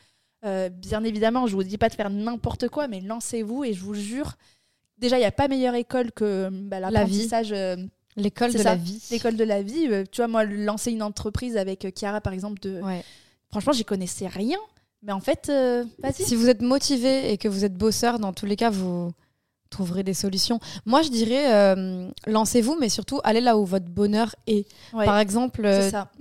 Euh, 0.45 0.69
bien 0.69 1.05
évidemment, 1.05 1.47
je 1.47 1.55
vous 1.55 1.63
dis 1.63 1.79
pas 1.79 1.89
de 1.89 1.95
faire 1.95 2.11
n'importe 2.11 2.69
quoi, 2.69 2.89
mais 2.89 3.01
lancez-vous 3.01 3.63
et 3.63 3.73
je 3.73 3.81
vous 3.85 3.95
jure, 3.95 4.33
déjà, 4.99 5.17
il 5.17 5.21
n'y 5.21 5.27
a 5.27 5.31
pas 5.31 5.47
meilleure 5.47 5.77
école 5.77 6.11
que 6.11 6.49
bah, 6.51 6.81
l'apprentissage. 6.81 7.53
euh, 7.53 7.77
L'école 8.17 8.53
de 8.53 8.59
ça, 8.59 8.65
la 8.65 8.77
vie. 8.77 9.03
l'école 9.11 9.37
de 9.37 9.45
la 9.45 9.63
vie. 9.63 9.87
Euh, 9.89 10.05
tu 10.11 10.21
vois, 10.21 10.29
moi, 10.29 10.45
lancer 10.45 10.91
une 10.91 11.03
entreprise 11.03 11.57
avec 11.57 11.85
euh, 11.85 11.91
Chiara, 11.95 12.21
par 12.21 12.33
exemple, 12.33 12.61
de... 12.61 12.81
Ouais. 12.83 13.03
franchement, 13.51 13.73
j'y 13.73 13.85
connaissais 13.85 14.27
rien. 14.27 14.59
Mais 15.03 15.13
en 15.13 15.21
fait, 15.21 15.49
euh, 15.49 15.85
vas-y. 16.03 16.25
Si 16.25 16.37
vous 16.37 16.49
êtes 16.49 16.63
motivé 16.63 17.33
et 17.33 17.39
que 17.39 17.49
vous 17.49 17.65
êtes 17.65 17.75
bosseur, 17.75 18.19
dans 18.19 18.33
tous 18.33 18.47
les 18.47 18.57
cas, 18.57 18.71
vous 18.71 19.11
trouverez 19.71 20.03
des 20.03 20.15
solutions. 20.15 20.61
Moi, 20.85 21.03
je 21.03 21.09
dirais, 21.09 21.53
euh, 21.53 22.09
lancez-vous, 22.27 22.77
mais 22.79 22.89
surtout, 22.89 23.21
allez 23.25 23.41
là 23.41 23.57
où 23.57 23.65
votre 23.65 23.87
bonheur 23.89 24.37
est. 24.47 24.67
Ouais, 24.93 25.07
Par 25.07 25.19
exemple, 25.19 25.69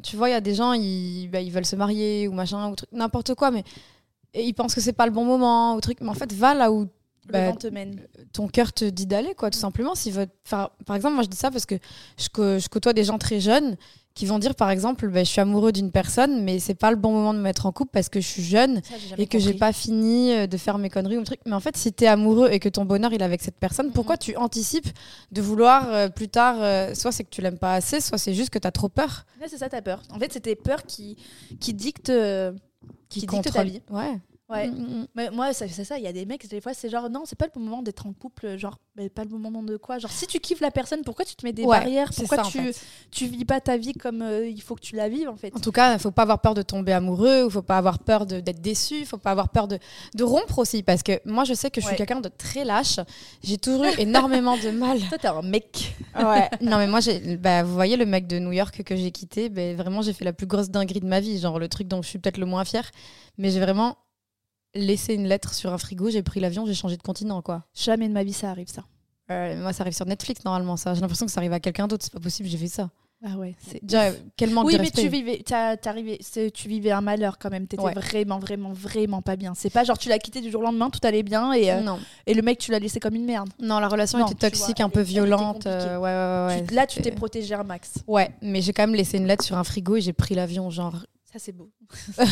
tu 0.02 0.16
vois, 0.16 0.30
il 0.30 0.32
y 0.32 0.36
a 0.36 0.42
des 0.42 0.56
gens, 0.56 0.74
ils, 0.74 1.28
bah, 1.28 1.42
ils 1.42 1.52
veulent 1.52 1.66
se 1.66 1.76
marier 1.76 2.28
ou 2.28 2.32
machin, 2.32 2.72
ou 2.72 2.76
n'importe 2.94 3.36
quoi, 3.36 3.52
mais 3.52 3.64
et 4.34 4.46
ils 4.46 4.54
pensent 4.54 4.74
que 4.74 4.82
c'est 4.82 4.94
pas 4.94 5.06
le 5.06 5.12
bon 5.12 5.26
moment 5.26 5.76
ou 5.76 5.82
truc. 5.82 6.00
Mais 6.02 6.10
en 6.10 6.14
fait, 6.14 6.32
va 6.34 6.54
là 6.54 6.72
où 6.72 6.88
Le 7.32 7.40
bah, 7.40 7.50
vent 7.52 7.56
te 7.56 7.68
mène. 7.68 8.00
ton 8.34 8.48
cœur 8.48 8.74
te 8.74 8.86
dit 8.86 9.06
d'aller, 9.06 9.34
quoi, 9.36 9.50
tout 9.50 9.60
simplement. 9.60 9.96
Si 9.96 10.12
votre, 10.12 10.32
enfin, 10.46 10.70
par 10.86 10.96
exemple, 10.96 11.16
moi, 11.16 11.24
je 11.24 11.30
dis 11.30 11.38
ça 11.38 11.50
parce 11.52 11.66
que 11.66 11.76
je, 12.18 12.68
côtoie 12.68 12.94
des 12.94 13.04
gens 13.04 13.18
très 13.18 13.40
jeunes 13.40 13.78
qui 14.14 14.26
vont 14.26 14.40
dire, 14.40 14.56
par 14.56 14.70
exemple, 14.70 15.08
bah, 15.08 15.24
je 15.24 15.30
suis 15.30 15.40
amoureux 15.40 15.72
d'une 15.72 15.90
personne, 15.90 16.44
mais 16.44 16.60
c'est 16.60 16.76
pas 16.76 16.92
le 16.92 16.98
bon 16.98 17.14
moment 17.14 17.34
de 17.34 17.38
me 17.40 17.44
mettre 17.44 17.66
en 17.66 17.72
couple 17.72 17.92
parce 17.94 18.10
que 18.10 18.20
je 18.20 18.28
suis 18.28 18.44
jeune 18.44 18.82
Ça, 18.84 18.96
et 19.18 19.26
que 19.26 19.40
j'ai 19.40 19.54
pas 19.54 19.72
fini 19.72 20.34
euh, 20.34 20.48
de 20.48 20.58
faire 20.58 20.78
mes 20.78 20.90
conneries 20.90 21.18
ou 21.18 21.24
truc. 21.24 21.40
Mais 21.46 21.54
en 21.54 21.62
fait, 21.62 21.78
si 21.78 21.94
t'es 21.94 22.08
amoureux 22.08 22.50
et 22.52 22.60
que 22.60 22.68
ton 22.68 22.84
bonheur 22.84 23.14
il 23.14 23.22
est 23.22 23.24
avec 23.26 23.42
cette 23.42 23.56
personne, 23.56 23.86
Mhm. 23.88 23.94
pourquoi 23.94 24.18
tu 24.18 24.36
anticipes 24.36 24.90
de 25.32 25.42
vouloir 25.42 25.88
euh, 25.90 26.10
plus 26.10 26.28
tard, 26.28 26.58
euh, 26.60 26.94
soit 26.94 27.14
c'est 27.14 27.24
que 27.24 27.30
tu 27.30 27.42
l'aimes 27.42 27.58
pas 27.58 27.74
assez, 27.76 28.02
soit 28.02 28.18
c'est 28.18 28.34
juste 28.34 28.50
que 28.50 28.60
t'as 28.60 28.72
trop 28.72 28.90
peur? 28.90 29.26
Ouais, 29.40 29.48
c'est 29.48 29.58
ça, 29.60 29.70
ta 29.70 29.82
peur. 29.82 30.02
En 30.14 30.20
fait, 30.20 30.34
c'était 30.34 30.56
peur 30.56 30.84
qui, 30.86 31.16
qui 31.62 31.74
dicte, 31.74 32.10
euh, 32.10 32.52
qui 33.08 33.22
dicte 33.26 33.54
ta 33.54 33.64
vie. 33.64 33.82
Ouais. 33.90 34.20
Ouais. 34.52 34.68
Mm, 34.70 34.74
mm, 34.76 35.00
mm. 35.02 35.08
Mais 35.16 35.30
moi, 35.32 35.54
c'est 35.54 35.68
ça. 35.70 35.98
Il 35.98 36.04
y 36.04 36.08
a 36.08 36.14
des 36.14 36.26
mecs, 36.26 36.48
des 36.48 36.60
fois, 36.62 36.74
c'est 36.74 36.90
genre, 36.90 37.10
non, 37.10 37.24
c'est 37.26 37.38
pas 37.38 37.46
le 37.46 37.52
bon 37.54 37.62
moment 37.62 37.82
d'être 37.82 38.06
en 38.06 38.14
couple. 38.14 38.58
Genre, 38.58 38.78
mais 38.96 39.10
pas 39.10 39.24
le 39.24 39.30
bon 39.30 39.40
moment 39.40 39.64
de 39.64 39.78
quoi? 39.78 39.98
Genre, 39.98 40.12
si 40.12 40.28
tu 40.28 40.40
kiffes 40.40 40.60
la 40.62 40.72
personne, 40.72 41.02
pourquoi 41.04 41.24
tu 41.26 41.36
te 41.36 41.46
mets 41.46 41.54
des 41.54 41.64
Ouais, 41.64 41.78
barrières? 41.80 42.10
Pourquoi 42.16 42.38
ça, 42.38 42.46
en 42.46 42.50
tu, 42.50 42.60
fait. 42.74 42.80
tu 43.12 43.28
vis 43.28 43.46
pas 43.46 43.62
ta 43.62 43.78
vie 43.78 43.94
comme 43.94 44.22
euh, 44.22 44.48
il 44.48 44.62
faut 44.62 44.76
que 44.76 44.82
tu 44.82 44.96
la 44.96 45.08
vives, 45.10 45.30
en 45.30 45.38
fait? 45.38 45.56
En 45.56 45.60
tout 45.60 45.72
cas, 45.72 45.94
il 45.94 46.00
faut 46.00 46.12
pas 46.12 46.24
avoir 46.24 46.40
peur 46.42 46.54
de 46.54 46.62
tomber 46.62 46.92
amoureux, 46.92 47.46
il 47.46 47.52
faut 47.52 47.62
pas 47.62 47.78
avoir 47.78 48.00
peur 48.00 48.26
d'être 48.26 48.62
déçu, 48.62 48.96
il 49.00 49.06
faut 49.06 49.18
pas 49.18 49.32
avoir 49.32 49.50
peur 49.50 49.68
de, 49.68 49.80
de 50.16 50.24
rompre 50.24 50.60
aussi. 50.60 50.84
Parce 50.84 51.04
que 51.04 51.14
moi, 51.26 51.44
je 51.46 51.54
sais 51.54 51.72
que 51.72 51.80
je 51.80 51.86
suis 51.86 51.92
Ouais. 51.94 51.98
quelqu'un 51.98 52.20
de 52.22 52.30
très 52.30 52.66
lâche. 52.66 53.00
J'ai 53.44 53.58
toujours 53.58 53.86
eu 53.86 54.00
énormément 54.00 54.58
de 54.58 54.70
mal. 54.72 55.00
Toi, 55.10 55.18
t'es 55.18 55.28
un 55.28 55.42
mec. 55.42 55.96
Ouais. 56.18 56.50
Non, 56.62 56.78
mais 56.78 56.88
moi, 56.88 57.00
bah, 57.40 57.64
vous 57.64 57.74
voyez 57.74 57.96
le 57.98 58.06
mec 58.06 58.28
de 58.28 58.40
New 58.40 58.52
York 58.52 58.84
que 58.84 58.96
j'ai 58.96 59.12
quitté, 59.12 59.50
ben 59.50 59.76
vraiment, 59.78 60.02
j'ai 60.02 60.14
fait 60.14 60.26
la 60.26 60.34
plus 60.34 60.48
grosse 60.48 60.70
dinguerie 60.70 61.00
de 61.00 61.08
ma 61.08 61.20
vie. 61.22 61.40
Genre 61.40 61.58
le 61.60 61.68
truc 61.70 61.88
dont 61.88 62.02
je 62.02 62.08
suis 62.10 62.20
peut-être 62.20 62.38
le 62.38 62.46
moins 62.46 62.66
fière. 62.66 62.90
Mais 63.38 63.50
j'ai 63.50 63.60
vraiment 63.60 63.98
laissé 64.76 65.14
une 65.14 65.28
lettre 65.28 65.54
sur 65.54 65.72
un 65.74 65.78
frigo, 65.78 66.10
j'ai 66.10 66.24
pris 66.24 66.40
l'avion, 66.40 66.66
j'ai 66.66 66.74
changé 66.74 66.98
de 66.98 67.02
continent, 67.02 67.42
quoi. 67.42 67.64
Jamais 67.74 68.08
de 68.08 68.14
ma 68.14 68.24
vie, 68.24 68.34
ça 68.34 68.50
arrive, 68.50 68.70
ça. 68.70 68.84
Euh, 69.30 69.62
moi, 69.62 69.72
ça 69.74 69.84
arrive 69.84 69.96
sur 69.96 70.06
Netflix, 70.06 70.44
normalement, 70.46 70.78
ça. 70.78 70.94
J'ai 70.94 71.02
l'impression 71.02 71.26
que 71.26 71.32
ça 71.32 71.40
arrive 71.40 71.54
à 71.54 71.60
quelqu'un 71.60 71.88
d'autre. 71.88 72.04
C'est 72.04 72.14
pas 72.14 72.20
possible, 72.20 72.50
j'ai 72.50 72.58
fait 72.58 72.68
ça. 72.68 72.90
Ah 73.24 73.38
ouais, 73.38 73.54
c'est. 73.60 73.84
Déjà, 73.86 74.10
quel 74.36 74.50
manque 74.50 74.66
Oui, 74.66 74.74
de 74.74 74.78
mais 74.80 74.86
respect. 74.86 75.04
tu 75.04 75.08
vivais, 75.08 75.44
t'as- 75.46 75.78
t'arrivais- 75.78 76.18
c'est- 76.22 76.50
tu 76.50 76.68
vivais 76.68 76.90
un 76.90 77.02
malheur 77.02 77.38
quand 77.38 77.52
même. 77.52 77.68
T'étais 77.68 77.84
Ouais. 77.84 77.94
vraiment, 77.94 78.40
vraiment, 78.40 78.74
vraiment 78.74 79.22
pas 79.22 79.36
bien. 79.36 79.54
C'est 79.56 79.70
pas 79.70 79.84
genre 79.84 80.00
tu 80.00 80.10
l'as 80.10 80.18
quitté 80.18 80.42
du 80.42 80.50
jour 80.50 80.62
au 80.62 80.64
lendemain, 80.64 80.90
tout 80.90 81.00
allait 81.04 81.22
bien 81.22 81.54
et, 81.54 81.72
euh, 81.72 81.82
Non. 81.82 82.00
et 82.26 82.34
le 82.34 82.42
mec 82.42 82.58
tu 82.58 82.72
l'as 82.72 82.80
laissé 82.80 83.00
comme 83.00 83.14
une 83.14 83.26
merde. 83.26 83.50
non, 83.62 83.78
la 83.78 83.90
relation 83.90 84.18
Non, 84.18 84.26
était 84.26 84.34
tu 84.34 84.40
toxique, 84.58 84.78
vois, 84.78 84.88
un 84.88 84.90
peu 84.90 85.02
violente. 85.02 85.68
euh, 85.68 85.98
ouais, 86.00 86.50
ouais, 86.50 86.62
ouais, 86.62 86.68
Tu- 86.68 86.74
là, 86.74 86.88
tu 86.88 87.00
t'es 87.04 87.12
protégé 87.12 87.54
un 87.54 87.62
max. 87.64 87.94
Ouais, 88.08 88.32
mais 88.42 88.60
j'ai 88.64 88.74
quand 88.74 88.88
même 88.88 88.96
laissé 88.96 89.20
une 89.20 89.28
lettre 89.28 89.44
sur 89.44 89.56
un 89.56 89.64
frigo 89.64 89.98
et 89.98 90.02
j'ai 90.02 90.14
pris 90.14 90.34
l'avion, 90.34 90.72
genre. 90.72 90.96
Ça, 91.32 91.40
c'est 91.40 91.52
beau. 91.54 91.72
Ça, 92.14 92.26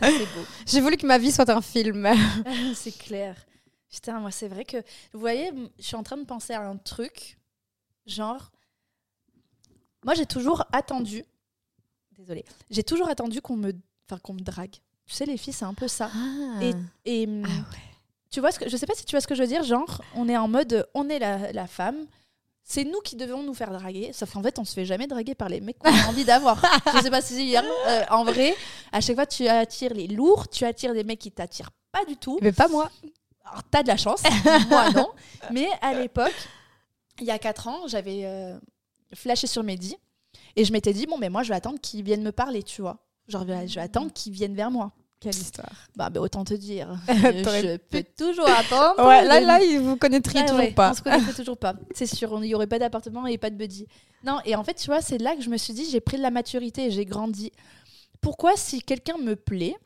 c'est 0.00 0.34
beau. 0.34 0.44
j'ai 0.66 0.80
voulu 0.80 0.96
que 0.96 1.06
ma 1.06 1.18
vie 1.18 1.32
soit 1.32 1.48
un 1.48 1.62
film. 1.62 2.06
c'est 2.74 2.96
clair. 2.96 3.34
Putain, 3.90 4.20
moi, 4.20 4.30
c'est 4.30 4.48
vrai 4.48 4.64
que. 4.64 4.76
Vous 5.12 5.20
voyez, 5.20 5.50
je 5.78 5.84
suis 5.84 5.96
en 5.96 6.02
train 6.02 6.18
de 6.18 6.24
penser 6.24 6.52
à 6.52 6.68
un 6.68 6.76
truc. 6.76 7.38
Genre. 8.06 8.52
Moi, 10.04 10.14
j'ai 10.14 10.26
toujours 10.26 10.64
attendu. 10.72 11.24
Désolée. 12.18 12.44
J'ai 12.70 12.82
toujours 12.82 13.08
attendu 13.08 13.40
qu'on 13.40 13.56
me, 13.56 13.72
enfin, 14.06 14.18
qu'on 14.18 14.34
me 14.34 14.40
drague. 14.40 14.76
Tu 15.06 15.14
sais, 15.14 15.24
les 15.24 15.36
filles, 15.36 15.52
c'est 15.52 15.64
un 15.64 15.74
peu 15.74 15.88
ça. 15.88 16.10
Et, 16.60 16.72
et 17.04 17.26
hum, 17.26 17.46
tu 18.30 18.40
vois 18.40 18.52
ce 18.52 18.58
que 18.58 18.68
je 18.68 18.76
sais 18.76 18.86
pas 18.86 18.94
si 18.94 19.04
tu 19.04 19.12
vois 19.12 19.20
ce 19.20 19.26
que 19.26 19.34
je 19.34 19.42
veux 19.42 19.48
dire. 19.48 19.62
Genre, 19.62 20.02
on 20.14 20.28
est 20.28 20.36
en 20.36 20.48
mode, 20.48 20.86
on 20.94 21.08
est 21.08 21.18
la, 21.18 21.52
la 21.52 21.66
femme. 21.66 22.06
C'est 22.68 22.82
nous 22.82 22.98
qui 22.98 23.14
devons 23.14 23.44
nous 23.44 23.54
faire 23.54 23.70
draguer. 23.70 24.12
Sauf 24.12 24.32
qu'en 24.32 24.42
fait, 24.42 24.58
on 24.58 24.64
se 24.64 24.74
fait 24.74 24.84
jamais 24.84 25.06
draguer 25.06 25.36
par 25.36 25.48
les 25.48 25.60
mecs 25.60 25.78
qu'on 25.78 25.88
a 25.88 26.08
envie 26.08 26.24
d'avoir. 26.24 26.60
je 26.96 27.00
sais 27.00 27.10
pas 27.12 27.22
si 27.22 27.56
hein, 27.56 27.64
euh, 27.86 28.02
en 28.10 28.24
vrai, 28.24 28.56
à 28.90 29.00
chaque 29.00 29.14
fois, 29.14 29.24
tu 29.24 29.46
attires 29.46 29.94
les 29.94 30.08
lourds, 30.08 30.48
tu 30.48 30.64
attires 30.64 30.92
des 30.92 31.04
mecs 31.04 31.20
qui 31.20 31.30
t'attirent 31.30 31.70
pas 31.92 32.04
du 32.04 32.16
tout. 32.16 32.40
Mais 32.42 32.50
pas 32.50 32.66
moi. 32.66 32.90
Alors, 33.44 33.62
t'as 33.70 33.84
de 33.84 33.88
la 33.88 33.96
chance, 33.96 34.20
moi 34.68 34.90
non. 34.90 35.08
Mais 35.52 35.68
à 35.80 35.94
l'époque, 35.94 36.34
il 37.20 37.26
y 37.26 37.30
a 37.30 37.38
4 37.38 37.68
ans, 37.68 37.86
j'avais 37.86 38.22
euh, 38.24 38.58
flashé 39.14 39.46
sur 39.46 39.62
Mehdi 39.62 39.96
et 40.56 40.64
je 40.64 40.72
m'étais 40.72 40.92
dit, 40.92 41.06
bon, 41.06 41.18
mais 41.18 41.28
moi, 41.28 41.44
je 41.44 41.50
vais 41.50 41.54
attendre 41.54 41.78
qu'il 41.80 42.02
vienne 42.02 42.24
me 42.24 42.32
parler, 42.32 42.64
tu 42.64 42.82
vois. 42.82 42.98
Genre, 43.28 43.42
je 43.42 43.46
vais, 43.46 43.68
je 43.68 43.76
vais 43.76 43.80
attendre 43.82 44.12
qu'il 44.12 44.32
vienne 44.32 44.56
vers 44.56 44.72
moi. 44.72 44.90
Quelle 45.18 45.34
histoire. 45.34 45.72
Bah, 45.96 46.10
bah, 46.10 46.20
autant 46.20 46.44
te 46.44 46.54
dire. 46.54 46.98
Je 47.08 47.76
peux 47.76 48.04
toujours 48.16 48.48
attendre. 48.48 49.06
Ouais, 49.06 49.24
là, 49.24 49.40
là, 49.40 49.62
il 49.62 49.80
vous 49.80 49.96
connaîtriez 49.96 50.44
toujours 50.44 50.60
ouais, 50.60 50.72
pas. 50.72 50.90
On 50.90 50.94
se 50.94 51.02
connaîtrait 51.02 51.32
toujours 51.36 51.56
pas. 51.56 51.74
C'est 51.94 52.06
sûr, 52.06 52.30
il 52.42 52.48
n'y 52.48 52.54
aurait 52.54 52.66
pas 52.66 52.78
d'appartement 52.78 53.26
et 53.26 53.38
pas 53.38 53.50
de 53.50 53.56
buddy. 53.56 53.86
Non, 54.24 54.40
et 54.44 54.54
en 54.56 54.62
fait, 54.62 54.74
tu 54.74 54.86
vois, 54.86 55.00
c'est 55.00 55.18
là 55.18 55.34
que 55.34 55.42
je 55.42 55.48
me 55.48 55.56
suis 55.56 55.72
dit, 55.72 55.88
j'ai 55.90 56.00
pris 56.00 56.18
de 56.18 56.22
la 56.22 56.30
maturité 56.30 56.86
et 56.86 56.90
j'ai 56.90 57.06
grandi. 57.06 57.50
Pourquoi, 58.20 58.52
si 58.56 58.82
quelqu'un 58.82 59.16
me 59.16 59.36
plaît, 59.36 59.76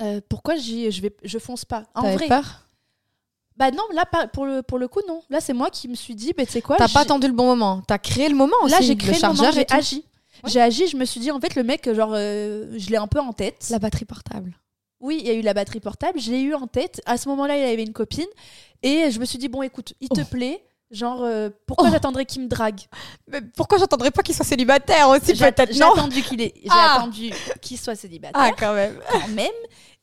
euh, 0.00 0.20
pourquoi 0.28 0.56
j'y- 0.56 0.90
je, 0.90 1.02
vais, 1.02 1.14
je 1.22 1.38
fonce 1.38 1.64
pas? 1.64 1.84
En 1.94 2.12
vrai, 2.12 2.26
peur? 2.26 2.64
Bah 3.56 3.70
non, 3.70 3.84
là, 3.92 4.04
pour, 4.32 4.46
le, 4.46 4.62
pour 4.62 4.78
le 4.78 4.88
coup, 4.88 5.00
non. 5.06 5.22
Là, 5.30 5.40
c'est 5.40 5.52
moi 5.52 5.70
qui 5.70 5.86
me 5.86 5.94
suis 5.94 6.14
dit, 6.14 6.32
bah, 6.36 6.44
tu 6.44 6.52
sais 6.52 6.62
quoi 6.62 6.76
T'as 6.76 6.88
pas 6.88 7.00
attendu 7.00 7.28
le 7.28 7.32
bon 7.32 7.46
moment. 7.46 7.82
T'as 7.86 7.98
créé 7.98 8.28
le 8.28 8.34
moment 8.34 8.56
aussi. 8.62 8.72
Là, 8.72 8.80
j'ai 8.80 8.96
créé 8.96 9.20
le, 9.20 9.28
moment, 9.28 9.42
chargeur 9.42 9.58
et 9.58 9.66
j'ai 9.68 9.76
agi. 9.76 10.04
Ouais. 10.42 10.50
J'ai 10.50 10.60
agi, 10.60 10.86
je 10.88 10.96
me 10.96 11.04
suis 11.04 11.20
dit, 11.20 11.30
en 11.30 11.40
fait, 11.40 11.54
le 11.54 11.62
mec, 11.62 11.90
genre, 11.92 12.12
euh, 12.14 12.74
je 12.76 12.90
l'ai 12.90 12.96
un 12.96 13.06
peu 13.06 13.20
en 13.20 13.32
tête. 13.32 13.66
La 13.70 13.78
batterie 13.78 14.04
portable. 14.04 14.58
Oui, 15.00 15.18
il 15.20 15.26
y 15.26 15.30
a 15.30 15.34
eu 15.34 15.42
la 15.42 15.54
batterie 15.54 15.80
portable, 15.80 16.18
je 16.18 16.30
l'ai 16.30 16.40
eu 16.40 16.54
en 16.54 16.66
tête. 16.66 17.00
À 17.06 17.16
ce 17.18 17.28
moment-là, 17.28 17.56
il 17.58 17.64
avait 17.64 17.82
une 17.84 17.92
copine. 17.92 18.26
Et 18.82 19.10
je 19.10 19.20
me 19.20 19.24
suis 19.24 19.38
dit, 19.38 19.48
bon, 19.48 19.62
écoute, 19.62 19.92
il 20.00 20.08
te 20.08 20.20
Oh. 20.20 20.24
plaît. 20.30 20.64
Genre, 20.90 21.22
euh, 21.24 21.48
pourquoi 21.66 21.88
Oh. 21.88 21.92
j'attendrais 21.92 22.24
qu'il 22.24 22.42
me 22.42 22.46
drague? 22.48 22.80
Mais 23.28 23.40
pourquoi 23.56 23.78
j'entendrais 23.78 24.10
pas 24.10 24.22
qu'il 24.22 24.34
soit 24.34 24.44
célibataire 24.44 25.08
aussi 25.08 25.34
peut-être 25.34 25.72
j'ai 25.72 25.82
attendu 25.82 26.22
qu'il 26.22 26.40
est, 26.40 26.52
j'ai 26.62 26.68
Ah. 26.70 26.96
attendu 26.98 27.30
qu'il 27.60 27.78
soit 27.78 27.96
célibataire 27.96 28.40
Ah 28.40 28.50
quand 28.56 28.74
même. 28.74 28.98
quand 29.10 29.28
même. 29.28 29.48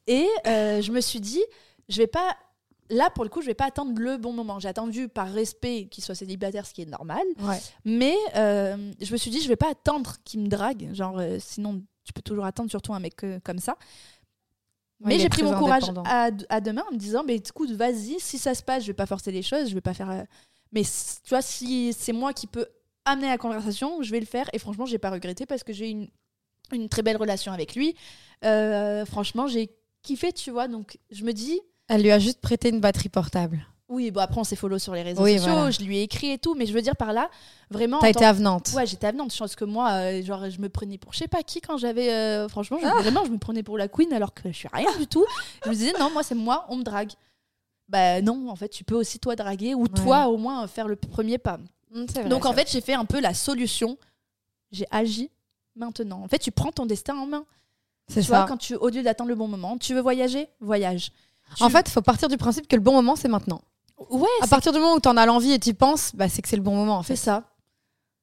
Et 0.08 0.28
euh, 0.48 0.82
je 0.82 0.92
me 0.92 1.00
suis 1.00 1.20
dit, 1.22 1.42
je 1.88 1.98
vais 1.98 2.08
pas. 2.08 2.36
Là, 2.92 3.10
pour 3.10 3.24
le 3.24 3.30
coup, 3.30 3.42
je 3.42 3.48
vais 3.48 3.54
pas 3.54 3.66
attendre 3.68 3.94
le 3.98 4.18
bon 4.18 4.34
moment. 4.34 4.60
J'ai 4.60 4.68
attendu 4.68 5.08
par 5.08 5.32
respect 5.32 5.88
qu'il 5.90 6.04
soit 6.04 6.14
célibataire, 6.14 6.68
ce 6.68 6.74
qui 6.74 6.82
est 6.82 6.86
normal. 6.86 7.24
Ouais. 7.40 7.58
Mais 7.86 8.16
euh, 8.36 8.76
je 9.00 9.12
me 9.14 9.18
suis 9.18 9.32
dit, 9.32 9.42
je 9.42 9.48
vais 9.48 9.56
pas 9.56 9.72
attendre 9.72 10.18
qu'il 10.26 10.42
me 10.42 10.48
drague. 10.50 10.94
Genre, 10.94 11.18
euh, 11.18 11.38
sinon, 11.40 11.82
tu 12.04 12.12
peux 12.12 12.22
toujours 12.22 12.44
attendre, 12.44 12.70
surtout 12.70 12.94
un 12.94 13.00
mec 13.00 13.24
euh, 13.24 13.40
comme 13.46 13.60
ça. 13.60 13.78
Mais 15.00 15.20
j'ai 15.20 15.30
pris 15.30 15.42
mon 15.42 15.58
courage 15.58 15.86
à, 16.06 16.30
à 16.50 16.60
demain 16.60 16.84
en 16.90 16.94
me 16.94 16.98
disant, 16.98 17.24
mais 17.26 17.38
écoute, 17.38 17.72
vas-y, 17.72 18.20
si 18.20 18.38
ça 18.38 18.54
se 18.54 18.62
passe, 18.62 18.84
je 18.84 18.88
vais 18.88 18.94
pas 18.94 19.06
forcer 19.06 19.32
les 19.32 19.42
choses, 19.42 19.70
je 19.70 19.74
vais 19.74 19.82
pas 19.82 19.94
faire. 19.94 20.26
Mais 20.74 20.84
tu 20.84 21.30
vois, 21.30 21.42
si 21.42 21.94
c'est 21.94 22.14
moi 22.14 22.34
qui 22.34 22.46
peux 22.46 22.68
amener 23.06 23.30
la 23.30 23.38
conversation, 23.38 24.04
je 24.04 24.12
vais 24.12 24.20
le 24.20 24.26
faire. 24.26 24.50
Et 24.54 24.60
franchement, 24.60 24.86
j'ai 24.86 25.00
pas 25.00 25.10
regretté 25.12 25.46
parce 25.46 25.64
que 25.64 25.72
j'ai 25.74 25.90
une, 25.90 26.10
une 26.74 26.90
très 26.90 27.04
belle 27.04 27.18
relation 27.18 27.54
avec 27.54 27.74
lui. 27.74 27.96
Franchement, 28.44 29.48
j'ai 29.48 29.70
kiffer, 30.04 30.34
tu 30.34 30.52
vois. 30.52 30.68
Donc, 30.68 31.00
je 31.10 31.24
me 31.24 31.32
dis, 31.32 31.62
Elle 31.92 32.04
lui 32.04 32.12
a 32.12 32.20
juste 32.20 32.40
prêté 32.42 32.70
une 32.70 32.80
batterie 32.80 33.10
portable. 33.10 33.66
oui, 33.90 34.10
bon, 34.12 34.22
après, 34.22 34.40
on 34.40 34.44
s'est 34.46 34.56
follow 34.56 34.80
sur 34.80 34.94
les 34.94 35.02
réseaux 35.02 35.22
Oui, 35.24 35.38
sociaux, 35.38 35.52
voilà. 35.54 35.72
je 35.72 35.82
lui 35.82 35.98
ai 35.98 36.04
écrit 36.04 36.32
et 36.32 36.38
tout, 36.38 36.56
mais 36.56 36.66
je 36.66 36.72
veux 36.74 36.82
dire 36.82 36.96
par 36.96 37.12
là, 37.12 37.30
vraiment. 37.70 38.00
T'as 38.00 38.10
été 38.10 38.24
avenante. 38.24 38.72
Ouais, 38.76 38.86
j'étais 38.86 39.08
avenante. 39.08 39.34
Je 39.34 39.38
pense 39.38 39.56
que 39.56 39.66
moi, 39.66 39.92
euh, 39.92 40.24
genre, 40.24 40.50
je 40.50 40.60
me 40.62 40.70
prenais 40.70 40.98
pour 40.98 41.12
je 41.14 41.18
sais 41.20 41.28
pas 41.28 41.44
qui 41.44 41.60
quand 41.60 41.78
j'avais. 41.78 42.10
euh, 42.14 42.48
franchement, 42.48 42.78
je, 42.82 42.86
Ah. 42.88 43.02
vraiment, 43.02 43.26
je 43.26 43.32
me 43.32 43.38
prenais 43.38 43.62
pour 43.64 43.78
la 43.78 43.88
queen 43.90 44.14
alors 44.14 44.34
que 44.34 44.50
je 44.52 44.56
suis 44.58 44.70
rien 44.72 44.88
du 44.98 45.08
tout. 45.08 45.26
Je 45.66 45.70
me 45.70 45.76
disais, 45.76 45.94
non, 46.00 46.10
moi, 46.12 46.24
c'est 46.24 46.36
moi, 46.36 46.66
on 46.70 46.78
me 46.78 46.84
drague. 46.84 47.12
Bah 47.90 48.22
non, 48.22 48.48
en 48.50 48.56
fait, 48.56 48.70
tu 48.70 48.86
peux 48.86 48.96
aussi 48.96 49.20
toi 49.20 49.36
draguer 49.36 49.76
ou 49.76 49.90
toi 49.90 50.28
au 50.28 50.38
moins 50.38 50.66
faire 50.68 50.88
le 50.88 50.96
premier 50.96 51.38
pas. 51.38 51.58
Mm, 51.94 52.06
vrai, 52.06 52.24
Donc 52.30 52.46
en 52.46 52.54
vrai. 52.54 52.64
fait, 52.64 52.72
j'ai 52.72 52.80
fait 52.80 52.94
un 52.94 53.04
peu 53.04 53.20
la 53.20 53.34
solution. 53.34 53.98
J'ai 54.72 54.86
agi 54.92 55.30
maintenant. 55.76 56.22
En 56.24 56.30
fait, 56.30 56.40
tu 56.40 56.52
prends 56.52 56.72
ton 56.72 56.86
destin 56.86 57.18
en 57.18 57.26
main. 57.26 57.44
c'est 58.08 58.22
Tu 58.22 58.28
vois, 58.28 58.38
ça. 58.44 58.46
quand 58.48 58.56
tu, 58.56 58.76
au 58.76 58.88
lieu 58.88 59.04
d'attendre 59.04 59.28
le 59.30 59.36
bon 59.36 59.50
moment, 59.50 59.78
tu 59.78 59.94
veux 59.94 60.00
voyager, 60.00 60.48
voyage. 60.62 61.12
Tu- 61.56 61.64
En 61.64 61.70
fait, 61.70 61.88
il 61.88 61.92
faut 61.92 62.02
partir 62.02 62.28
du 62.28 62.38
principe 62.38 62.68
que 62.68 62.76
le 62.76 62.82
bon 62.82 62.94
moment, 62.94 63.16
c'est 63.16 63.28
maintenant. 63.28 63.62
ouais, 64.10 64.28
À 64.42 64.44
c'est 64.46 64.50
partir 64.50 64.72
du 64.72 64.80
moment 64.80 64.96
où 64.96 65.00
tu 65.00 65.10
en 65.10 65.18
as 65.18 65.26
l'envie 65.26 65.52
et 65.52 65.60
tu 65.60 65.74
penses, 65.74 66.12
bah, 66.16 66.30
c'est 66.30 66.42
que 66.42 66.48
c'est 66.50 66.56
le 66.56 66.62
bon 66.62 66.76
moment, 66.76 66.98
en 66.98 67.04
C'est 67.04 67.16
fait. 67.16 67.24
ça. 67.24 67.44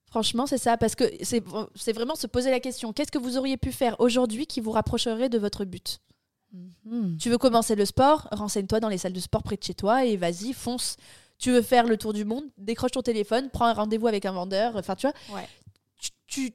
Franchement, 0.07 0.47
c'est 0.47 0.59
ça. 0.59 0.77
Parce 0.79 0.95
que 0.95 1.05
c'est 1.23 1.45
c'est 1.75 1.93
vraiment 1.93 2.15
se 2.15 2.27
poser 2.27 2.51
la 2.51 2.61
question 2.61 2.93
qu'est-ce 2.95 3.13
que 3.13 3.19
vous 3.19 3.37
auriez 3.37 3.59
pu 3.59 3.73
faire 3.73 3.95
aujourd'hui 4.01 4.47
qui 4.47 4.61
vous 4.61 4.71
rapprocherait 4.71 5.29
de 5.29 5.39
votre 5.39 5.65
but? 5.67 6.01
Mm. 6.87 7.19
Tu 7.19 7.29
veux 7.29 7.37
commencer 7.37 7.75
le 7.75 7.85
sport 7.85 8.27
Renseigne-toi 8.33 8.81
dans 8.81 8.89
les 8.89 8.97
salles 8.97 9.13
de 9.13 9.21
sport 9.21 9.43
près 9.43 9.57
de 9.57 9.63
chez 9.63 9.75
toi 9.75 10.07
et 10.07 10.17
vas-y, 10.17 10.55
fonce. 10.55 10.97
Tu 11.39 11.51
veux 11.53 11.61
faire 11.63 11.85
le 11.87 11.99
tour 11.99 12.15
du 12.15 12.25
monde 12.25 12.45
Décroche 12.57 12.93
ton 12.93 13.03
téléphone, 13.03 13.51
prends 13.53 13.67
un 13.67 13.75
rendez-vous 13.75 14.07
avec 14.07 14.25
un 14.25 14.33
vendeur. 14.33 14.77
Enfin, 14.77 14.97
tu 14.97 15.07
vois, 15.07 15.37
Ouais. 15.37 15.47
tu, 15.99 16.11
tu, 16.27 16.53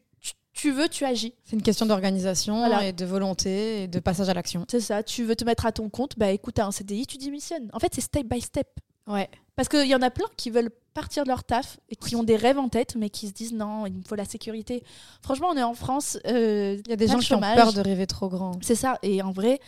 tu- 0.54 0.72
veux, 0.72 0.88
tu 0.90 1.04
agis. 1.06 1.34
C'est 1.44 1.56
une 1.56 1.62
question 1.62 1.86
d'organisation 1.86 2.58
Voilà. 2.60 2.86
et 2.88 2.94
de 2.94 3.06
volonté 3.06 3.84
et 3.84 3.88
de 3.88 4.00
passage 4.00 4.30
à 4.30 4.34
l'action. 4.34 4.66
C'est 4.70 4.80
ça. 4.80 5.04
Tu 5.04 5.24
veux 5.24 5.36
te 5.36 5.44
mettre 5.44 5.66
à 5.66 5.72
ton 5.72 5.90
compte 5.90 6.18
Bah 6.18 6.32
écoute, 6.32 6.56
t'as 6.56 6.66
un 6.66 6.72
CDI, 6.72 7.06
tu 7.08 7.18
démissionnes. 7.18 7.70
En 7.74 7.80
fait, 7.80 7.94
c'est 7.94 8.02
step 8.02 8.28
by 8.28 8.40
step. 8.42 8.68
Ouais. 9.08 9.30
Parce 9.56 9.68
qu'il 9.68 9.86
y 9.88 9.94
en 9.96 10.02
a 10.02 10.10
plein 10.10 10.26
qui 10.38 10.50
veulent 10.50 10.72
partir 10.94 11.24
de 11.24 11.30
leur 11.30 11.44
taf 11.44 11.78
et 11.90 11.96
qui 11.96 12.16
ont 12.16 12.24
des 12.24 12.36
rêves 12.38 12.58
en 12.58 12.70
tête, 12.70 12.96
mais 12.96 13.10
qui 13.10 13.28
se 13.28 13.34
disent 13.34 13.54
non, 13.54 13.86
il 13.86 13.94
me 13.94 14.04
faut 14.04 14.16
la 14.16 14.26
sécurité. 14.26 14.84
Franchement, 15.22 15.48
on 15.52 15.58
est 15.58 15.64
en 15.64 15.74
France. 15.74 16.18
euh, 16.28 16.78
Il 16.86 16.90
y 16.90 16.94
a 16.94 16.96
des 16.96 17.08
gens 17.08 17.20
qui 17.20 17.34
ont 17.34 17.40
peur 17.42 17.74
de 17.74 17.82
rêver 17.82 18.08
trop 18.08 18.30
grand. 18.30 18.54
C'est 18.64 18.76
ça. 18.76 18.98
Et 19.04 19.22
en 19.22 19.32
vrai, 19.32 19.60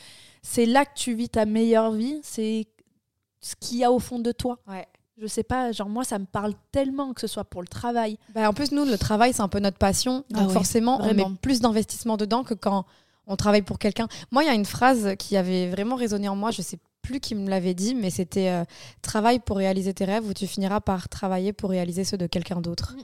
c'est 0.41 0.65
là 0.65 0.85
que 0.85 0.93
tu 0.95 1.13
vis 1.15 1.29
ta 1.29 1.45
meilleure 1.45 1.91
vie. 1.91 2.19
C'est 2.23 2.67
ce 3.41 3.55
qu'il 3.59 3.77
y 3.79 3.83
a 3.83 3.91
au 3.91 3.99
fond 3.99 4.19
de 4.19 4.31
toi. 4.31 4.59
Ouais. 4.67 4.87
Je 5.17 5.27
sais 5.27 5.43
pas, 5.43 5.71
genre 5.71 5.87
moi, 5.87 6.03
ça 6.03 6.19
me 6.19 6.25
parle 6.25 6.53
tellement 6.71 7.13
que 7.13 7.21
ce 7.21 7.27
soit 7.27 7.45
pour 7.45 7.61
le 7.61 7.67
travail. 7.67 8.17
Bah, 8.33 8.49
en 8.49 8.53
plus, 8.53 8.71
nous, 8.71 8.83
le 8.83 8.97
travail, 8.97 9.31
c'est 9.33 9.41
un 9.41 9.47
peu 9.47 9.59
notre 9.59 9.77
passion. 9.77 10.25
Ah 10.33 10.39
Donc 10.39 10.47
ouais, 10.49 10.53
forcément, 10.53 10.99
on 11.01 11.13
met 11.13 11.25
plus 11.41 11.61
d'investissement 11.61 12.17
dedans 12.17 12.43
que 12.43 12.53
quand 12.53 12.85
on 13.27 13.35
travaille 13.35 13.61
pour 13.61 13.79
quelqu'un. 13.79 14.07
Moi, 14.31 14.43
il 14.43 14.47
y 14.47 14.49
a 14.49 14.53
une 14.53 14.65
phrase 14.65 15.15
qui 15.17 15.37
avait 15.37 15.69
vraiment 15.69 15.95
résonné 15.95 16.27
en 16.27 16.35
moi. 16.35 16.51
Je 16.51 16.61
sais 16.61 16.79
plus 17.01 17.19
qui 17.19 17.35
me 17.35 17.49
l'avait 17.49 17.73
dit, 17.73 17.95
mais 17.95 18.09
c'était 18.09 18.49
euh, 18.49 18.65
travaille 19.01 19.39
pour 19.39 19.57
réaliser 19.57 19.93
tes 19.93 20.05
rêves 20.05 20.27
ou 20.27 20.33
tu 20.33 20.47
finiras 20.47 20.81
par 20.81 21.07
travailler 21.07 21.53
pour 21.53 21.69
réaliser 21.69 22.03
ceux 22.03 22.17
de 22.17 22.27
quelqu'un 22.27 22.61
d'autre. 22.61 22.95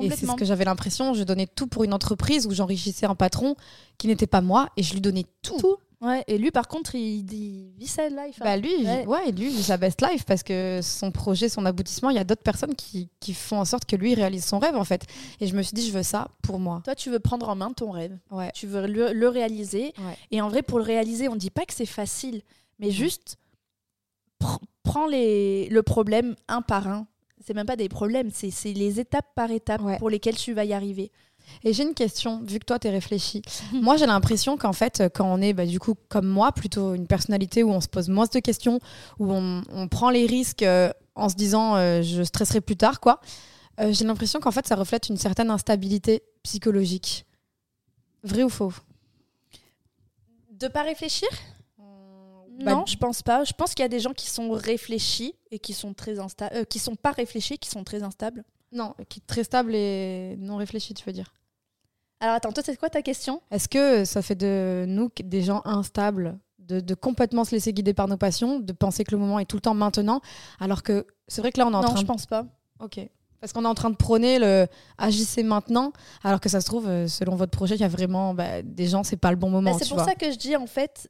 Et 0.00 0.10
c'est 0.10 0.26
ce 0.26 0.34
que 0.34 0.44
j'avais 0.44 0.64
l'impression. 0.64 1.14
Je 1.14 1.22
donnais 1.22 1.46
tout 1.46 1.66
pour 1.66 1.84
une 1.84 1.92
entreprise 1.92 2.46
où 2.46 2.50
j'enrichissais 2.50 3.06
un 3.06 3.14
patron 3.14 3.54
qui 3.96 4.08
n'était 4.08 4.26
pas 4.26 4.40
moi 4.40 4.70
et 4.76 4.82
je 4.82 4.92
lui 4.92 5.00
donnais 5.00 5.24
tout. 5.42 5.58
Tout. 5.58 5.76
Ouais. 6.04 6.22
Et 6.26 6.38
lui, 6.38 6.50
par 6.50 6.68
contre, 6.68 6.94
il, 6.94 7.32
il 7.32 7.72
vit 7.78 7.86
sa 7.86 8.08
life. 8.08 8.36
hein. 8.40 8.44
Bah 8.44 8.56
lui, 8.56 8.70
il 8.78 8.80
vit- 8.84 8.86
Ouais. 8.86 9.06
ouais. 9.06 9.32
lui, 9.32 9.46
il 9.50 9.56
vit 9.56 9.62
sa 9.62 9.76
best 9.76 10.02
life 10.02 10.24
parce 10.24 10.42
que 10.42 10.80
son 10.82 11.10
projet, 11.10 11.48
son 11.48 11.64
aboutissement, 11.64 12.10
il 12.10 12.16
y 12.16 12.18
a 12.20 12.24
d'autres 12.24 12.42
personnes 12.42 12.74
qui, 12.74 13.08
qui 13.20 13.32
font 13.34 13.58
en 13.58 13.64
sorte 13.64 13.84
que 13.86 13.96
lui 13.96 14.14
réalise 14.14 14.44
son 14.44 14.58
rêve 14.58 14.76
en 14.76 14.84
fait. 14.84 15.02
Et 15.40 15.46
je 15.46 15.56
me 15.56 15.62
suis 15.62 15.74
dit, 15.74 15.86
je 15.86 15.92
veux 15.92 16.02
ça 16.02 16.28
pour 16.42 16.58
moi. 16.58 16.82
Toi, 16.84 16.94
tu 16.94 17.10
veux 17.10 17.18
prendre 17.20 17.48
en 17.48 17.54
main 17.56 17.72
ton 17.72 17.90
rêve. 17.90 18.16
Ouais. 18.30 18.50
Tu 18.54 18.66
veux 18.66 18.86
le, 18.86 19.12
le 19.12 19.28
réaliser. 19.28 19.94
Ouais. 19.98 20.16
Et 20.30 20.40
en 20.42 20.48
vrai, 20.48 20.62
pour 20.62 20.78
le 20.78 20.84
réaliser, 20.84 21.28
on 21.28 21.34
ne 21.34 21.38
dit 21.40 21.50
pas 21.50 21.64
que 21.64 21.72
c'est 21.74 21.86
facile, 21.86 22.42
mais 22.78 22.90
juste 22.90 23.36
pr- 24.42 24.58
prends 24.82 25.06
les, 25.06 25.68
le 25.70 25.82
problème 25.82 26.34
un 26.48 26.62
par 26.62 26.86
un. 26.88 27.06
C'est 27.46 27.54
même 27.54 27.66
pas 27.66 27.76
des 27.76 27.88
problèmes, 27.90 28.30
c'est 28.32 28.50
c'est 28.50 28.72
les 28.72 29.00
étapes 29.00 29.26
par 29.34 29.50
étape 29.50 29.82
pour 29.98 30.08
lesquelles 30.08 30.36
tu 30.36 30.54
vas 30.54 30.64
y 30.64 30.72
arriver. 30.72 31.12
Et 31.64 31.72
j'ai 31.72 31.82
une 31.84 31.94
question, 31.94 32.42
vu 32.42 32.58
que 32.58 32.64
toi 32.64 32.78
t'es 32.78 32.90
réfléchi. 32.90 33.42
moi 33.72 33.96
j'ai 33.96 34.06
l'impression 34.06 34.56
qu'en 34.56 34.72
fait, 34.72 35.02
quand 35.14 35.26
on 35.26 35.40
est 35.40 35.52
bah, 35.52 35.66
du 35.66 35.78
coup 35.80 35.94
comme 36.08 36.26
moi, 36.26 36.52
plutôt 36.52 36.94
une 36.94 37.06
personnalité 37.06 37.62
où 37.62 37.70
on 37.70 37.80
se 37.80 37.88
pose 37.88 38.08
moins 38.08 38.26
de 38.32 38.38
questions, 38.40 38.80
où 39.18 39.32
on, 39.32 39.62
on 39.72 39.88
prend 39.88 40.10
les 40.10 40.26
risques 40.26 40.62
euh, 40.62 40.90
en 41.14 41.28
se 41.28 41.34
disant 41.34 41.76
euh, 41.76 42.02
je 42.02 42.22
stresserai 42.22 42.60
plus 42.60 42.76
tard, 42.76 43.00
quoi. 43.00 43.20
euh, 43.80 43.92
j'ai 43.92 44.04
l'impression 44.04 44.40
qu'en 44.40 44.50
fait 44.50 44.66
ça 44.66 44.74
reflète 44.76 45.08
une 45.08 45.16
certaine 45.16 45.50
instabilité 45.50 46.22
psychologique. 46.42 47.24
Vrai 48.22 48.42
ou 48.42 48.48
faux? 48.48 48.72
De 50.52 50.68
pas 50.68 50.82
réfléchir? 50.82 51.28
Bah, 51.78 52.72
Non, 52.72 52.84
je 52.86 52.96
pense 52.96 53.22
pas. 53.22 53.42
Je 53.44 53.52
pense 53.52 53.74
qu'il 53.74 53.82
y 53.82 53.86
a 53.86 53.88
des 53.88 53.98
gens 54.00 54.12
qui 54.12 54.30
sont 54.30 54.50
réfléchis 54.52 55.34
et 55.50 55.58
qui 55.58 55.72
sont 55.72 55.92
très 55.92 56.18
insta 56.20 56.50
euh, 56.54 56.64
qui 56.64 56.78
sont 56.78 56.94
pas 56.94 57.10
réfléchis, 57.10 57.58
qui 57.58 57.68
sont 57.68 57.82
très 57.84 58.02
instables. 58.02 58.44
Non, 58.74 58.94
qui 59.08 59.20
est 59.20 59.26
très 59.26 59.44
stable 59.44 59.74
et 59.74 60.36
non 60.38 60.56
réfléchi, 60.56 60.92
tu 60.94 61.04
veux 61.04 61.12
dire. 61.12 61.32
Alors 62.20 62.34
attends, 62.36 62.52
toi 62.52 62.62
c'est 62.64 62.76
quoi 62.76 62.90
ta 62.90 63.02
question? 63.02 63.40
Est-ce 63.50 63.68
que 63.68 64.04
ça 64.04 64.20
fait 64.22 64.34
de 64.34 64.84
nous 64.88 65.10
des 65.22 65.42
gens 65.42 65.62
instables, 65.64 66.38
de, 66.58 66.80
de 66.80 66.94
complètement 66.94 67.44
se 67.44 67.52
laisser 67.52 67.72
guider 67.72 67.94
par 67.94 68.08
nos 68.08 68.16
passions, 68.16 68.58
de 68.60 68.72
penser 68.72 69.04
que 69.04 69.12
le 69.12 69.18
moment 69.18 69.38
est 69.38 69.44
tout 69.44 69.56
le 69.56 69.60
temps 69.62 69.74
maintenant, 69.74 70.20
alors 70.58 70.82
que 70.82 71.06
c'est 71.28 71.40
vrai 71.40 71.52
que 71.52 71.58
là 71.58 71.66
on 71.66 71.72
est 71.72 71.76
en 71.76 71.80
Non, 71.82 71.88
train 71.88 71.96
je 71.96 72.02
de... 72.02 72.06
pense 72.06 72.26
pas. 72.26 72.46
Ok. 72.80 73.00
Parce 73.40 73.52
qu'on 73.52 73.64
est 73.64 73.68
en 73.68 73.74
train 73.74 73.90
de 73.90 73.96
prôner 73.96 74.38
le 74.38 74.66
agissez 74.96 75.42
maintenant, 75.42 75.92
alors 76.22 76.40
que 76.40 76.48
ça 76.48 76.60
se 76.62 76.66
trouve, 76.66 76.88
euh, 76.88 77.06
selon 77.08 77.36
votre 77.36 77.52
projet, 77.52 77.74
il 77.74 77.80
y 77.82 77.84
a 77.84 77.88
vraiment 77.88 78.32
bah, 78.32 78.62
des 78.62 78.86
gens, 78.86 79.04
c'est 79.04 79.18
pas 79.18 79.30
le 79.30 79.36
bon 79.36 79.50
moment. 79.50 79.72
Bah, 79.72 79.76
c'est 79.78 79.84
tu 79.84 79.90
pour 79.90 79.98
vois. 79.98 80.06
ça 80.06 80.14
que 80.14 80.32
je 80.32 80.38
dis 80.38 80.56
en 80.56 80.66
fait. 80.66 81.08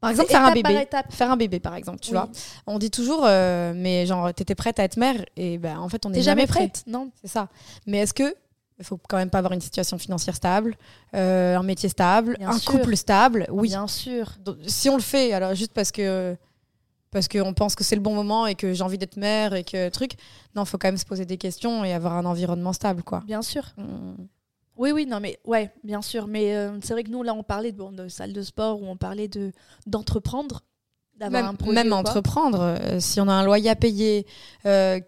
Par 0.00 0.10
exemple, 0.10 0.30
faire 0.30 0.44
un 0.44 0.52
bébé. 0.52 0.86
Faire 1.10 1.30
un 1.30 1.36
bébé, 1.36 1.58
par 1.60 1.74
exemple, 1.74 1.98
tu 2.00 2.10
Oui. 2.10 2.16
vois. 2.18 2.28
On 2.66 2.78
dit 2.78 2.90
toujours, 2.90 3.24
euh, 3.26 3.72
mais 3.74 4.06
genre, 4.06 4.32
t'étais 4.32 4.54
prête 4.54 4.78
à 4.78 4.84
être 4.84 4.96
mère, 4.96 5.24
et 5.36 5.58
ben 5.58 5.78
en 5.78 5.88
fait, 5.88 6.06
on 6.06 6.10
n'est 6.10 6.22
jamais, 6.22 6.42
jamais 6.42 6.46
prête. 6.46 6.72
prête 6.72 6.84
Non. 6.86 7.10
C'est 7.20 7.28
ça. 7.30 7.48
Mais 7.86 7.98
est-ce 7.98 8.14
que 8.14 8.34
il 8.80 8.84
faut 8.84 8.96
quand 9.08 9.16
même 9.16 9.30
pas 9.30 9.38
avoir 9.38 9.52
une 9.54 9.60
situation 9.60 9.98
financière 9.98 10.36
stable, 10.36 10.76
euh, 11.16 11.56
un 11.56 11.64
métier 11.64 11.88
stable, 11.88 12.36
Bien 12.38 12.50
un 12.50 12.58
sûr. 12.58 12.70
couple 12.70 12.96
stable? 12.96 13.46
Oui. 13.50 13.68
Bien 13.70 13.88
sûr. 13.88 14.34
Donc, 14.44 14.56
si 14.68 14.88
on 14.88 14.94
le 14.94 15.02
fait, 15.02 15.32
alors 15.32 15.54
juste 15.56 15.72
parce 15.72 15.90
que 15.90 16.36
parce 17.10 17.26
qu'on 17.26 17.54
pense 17.54 17.74
que 17.74 17.82
c'est 17.82 17.96
le 17.96 18.02
bon 18.02 18.14
moment 18.14 18.46
et 18.46 18.54
que 18.54 18.74
j'ai 18.74 18.82
envie 18.84 18.98
d'être 18.98 19.16
mère 19.16 19.54
et 19.54 19.64
que 19.64 19.88
truc, 19.88 20.12
non, 20.54 20.64
faut 20.64 20.76
quand 20.78 20.88
même 20.88 20.98
se 20.98 21.06
poser 21.06 21.24
des 21.24 21.38
questions 21.38 21.82
et 21.84 21.92
avoir 21.92 22.12
un 22.12 22.24
environnement 22.26 22.72
stable, 22.74 23.02
quoi. 23.02 23.22
Bien 23.26 23.42
sûr. 23.42 23.62
Mm. 23.78 24.12
Oui, 24.78 24.92
oui, 24.92 25.04
non, 25.06 25.20
mais 25.20 25.38
ouais, 25.44 25.70
bien 25.84 26.00
sûr. 26.02 26.26
Mais 26.26 26.56
euh, 26.56 26.78
c'est 26.82 26.92
vrai 26.94 27.02
que 27.04 27.10
nous, 27.10 27.22
là, 27.22 27.34
on 27.34 27.42
parlait 27.42 27.72
de, 27.72 27.76
bon, 27.78 27.92
de 27.92 28.08
salle 28.08 28.32
de 28.32 28.42
sport 28.42 28.80
ou 28.80 28.86
on 28.86 28.96
parlait 28.96 29.28
de 29.28 29.52
d'entreprendre, 29.86 30.62
d'avoir 31.16 31.42
Même, 31.42 31.50
un 31.50 31.54
projet. 31.54 31.72
même 31.74 31.92
entreprendre, 31.92 32.60
euh, 32.60 33.00
si 33.00 33.20
on 33.20 33.28
a 33.28 33.32
un 33.32 33.42
loyer 33.44 33.70
à 33.70 33.76
payer, 33.76 34.24
euh, 34.66 35.00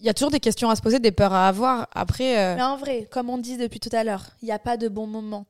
il 0.00 0.06
y 0.06 0.08
a 0.08 0.14
toujours 0.14 0.30
des 0.30 0.40
questions 0.40 0.70
à 0.70 0.76
se 0.76 0.82
poser, 0.82 0.98
des 1.00 1.10
peurs 1.12 1.32
à 1.32 1.48
avoir. 1.48 1.88
Après, 1.92 2.38
euh, 2.38 2.56
Mais 2.56 2.62
en 2.62 2.76
vrai, 2.76 3.08
comme 3.10 3.30
on 3.30 3.38
dit 3.38 3.56
depuis 3.56 3.80
tout 3.80 3.88
à 3.92 4.04
l'heure, 4.04 4.26
il 4.42 4.46
n'y 4.46 4.52
a 4.52 4.58
pas 4.58 4.76
de 4.76 4.88
bon 4.88 5.06
moment. 5.06 5.46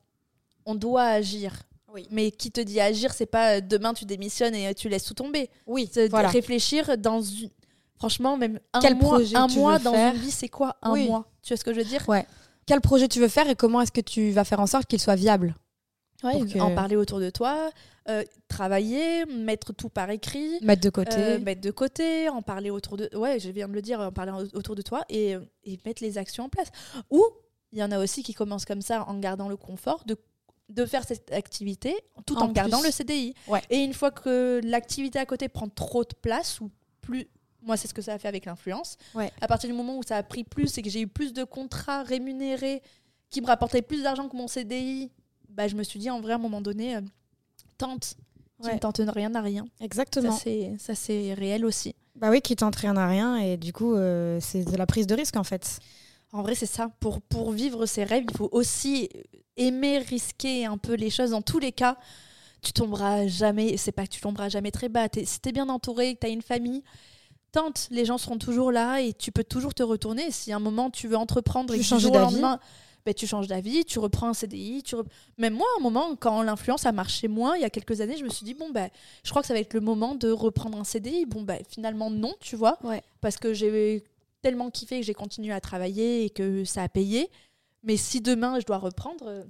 On 0.65 0.75
doit 0.75 1.05
agir. 1.05 1.63
Oui. 1.95 2.07
Mais 2.11 2.31
qui 2.31 2.51
te 2.51 2.61
dit 2.61 2.81
agir, 2.81 3.13
c'est 3.15 3.27
pas 3.27 3.57
euh, 3.57 3.61
demain 3.63 3.95
tu 3.95 4.05
démissionnes 4.05 4.55
et 4.55 4.69
euh, 4.69 4.73
tu 4.75 4.89
laisses 4.91 5.05
tout 5.05 5.15
tomber. 5.15 5.49
oui, 5.67 5.91
voilà. 6.11 6.29
réfléchir 6.29 6.97
dans 6.99 7.21
une. 7.23 7.51
Franchement, 7.97 8.37
même 8.37 8.61
un 8.75 8.81
Quel 8.81 8.95
mois, 8.95 9.15
projet 9.17 9.37
un 9.37 9.49
mois 9.49 9.79
dans 9.81 9.93
faire? 9.93 10.15
une 10.15 10.21
vie, 10.21 10.31
c'est 10.31 10.49
quoi 10.49 10.77
un 10.83 10.93
Oui. 10.93 11.09
mois? 11.09 11.27
Tu 11.43 11.49
vois 11.53 11.57
ce 11.57 11.65
que 11.65 11.73
je 11.73 11.79
veux 11.79 11.85
dire? 11.85 12.07
Ouais. 12.09 12.27
Quel 12.69 12.81
projet 12.81 13.09
tu 13.09 13.19
veux 13.21 13.29
faire 13.29 13.49
et 13.49 13.57
comment 13.57 13.81
est-ce 13.81 13.93
que 13.93 14.01
tu 14.01 14.31
vas 14.31 14.45
faire 14.45 14.61
en 14.61 14.67
sorte 14.67 14.87
qu'il 14.87 15.01
soit 15.01 15.15
viable 15.17 15.55
Ouais, 16.25 16.41
que- 16.47 16.59
En 16.59 16.75
parler 16.75 16.97
autour 16.97 17.21
de 17.21 17.31
toi, 17.31 17.71
euh, 18.09 18.25
travailler, 18.49 19.25
mettre 19.27 19.73
tout 19.73 19.89
par 19.89 20.11
écrit. 20.11 20.59
Mettre 20.63 20.83
de 20.83 20.91
côté. 20.91 21.17
Euh, 21.17 21.39
mettre 21.39 21.61
de 21.61 21.71
côté, 21.71 22.29
en 22.29 22.43
parler 22.43 22.71
autour 22.71 22.97
de. 22.97 23.09
Ouais, 23.17 23.39
je 23.39 23.51
viens 23.51 23.69
de 23.69 23.73
le 23.73 23.83
dire, 23.83 24.01
en 24.01 24.11
parler 24.13 24.33
au- 24.33 24.57
autour 24.59 24.75
de 24.75 24.83
toi 24.83 25.05
et, 25.09 25.35
euh, 25.37 25.41
et 25.65 25.79
mettre 25.87 26.03
les 26.03 26.19
actions 26.19 26.45
en 26.45 26.49
place. 26.49 26.69
Ou 27.11 27.25
il 27.73 27.79
y 27.79 27.83
en 27.85 27.91
a 27.93 27.99
aussi 28.01 28.23
qui 28.25 28.35
commencent 28.35 28.65
comme 28.65 28.83
ça 28.83 29.05
en 29.09 29.19
gardant 29.19 29.49
le 29.49 29.57
confort 29.57 30.03
de, 30.07 30.17
de 30.71 30.85
faire 30.87 31.05
cette 31.05 31.31
activité 31.33 31.95
tout 32.27 32.37
en, 32.37 32.47
En 32.47 32.53
gardant 32.53 32.81
le 32.83 32.91
CDI. 32.91 33.35
Ouais. 33.47 33.63
Et 33.71 33.79
une 33.79 33.95
fois 33.95 34.11
que 34.11 34.61
l'activité 34.65 35.19
à 35.21 35.25
côté 35.27 35.49
prend 35.49 35.69
trop 35.69 36.03
de 36.03 36.15
place 36.21 36.61
ou 36.61 36.71
plus. 37.01 37.29
Moi, 37.63 37.77
c'est 37.77 37.89
ce 37.89 37.95
que 37.95 38.03
ça 38.03 38.15
a 38.15 38.19
fait 38.19 38.29
avec 38.29 38.45
l'influence. 38.45 38.97
Ouais. 39.15 39.31
À 39.41 39.49
partir 39.49 39.69
du 39.69 39.75
moment 39.75 39.97
où 39.99 40.03
ça 40.03 40.17
a 40.17 40.23
pris 40.23 40.45
plus 40.45 40.77
et 40.79 40.83
que 40.83 40.89
j'ai 40.91 41.01
eu 41.01 41.07
plus 41.09 41.33
de 41.33 41.45
contrats 41.45 42.03
rémunérés 42.03 42.83
qui 43.31 43.41
me 43.41 43.47
rapportaient 43.47 43.83
plus 43.83 44.03
d'argent 44.05 44.29
que 44.29 44.37
mon 44.37 44.47
CDI, 44.49 45.11
bah, 45.49 45.67
je 45.69 45.75
me 45.77 45.83
suis 45.83 45.99
dit 45.99 46.09
en 46.11 46.21
vrai, 46.21 46.33
à 46.33 46.37
un 46.37 46.39
moment 46.41 46.61
donné, 46.61 46.97
euh, 46.97 47.01
tente. 47.77 48.15
Qui 48.61 48.67
Ouais. 48.69 48.75
ne 48.75 48.79
tente 48.81 49.01
rien 49.15 49.33
à 49.37 49.41
rien. 49.41 49.67
Exactement. 49.81 50.33
Ça, 50.33 50.95
c'est- 50.95 51.35
réel 51.35 51.65
aussi. 51.65 51.95
Bah 52.17 52.31
oui, 52.31 52.41
qui 52.41 52.57
tente 52.57 52.75
rien 52.75 52.97
à 52.97 53.07
rien 53.07 53.37
et 53.37 53.57
du 53.57 53.73
coup, 53.73 53.95
euh, 53.95 54.39
c'est 54.41 54.65
de 54.65 54.77
la 54.77 54.85
prise 54.87 55.07
de 55.07 55.15
risque 55.15 55.37
en 55.37 55.45
fait. 55.45 55.79
En 56.33 56.43
vrai, 56.43 56.57
c'est 56.57 56.67
ça. 56.67 56.89
Pour, 56.99 57.21
pour 57.23 57.53
vivre 57.53 57.87
ses 57.87 58.03
rêves, 58.03 58.25
il 58.29 58.37
faut 58.37 58.49
aussi 58.51 59.09
aimer 59.57 59.99
risquer 59.99 60.65
un 60.67 60.77
peu 60.77 60.95
les 60.95 61.09
choses. 61.11 61.31
Dans 61.31 61.41
tous 61.43 61.61
les 61.61 61.71
cas, 61.71 61.97
tu 62.61 62.73
tomberas 62.73 63.29
jamais. 63.29 63.77
C'est 63.77 63.93
pas 63.93 64.05
que 64.05 64.11
tu 64.11 64.21
tomberas 64.21 64.49
jamais 64.49 64.73
très 64.73 64.89
bas. 64.89 65.09
T'es- 65.09 65.25
si 65.25 65.39
t'es 65.39 65.53
bien 65.53 65.69
entouré, 65.69 66.15
que 66.15 66.19
t'as 66.21 66.31
une 66.31 66.43
famille, 66.43 66.83
tente. 67.53 67.89
Les 67.91 68.05
gens 68.05 68.19
seront 68.19 68.39
toujours 68.39 68.73
là 68.73 69.01
et 69.01 69.13
tu 69.13 69.33
peux 69.33 69.45
toujours 69.45 69.75
te 69.75 69.83
retourner. 69.83 70.31
Si 70.31 70.53
à 70.53 70.57
un 70.57 70.61
moment 70.61 70.91
tu 70.91 71.09
veux 71.09 71.17
entreprendre 71.17 71.75
et 71.75 71.79
que 71.79 72.13
d'avis. 72.13 72.33
lendemain, 72.35 72.61
ben, 73.07 73.15
tu 73.15 73.27
changes 73.27 73.47
d'avis, 73.47 73.85
tu 73.85 73.99
reprends 73.99 74.29
un 74.29 74.35
CDI. 74.35 74.83
Tu 74.83 74.95
rep- 74.95 75.09
Même 75.39 75.55
moi, 75.55 75.67
à 75.77 75.81
un 75.81 75.83
moment, 75.83 76.15
quand 76.17 76.43
l'influence 76.43 76.85
a 76.85 76.93
marché 76.93 77.27
moins, 77.29 77.57
il 77.57 77.63
y 77.63 77.65
a 77.65 77.71
quelques 77.71 78.01
années, 78.01 78.17
je 78.19 78.25
me 78.25 78.29
suis 78.29 78.45
dit, 78.45 78.55
bon, 78.55 78.71
ben, 78.71 78.91
je 79.25 79.31
crois 79.31 79.41
que 79.43 79.49
ça 79.49 79.55
va 79.55 79.61
être 79.61 79.73
le 79.75 79.81
moment 79.81 80.15
de 80.15 80.31
reprendre 80.31 80.79
un 80.79 80.85
CDI. 80.85 81.25
Bon, 81.27 81.43
ben, 81.43 81.63
finalement, 81.69 82.11
non, 82.11 82.35
tu 82.41 82.57
vois. 82.57 82.79
Ouais. 82.85 83.03
Parce 83.21 83.37
que 83.39 83.55
j'ai 83.55 84.05
tellement 84.43 84.71
kiffé 84.71 85.01
que 85.01 85.07
j'ai 85.07 85.15
continué 85.15 85.53
à 85.53 85.61
travailler 85.61 86.25
et 86.25 86.31
que 86.31 86.65
ça 86.65 86.83
a 86.83 86.89
payé. 86.89 87.31
Mais 87.83 87.97
si 87.97 88.21
demain, 88.21 88.61
je 88.61 88.67
dois 88.67 88.79
reprendre. 88.79 89.45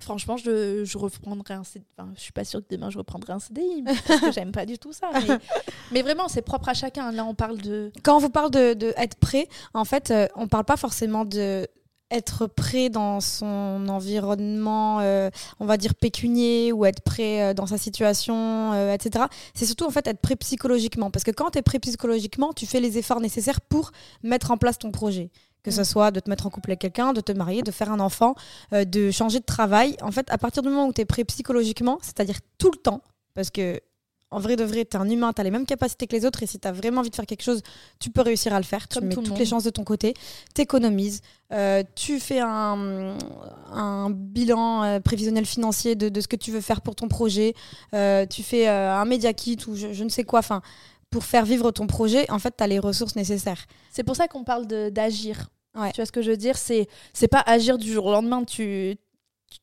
Franchement, 0.00 0.36
je, 0.36 0.84
je 0.84 0.98
reprendrai 0.98 1.54
un 1.54 1.64
CDI. 1.64 1.86
Enfin, 1.96 2.10
je 2.14 2.20
suis 2.20 2.32
pas 2.32 2.44
sûre 2.44 2.60
que 2.60 2.74
demain 2.74 2.90
je 2.90 2.98
reprendrai 2.98 3.32
un 3.32 3.38
CDI 3.38 3.82
parce 4.06 4.20
que 4.20 4.32
j'aime 4.32 4.52
pas 4.52 4.66
du 4.66 4.78
tout 4.78 4.92
ça. 4.92 5.10
Mais, 5.12 5.38
mais 5.92 6.02
vraiment, 6.02 6.28
c'est 6.28 6.42
propre 6.42 6.68
à 6.68 6.74
chacun. 6.74 7.12
Là, 7.12 7.24
on 7.24 7.34
parle 7.34 7.58
de. 7.58 7.90
Quand 8.02 8.16
on 8.16 8.20
vous 8.20 8.30
parle 8.30 8.50
de, 8.50 8.74
de 8.74 8.92
être 8.96 9.16
prêt, 9.16 9.48
en 9.74 9.84
fait, 9.84 10.10
euh, 10.10 10.26
on 10.36 10.48
parle 10.48 10.64
pas 10.64 10.76
forcément 10.76 11.24
de 11.24 11.66
être 12.10 12.46
prêt 12.46 12.88
dans 12.88 13.20
son 13.20 13.86
environnement, 13.88 15.00
euh, 15.00 15.30
on 15.58 15.66
va 15.66 15.76
dire 15.76 15.94
pécunier, 15.94 16.72
ou 16.72 16.84
être 16.84 17.02
prêt 17.02 17.42
euh, 17.42 17.54
dans 17.54 17.66
sa 17.66 17.78
situation, 17.78 18.72
euh, 18.74 18.94
etc. 18.94 19.24
C'est 19.54 19.66
surtout 19.66 19.84
en 19.84 19.90
fait 19.90 20.06
être 20.06 20.20
prêt 20.20 20.36
psychologiquement. 20.36 21.10
Parce 21.10 21.24
que 21.24 21.30
quand 21.32 21.50
tu 21.50 21.58
es 21.58 21.62
prêt 21.62 21.78
psychologiquement, 21.80 22.52
tu 22.52 22.66
fais 22.66 22.80
les 22.80 22.98
efforts 22.98 23.20
nécessaires 23.20 23.60
pour 23.60 23.90
mettre 24.22 24.50
en 24.50 24.56
place 24.56 24.78
ton 24.78 24.92
projet. 24.92 25.30
Que 25.66 25.72
ce 25.72 25.80
Mm. 25.80 25.84
soit 25.84 26.10
de 26.12 26.20
te 26.20 26.30
mettre 26.30 26.46
en 26.46 26.50
couple 26.50 26.70
avec 26.70 26.78
quelqu'un, 26.80 27.12
de 27.12 27.20
te 27.20 27.32
marier, 27.32 27.60
de 27.62 27.72
faire 27.72 27.90
un 27.90 27.98
enfant, 28.00 28.34
euh, 28.72 28.84
de 28.84 29.10
changer 29.10 29.40
de 29.40 29.44
travail. 29.44 29.96
En 30.00 30.12
fait, 30.12 30.30
à 30.30 30.38
partir 30.38 30.62
du 30.62 30.68
moment 30.68 30.86
où 30.86 30.92
tu 30.92 31.00
es 31.00 31.04
prêt 31.04 31.24
psychologiquement, 31.24 31.98
c'est-à-dire 32.02 32.38
tout 32.56 32.70
le 32.70 32.78
temps, 32.78 33.00
parce 33.34 33.50
que 33.50 33.80
en 34.30 34.40
vrai 34.40 34.56
de 34.56 34.64
vrai, 34.64 34.84
tu 34.84 34.96
es 34.96 35.00
un 35.00 35.08
humain, 35.08 35.32
tu 35.32 35.40
as 35.40 35.44
les 35.44 35.52
mêmes 35.52 35.66
capacités 35.66 36.06
que 36.08 36.14
les 36.16 36.24
autres, 36.26 36.42
et 36.42 36.46
si 36.46 36.58
tu 36.58 36.66
as 36.66 36.72
vraiment 36.72 37.00
envie 37.00 37.10
de 37.10 37.14
faire 37.14 37.26
quelque 37.26 37.42
chose, 37.44 37.62
tu 38.00 38.10
peux 38.10 38.22
réussir 38.22 38.52
à 38.54 38.58
le 38.58 38.64
faire. 38.64 38.86
Tu 38.88 39.00
mets 39.00 39.08
tout 39.14 39.20
toutes 39.20 39.30
monde. 39.30 39.38
les 39.38 39.46
chances 39.46 39.62
de 39.64 39.70
ton 39.70 39.84
côté, 39.84 40.14
tu 40.54 40.62
économises, 40.62 41.20
tu 41.94 42.18
fais 42.20 42.40
un, 42.40 43.16
un 43.72 44.10
bilan 44.10 44.82
euh, 44.82 45.00
prévisionnel 45.00 45.46
financier 45.46 45.94
de, 45.94 46.08
de 46.08 46.20
ce 46.20 46.26
que 46.28 46.36
tu 46.36 46.50
veux 46.50 46.60
faire 46.60 46.80
pour 46.80 46.94
ton 46.96 47.06
projet, 47.08 47.54
euh, 47.94 48.26
tu 48.26 48.42
fais 48.42 48.68
euh, 48.68 48.94
un 48.94 49.04
média 49.04 49.32
kit 49.32 49.58
ou 49.68 49.76
je, 49.76 49.92
je 49.92 50.04
ne 50.04 50.08
sais 50.08 50.24
quoi, 50.24 50.40
enfin, 50.40 50.60
pour 51.08 51.24
faire 51.24 51.44
vivre 51.44 51.70
ton 51.70 51.86
projet, 51.86 52.28
en 52.30 52.40
fait, 52.40 52.52
tu 52.58 52.64
as 52.64 52.66
les 52.66 52.80
ressources 52.80 53.14
nécessaires. 53.14 53.64
C'est 53.92 54.02
pour 54.02 54.16
ça 54.16 54.26
qu'on 54.26 54.42
parle 54.42 54.66
d'agir. 54.90 55.48
Ouais. 55.76 55.92
Tu 55.92 55.96
vois 55.96 56.06
ce 56.06 56.12
que 56.12 56.22
je 56.22 56.30
veux 56.30 56.36
dire? 56.36 56.56
C'est 56.56 56.88
c'est 57.12 57.28
pas 57.28 57.42
agir 57.46 57.78
du 57.78 57.92
jour 57.92 58.06
au 58.06 58.12
lendemain. 58.12 58.44
Tu 58.44 58.96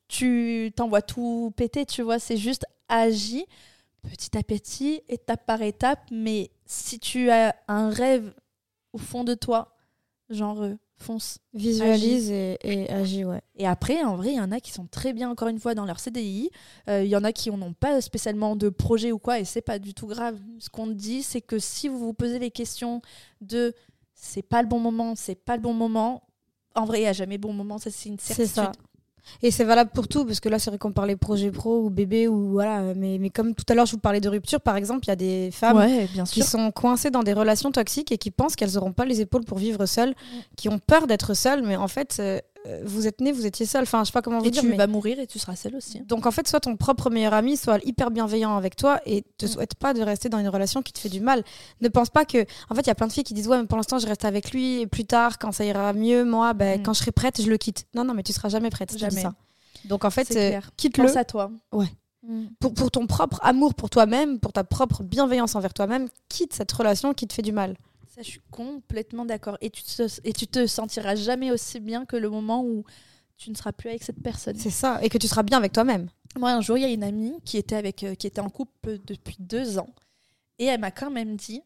tu 0.07 0.71
t'envoies 0.75 1.01
tout 1.01 1.53
péter. 1.55 1.85
Tu 1.85 2.01
vois 2.01 2.19
C'est 2.19 2.37
juste 2.37 2.65
agir 2.87 3.43
petit 4.03 4.37
à 4.37 4.43
petit, 4.43 5.01
étape 5.07 5.45
par 5.45 5.61
étape. 5.61 5.99
Mais 6.11 6.51
si 6.65 6.99
tu 6.99 7.29
as 7.29 7.55
un 7.67 7.89
rêve 7.89 8.33
au 8.93 8.97
fond 8.97 9.23
de 9.23 9.33
toi, 9.33 9.75
genre 10.29 10.61
euh, 10.61 10.75
fonce. 10.97 11.39
Visualise 11.53 12.31
et, 12.31 12.57
et 12.63 12.89
agis, 12.89 13.25
ouais. 13.25 13.41
Et 13.55 13.67
après, 13.67 14.03
en 14.03 14.15
vrai, 14.15 14.29
il 14.29 14.35
y 14.35 14.39
en 14.39 14.51
a 14.51 14.59
qui 14.59 14.71
sont 14.71 14.87
très 14.87 15.13
bien, 15.13 15.29
encore 15.29 15.47
une 15.47 15.59
fois, 15.59 15.75
dans 15.75 15.85
leur 15.85 15.99
CDI. 15.99 16.49
Euh, 16.89 17.03
Il 17.03 17.09
y 17.09 17.15
en 17.15 17.23
a 17.23 17.31
qui 17.31 17.51
n'ont 17.51 17.73
pas 17.73 18.01
spécialement 18.01 18.55
de 18.55 18.69
projet 18.69 19.11
ou 19.11 19.19
quoi, 19.19 19.39
et 19.39 19.45
c'est 19.45 19.61
pas 19.61 19.79
du 19.79 19.93
tout 19.93 20.07
grave. 20.07 20.39
Ce 20.59 20.69
qu'on 20.69 20.87
dit, 20.87 21.23
c'est 21.23 21.41
que 21.41 21.59
si 21.59 21.87
vous 21.87 21.99
vous 21.99 22.13
posez 22.13 22.39
les 22.39 22.51
questions 22.51 23.01
de 23.41 23.73
c'est 24.25 24.41
pas 24.41 24.61
le 24.61 24.67
bon 24.69 24.79
moment, 24.79 25.13
c'est 25.15 25.35
pas 25.35 25.55
le 25.57 25.61
bon 25.61 25.73
moment, 25.73 26.23
en 26.75 26.85
vrai, 26.85 26.99
il 26.99 27.01
n'y 27.01 27.07
a 27.07 27.13
jamais 27.13 27.37
bon 27.37 27.51
moment, 27.53 27.77
ça 27.77 27.89
c'est 27.91 28.07
une 28.09 28.17
C'est 28.19 28.33
certitude. 28.45 28.55
ça. 28.55 28.71
Et 29.41 29.51
c'est 29.51 29.63
valable 29.63 29.91
pour 29.93 30.07
tout, 30.09 30.25
parce 30.25 30.39
que 30.41 30.49
là, 30.49 30.59
c'est 30.59 30.69
vrai 30.69 30.77
qu'on 30.77 30.91
parlait 30.91 31.15
projet 31.15 31.49
pro 31.51 31.79
ou 31.83 31.89
bébé, 31.89 32.27
ou 32.27 32.51
voilà. 32.51 32.93
Mais, 32.93 33.17
mais 33.19 33.29
comme 33.29 33.53
tout 33.55 33.63
à 33.69 33.73
l'heure, 33.73 33.85
je 33.85 33.93
vous 33.93 33.99
parlais 33.99 34.19
de 34.19 34.27
rupture, 34.27 34.59
par 34.59 34.75
exemple, 34.75 35.05
il 35.05 35.07
y 35.09 35.11
a 35.11 35.15
des 35.15 35.49
femmes 35.51 35.77
Ouais, 35.77 36.07
bien 36.13 36.23
qui 36.25 36.41
sont 36.43 36.71
coincées 36.71 37.09
dans 37.09 37.23
des 37.23 37.31
relations 37.33 37.71
toxiques 37.71 38.11
et 38.11 38.17
qui 38.17 38.31
pensent 38.31 38.55
qu'elles 38.57 38.73
n'auront 38.73 38.91
pas 38.91 39.05
les 39.05 39.21
épaules 39.21 39.45
pour 39.45 39.57
vivre 39.59 39.85
seules, 39.85 40.13
qui 40.57 40.67
ont 40.67 40.79
peur 40.79 41.07
d'être 41.07 41.33
seules, 41.35 41.63
mais 41.63 41.75
en 41.77 41.87
fait, 41.87 42.17
euh, 42.19 42.39
vous 42.85 43.07
êtes 43.07 43.19
nés, 43.21 43.31
vous 43.31 43.45
étiez 43.45 43.65
seules. 43.65 43.83
Enfin, 43.83 44.01
je 44.03 44.07
sais 44.07 44.11
pas 44.11 44.21
comment 44.21 44.39
vous 44.39 44.45
Et 44.45 44.51
dire. 44.51 44.61
tu 44.61 44.67
mais- 44.69 44.77
vas 44.77 44.87
mourir 44.87 45.19
et 45.19 45.27
tu 45.27 45.37
seras 45.39 45.55
seule 45.55 45.75
aussi. 45.75 45.99
Donc 46.01 46.25
en 46.25 46.31
fait, 46.31 46.47
soit 46.47 46.59
ton 46.61 46.75
propre 46.77 47.09
meilleur 47.09 47.33
ami, 47.33 47.57
soit 47.57 47.79
hyper 47.85 48.09
bienveillant 48.11 48.55
avec 48.57 48.75
toi 48.75 48.99
et 49.05 49.23
te 49.37 49.45
Mm. 49.45 49.49
souhaite 49.49 49.75
pas 49.75 49.93
de 49.93 50.01
rester 50.01 50.29
dans 50.29 50.39
une 50.39 50.47
relation 50.49 50.81
qui 50.81 50.93
te 50.93 50.99
fait 50.99 51.09
du 51.09 51.19
mal. 51.19 51.43
Ne 51.81 51.89
pense 51.89 52.09
pas 52.09 52.25
que. 52.25 52.45
En 52.69 52.75
fait, 52.75 52.81
il 52.81 52.87
y 52.87 52.91
a 52.91 52.95
plein 52.95 53.07
de 53.07 53.11
filles 53.13 53.23
qui 53.23 53.33
disent 53.33 53.47
Ouais, 53.47 53.59
mais 53.59 53.67
pour 53.67 53.77
l'instant, 53.77 53.99
je 53.99 54.07
reste 54.07 54.25
avec 54.25 54.51
lui 54.51 54.81
et 54.81 54.87
plus 54.87 55.05
tard, 55.05 55.37
quand 55.39 55.51
ça 55.51 55.65
ira 55.65 55.93
mieux, 55.93 56.23
moi, 56.25 56.53
ben, 56.53 56.79
Mm. 56.79 56.83
quand 56.83 56.93
je 56.93 56.99
serai 56.99 57.11
prête, 57.11 57.41
je 57.41 57.49
le 57.49 57.57
quitte. 57.57 57.85
Non, 57.93 58.03
non, 58.05 58.13
mais 58.13 58.23
tu 58.23 58.31
seras 58.33 58.49
jamais 58.49 58.69
prête. 58.69 58.91
tu 58.91 58.97
Jamais. 58.97 59.21
ça. 59.21 59.33
Donc 59.85 60.05
en 60.05 60.09
fait, 60.09 60.33
euh, 60.35 60.61
quitte-le 60.77 61.05
Pense 61.05 61.17
à 61.17 61.25
toi. 61.25 61.51
Ouais. 61.71 61.87
Mm. 62.25 62.45
pour, 62.61 62.73
pour 62.73 62.89
ton 62.89 63.05
propre 63.05 63.37
amour 63.43 63.73
pour 63.73 63.89
toi-même, 63.89 64.39
pour 64.39 64.53
ta 64.53 64.63
propre 64.63 65.03
bienveillance 65.03 65.55
envers 65.55 65.73
toi-même. 65.73 66.07
Quitte 66.29 66.53
cette 66.53 66.71
relation 66.71 67.13
qui 67.13 67.27
te 67.27 67.33
fait 67.33 67.41
du 67.41 67.51
mal. 67.51 67.75
Ça, 68.13 68.21
je 68.21 68.29
suis 68.29 68.41
complètement 68.51 69.25
d'accord. 69.25 69.57
Et 69.59 69.71
tu, 69.71 69.81
te, 69.81 70.07
et 70.23 70.33
tu 70.33 70.45
te 70.45 70.67
sentiras 70.67 71.15
jamais 71.15 71.49
aussi 71.49 71.79
bien 71.79 72.05
que 72.05 72.15
le 72.15 72.29
moment 72.29 72.63
où 72.63 72.83
tu 73.37 73.49
ne 73.49 73.55
seras 73.55 73.71
plus 73.71 73.89
avec 73.89 74.03
cette 74.03 74.21
personne. 74.21 74.55
C'est 74.55 74.69
ça. 74.69 74.99
Et 75.01 75.09
que 75.09 75.17
tu 75.17 75.27
seras 75.27 75.41
bien 75.41 75.57
avec 75.57 75.71
toi-même. 75.73 76.09
Moi, 76.37 76.51
un 76.51 76.61
jour, 76.61 76.77
il 76.77 76.81
y 76.81 76.85
a 76.85 76.91
une 76.91 77.03
amie 77.03 77.33
qui 77.43 77.57
était, 77.57 77.75
avec, 77.75 78.03
euh, 78.03 78.13
qui 78.13 78.27
était 78.27 78.39
en 78.39 78.51
couple 78.51 78.99
depuis 79.03 79.37
deux 79.39 79.79
ans. 79.79 79.89
Et 80.59 80.65
elle 80.65 80.79
m'a 80.79 80.91
quand 80.91 81.09
même 81.09 81.35
dit 81.37 81.63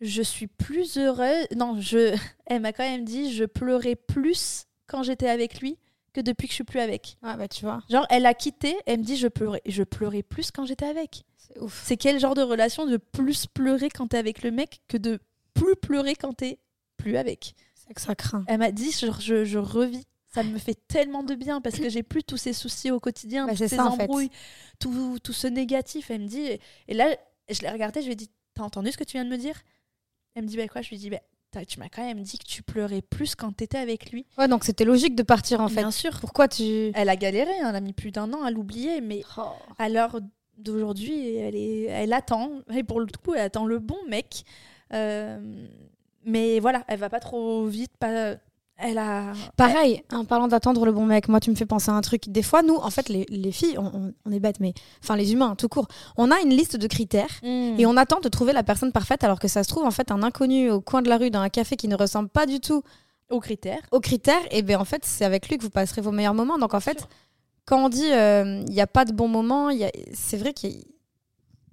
Je 0.00 0.22
suis 0.22 0.46
plus 0.46 0.96
heureuse. 0.96 1.46
Non, 1.54 1.78
je... 1.78 2.16
elle 2.46 2.62
m'a 2.62 2.72
quand 2.72 2.88
même 2.88 3.04
dit 3.04 3.30
Je 3.34 3.44
pleurais 3.44 3.94
plus 3.94 4.64
quand 4.86 5.02
j'étais 5.02 5.28
avec 5.28 5.60
lui 5.60 5.76
que 6.14 6.22
depuis 6.22 6.46
que 6.46 6.52
je 6.52 6.54
suis 6.54 6.64
plus 6.64 6.80
avec. 6.80 7.18
Ah 7.20 7.36
bah 7.36 7.46
tu 7.46 7.66
vois. 7.66 7.82
Genre, 7.90 8.06
elle 8.08 8.24
a 8.24 8.32
quitté, 8.32 8.74
elle 8.86 9.00
me 9.00 9.04
dit 9.04 9.18
Je 9.18 9.28
pleurais, 9.28 9.60
je 9.66 9.82
pleurais 9.82 10.22
plus 10.22 10.50
quand 10.50 10.64
j'étais 10.64 10.86
avec. 10.86 11.24
C'est 11.36 11.58
ouf. 11.58 11.82
C'est 11.84 11.98
quel 11.98 12.18
genre 12.18 12.34
de 12.34 12.40
relation 12.40 12.86
de 12.86 12.96
plus 12.96 13.46
pleurer 13.46 13.90
quand 13.90 14.08
t'es 14.08 14.16
avec 14.16 14.42
le 14.42 14.50
mec 14.50 14.80
que 14.88 14.96
de 14.96 15.20
plus 15.58 15.76
pleurer 15.76 16.14
quand 16.14 16.32
t'es 16.32 16.58
plus 16.96 17.16
avec 17.16 17.54
C'est 17.74 17.94
que 17.94 18.00
ça 18.00 18.14
craint. 18.14 18.44
Elle 18.48 18.58
m'a 18.58 18.72
dit 18.72 18.90
Genre, 18.92 19.20
je, 19.20 19.44
je 19.44 19.58
revis. 19.58 20.04
Ça 20.34 20.42
me 20.42 20.58
fait 20.58 20.78
tellement 20.88 21.22
de 21.22 21.34
bien 21.34 21.60
parce 21.62 21.78
que 21.78 21.88
j'ai 21.88 22.02
plus 22.02 22.22
tous 22.22 22.36
ces 22.36 22.52
soucis 22.52 22.90
au 22.90 23.00
quotidien, 23.00 23.46
Bah, 23.46 23.52
toutes 23.52 23.66
ces 23.68 23.76
ça, 23.76 23.86
en 23.86 23.96
fait. 23.96 24.02
embrouilles, 24.02 24.30
tout, 24.78 25.18
tout 25.22 25.32
ce 25.32 25.46
négatif. 25.46 26.10
Elle 26.10 26.20
me 26.22 26.26
dit, 26.28 26.58
et 26.88 26.94
là, 26.94 27.16
je 27.48 27.62
l'ai 27.62 27.70
regardée, 27.70 28.00
je 28.02 28.06
lui 28.06 28.12
ai 28.12 28.16
dit, 28.16 28.30
t'as 28.54 28.62
entendu 28.62 28.92
ce 28.92 28.98
que 28.98 29.04
tu 29.04 29.12
viens 29.12 29.24
de 29.24 29.30
me 29.30 29.38
dire? 29.38 29.54
Elle 30.34 30.42
me 30.42 30.48
dit, 30.48 30.56
bah 30.58 30.68
quoi? 30.68 30.82
Je 30.82 30.90
lui 30.90 30.96
ai 30.96 30.98
dit, 30.98 31.10
bah, 31.10 31.64
tu 31.66 31.78
m'as 31.78 31.88
quand 31.88 32.04
même 32.04 32.20
dit 32.20 32.38
que 32.38 32.44
tu 32.44 32.62
pleurais 32.62 33.00
plus 33.00 33.34
quand 33.34 33.52
t'étais 33.52 33.78
avec 33.78 34.12
lui. 34.12 34.26
Ouais, 34.36 34.48
donc 34.48 34.64
c'était 34.64 34.84
logique 34.84 35.16
de 35.16 35.22
partir 35.22 35.60
en 35.62 35.68
fait. 35.68 35.76
Bien 35.76 35.90
sûr. 35.90 36.20
Pourquoi 36.20 36.46
tu. 36.46 36.92
Elle 36.94 37.08
a 37.08 37.16
galéré, 37.16 37.50
hein, 37.62 37.70
elle 37.70 37.76
a 37.76 37.80
mis 37.80 37.94
plus 37.94 38.12
d'un 38.12 38.30
an 38.34 38.42
à 38.42 38.50
l'oublier, 38.50 39.00
mais 39.00 39.22
à 39.78 39.88
l'heure 39.88 40.20
d'aujourd'hui, 40.58 41.36
elle, 41.36 41.56
est, 41.56 41.84
elle 41.84 42.12
attend, 42.12 42.50
et 42.72 42.82
pour 42.84 43.00
le 43.00 43.06
coup, 43.06 43.32
elle 43.34 43.40
attend 43.40 43.64
le 43.64 43.78
bon 43.78 43.96
mec. 44.08 44.44
Euh, 44.92 45.38
mais 46.24 46.60
voilà, 46.60 46.84
elle 46.88 46.98
va 46.98 47.10
pas 47.10 47.20
trop 47.20 47.66
vite, 47.66 47.92
pas... 47.98 48.36
Elle 48.80 48.98
a... 48.98 49.32
Pareil, 49.56 50.04
en 50.12 50.24
parlant 50.24 50.46
d'attendre 50.46 50.86
le 50.86 50.92
bon 50.92 51.04
mec, 51.04 51.26
moi 51.26 51.40
tu 51.40 51.50
me 51.50 51.56
fais 51.56 51.66
penser 51.66 51.90
à 51.90 51.94
un 51.94 52.00
truc. 52.00 52.28
Des 52.28 52.44
fois, 52.44 52.62
nous, 52.62 52.76
en 52.76 52.90
fait, 52.90 53.08
les, 53.08 53.26
les 53.28 53.50
filles, 53.50 53.76
on, 53.76 54.30
est 54.30 54.38
bêtes, 54.38 54.60
mais 54.60 54.72
enfin 55.02 55.16
les 55.16 55.32
humains, 55.32 55.56
tout 55.56 55.68
court, 55.68 55.88
on 56.16 56.30
a 56.30 56.40
une 56.40 56.50
liste 56.50 56.76
de 56.76 56.86
critères 56.86 57.40
et 57.42 57.86
on 57.86 57.96
attend 57.96 58.20
de 58.20 58.28
trouver 58.28 58.52
la 58.52 58.62
personne 58.62 58.92
parfaite 58.92 59.24
alors 59.24 59.40
que 59.40 59.48
ça 59.48 59.64
se 59.64 59.68
trouve 59.68 59.84
en 59.84 59.90
fait 59.90 60.12
un 60.12 60.22
inconnu 60.22 60.70
au 60.70 60.80
coin 60.80 61.02
de 61.02 61.08
la 61.08 61.16
rue 61.16 61.30
dans 61.30 61.40
un 61.40 61.48
café 61.48 61.74
qui 61.74 61.88
ne 61.88 61.96
ressemble 61.96 62.28
pas 62.28 62.46
du 62.46 62.60
tout 62.60 62.84
Aux 63.30 63.40
critères. 63.40 63.82
aux 63.90 63.98
critères. 63.98 64.42
Et 64.52 64.62
bien 64.62 64.78
en 64.78 64.84
fait, 64.84 65.04
c'est 65.04 65.24
avec 65.24 65.48
lui 65.48 65.58
que 65.58 65.64
vous 65.64 65.70
passerez 65.70 66.00
vos 66.00 66.12
meilleurs 66.12 66.34
moments. 66.34 66.58
Donc 66.58 66.72
en 66.72 66.80
fait, 66.80 67.08
quand 67.64 67.84
on 67.84 67.88
dit 67.88 68.06
il 68.06 68.64
n'y 68.72 68.80
a 68.80 68.86
pas 68.86 69.04
de 69.04 69.12
bon 69.12 69.26
moment, 69.26 69.70
y 69.70 69.90
c'est 70.14 70.36
vrai 70.36 70.52
qu'il 70.52 70.84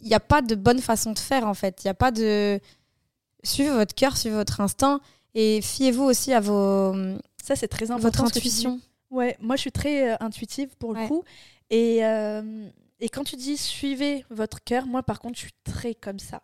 n'y 0.01 0.16
a 0.16 0.20
pas 0.20 0.41
de 0.41 0.55
bonne 0.55 0.80
façon 0.80 1.11
de 1.11 1.20
faire 1.20 1.47
en 1.47 1.53
fait. 1.53 1.84
Il 1.84 1.88
n'y 1.88 1.91
a 1.91 1.95
pas 1.95 2.09
de. 2.09 2.59
Suivez 3.45 3.69
votre 3.69 3.93
cœur, 3.95 4.17
suivez 4.17 4.35
votre 4.35 4.59
instinct 4.61 4.99
et 5.33 5.61
fiez-vous 5.61 6.03
aussi 6.03 6.33
à 6.33 6.39
vos, 6.39 6.93
Ça, 7.43 7.55
c'est 7.55 7.67
très 7.67 7.91
important. 7.91 8.23
votre 8.23 8.23
intuition. 8.37 8.79
Ouais, 9.11 9.37
moi 9.39 9.55
je 9.55 9.61
suis 9.61 9.71
très 9.71 10.11
euh, 10.11 10.15
intuitive 10.19 10.75
pour 10.77 10.93
le 10.93 10.99
Ouais. 11.01 11.07
coup. 11.07 11.23
Et, 11.69 12.03
euh, 12.05 12.67
et 12.99 13.07
quand 13.09 13.23
tu 13.23 13.35
dis 13.35 13.55
suivez 13.57 14.25
votre 14.29 14.63
cœur, 14.63 14.85
moi 14.87 15.03
par 15.03 15.19
contre 15.19 15.35
je 15.35 15.41
suis 15.43 15.53
très 15.63 15.93
comme 15.95 16.19
ça. 16.19 16.41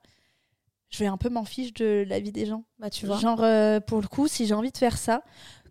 Je 0.89 0.99
vais 0.99 1.07
un 1.07 1.17
peu 1.17 1.29
m'en 1.29 1.45
fiche 1.45 1.73
de 1.73 2.05
la 2.07 2.19
vie 2.19 2.31
des 2.31 2.45
gens. 2.45 2.63
Bah, 2.79 2.89
tu 2.89 3.05
vois. 3.05 3.17
Genre 3.19 3.41
euh, 3.43 3.79
pour 3.79 4.01
le 4.01 4.07
coup, 4.07 4.27
si 4.27 4.45
j'ai 4.45 4.53
envie 4.53 4.71
de 4.71 4.77
faire 4.77 4.97
ça, 4.97 5.23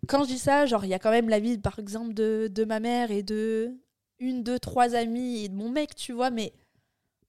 quand 0.07 0.23
je 0.23 0.29
dis 0.29 0.39
ça, 0.39 0.65
genre 0.65 0.83
il 0.83 0.89
y 0.89 0.93
a 0.93 0.99
quand 0.99 1.11
même 1.11 1.29
la 1.29 1.39
vie 1.39 1.57
par 1.57 1.77
exemple 1.79 2.13
de, 2.13 2.49
de 2.53 2.65
ma 2.65 2.79
mère 2.79 3.11
et 3.11 3.23
de 3.23 3.71
une, 4.19 4.43
deux, 4.43 4.59
trois 4.59 4.93
amis 4.95 5.43
et 5.45 5.49
de 5.49 5.55
mon 5.55 5.69
mec, 5.69 5.95
tu 5.95 6.11
vois, 6.11 6.29
mais 6.29 6.53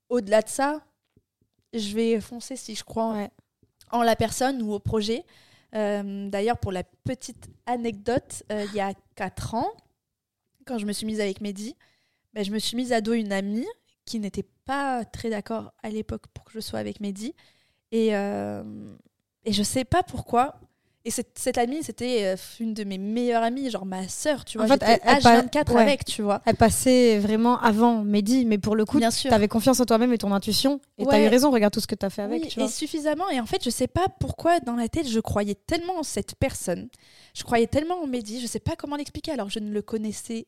au-delà 0.08 0.42
de 0.42 0.48
ça, 0.48 0.82
je 1.72 1.94
vais 1.94 2.20
foncer 2.20 2.56
si 2.56 2.74
je 2.74 2.84
crois 2.84 3.12
Ouais. 3.14 3.30
En 3.92 4.02
la 4.02 4.16
personne 4.16 4.62
ou 4.62 4.72
au 4.72 4.78
projet. 4.78 5.24
Euh, 5.74 6.28
D'ailleurs, 6.28 6.58
pour 6.58 6.72
la 6.72 6.82
petite 6.82 7.48
anecdote, 7.66 8.42
euh, 8.50 8.66
il 8.70 8.74
y 8.74 8.80
a 8.80 8.92
4 9.14 9.54
ans, 9.54 9.70
quand 10.66 10.78
je 10.78 10.86
me 10.86 10.92
suis 10.92 11.06
mise 11.06 11.20
avec 11.20 11.40
Mehdi, 11.40 11.76
ben, 12.34 12.44
je 12.44 12.50
me 12.50 12.58
suis 12.58 12.76
mise 12.76 12.92
à 12.92 13.00
dos 13.00 13.12
une 13.12 13.32
amie 13.32 13.66
qui 14.04 14.18
n'était 14.18 14.46
pas 14.64 15.04
très 15.04 15.30
d'accord 15.30 15.72
à 15.82 15.90
l'époque 15.90 16.26
pour 16.34 16.44
que 16.44 16.52
je 16.52 16.60
sois 16.60 16.78
avec 16.78 17.00
Mehdi. 17.00 17.34
Et, 17.90 18.16
euh, 18.16 18.62
et 19.44 19.52
je 19.52 19.62
sais 19.62 19.84
pas 19.84 20.02
pourquoi. 20.02 20.58
Et 21.04 21.10
cette, 21.10 21.36
cette 21.36 21.58
amie, 21.58 21.82
c'était 21.82 22.24
euh, 22.24 22.36
une 22.60 22.74
de 22.74 22.84
mes 22.84 22.96
meilleures 22.98 23.42
amies, 23.42 23.68
genre 23.70 23.84
ma 23.84 24.06
sœur, 24.06 24.44
tu 24.44 24.56
vois. 24.58 24.66
En 24.66 24.68
fait, 24.70 24.82
elle- 24.86 25.00
elle 25.02 25.20
pa- 25.22 25.42
H24 25.42 25.72
ouais. 25.72 25.82
avec, 25.82 26.04
tu 26.04 26.22
vois. 26.22 26.40
Elle 26.46 26.54
passait 26.54 27.18
vraiment 27.18 27.58
avant 27.60 28.04
Mehdi, 28.04 28.44
mais 28.44 28.58
pour 28.58 28.76
le 28.76 28.84
coup, 28.84 29.00
tu 29.00 29.28
avais 29.28 29.48
confiance 29.48 29.80
en 29.80 29.84
toi-même 29.84 30.12
et 30.12 30.18
ton 30.18 30.30
intuition. 30.32 30.80
Et 30.98 31.02
tu 31.04 31.08
Ouais. 31.08 31.24
eu 31.24 31.28
raison, 31.28 31.50
regarde 31.50 31.72
tout 31.74 31.80
ce 31.80 31.88
que 31.88 31.96
tu 31.96 32.06
as 32.06 32.10
fait 32.10 32.22
avec. 32.22 32.42
Oui, 32.42 32.48
tu 32.48 32.60
et 32.60 32.68
suffisamment. 32.68 33.28
Et 33.30 33.40
en 33.40 33.46
fait, 33.46 33.64
je 33.64 33.70
sais 33.70 33.88
pas 33.88 34.06
pourquoi 34.20 34.60
dans 34.60 34.76
la 34.76 34.88
tête, 34.88 35.08
je 35.08 35.18
croyais 35.18 35.56
tellement 35.56 35.98
en 35.98 36.02
cette 36.04 36.36
personne. 36.36 36.88
Je 37.34 37.42
croyais 37.42 37.66
tellement 37.66 38.00
en 38.02 38.06
Mehdi. 38.06 38.40
Je 38.40 38.46
sais 38.46 38.60
pas 38.60 38.76
comment 38.76 38.94
l'expliquer. 38.94 39.32
Alors, 39.32 39.50
je 39.50 39.58
ne 39.58 39.72
le 39.72 39.82
connaissais 39.82 40.46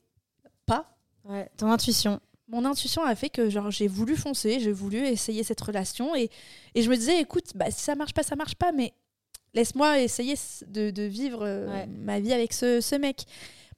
pas. 0.67 0.87
Ouais, 1.25 1.49
ton 1.57 1.71
intuition. 1.71 2.21
Mon 2.49 2.65
intuition 2.67 3.03
a 3.03 3.15
fait 3.17 3.31
que 3.31 3.49
genre 3.49 3.71
j'ai 3.71 3.89
voulu 3.89 4.15
foncer, 4.17 4.61
j'ai 4.61 4.71
voulu 4.71 4.99
essayer 5.07 5.43
cette 5.43 5.61
relation 5.63 6.15
et, 6.15 6.29
et 6.75 6.83
je 6.83 6.91
me 6.91 6.95
disais 6.97 7.19
écoute 7.19 7.47
bah 7.55 7.71
si 7.71 7.81
ça 7.81 7.95
marche 7.95 8.13
pas 8.13 8.23
ça 8.23 8.37
marche 8.37 8.55
pas 8.55 8.71
mais 8.71 8.93
laisse-moi 9.55 10.01
essayer 10.01 10.35
de, 10.67 10.91
de 10.91 11.03
vivre 11.05 11.41
euh, 11.43 11.69
Ouais. 11.69 11.87
ma 11.87 12.21
vie 12.21 12.33
avec 12.33 12.53
ce, 12.53 12.81
ce 12.81 12.95
mec. 12.97 13.25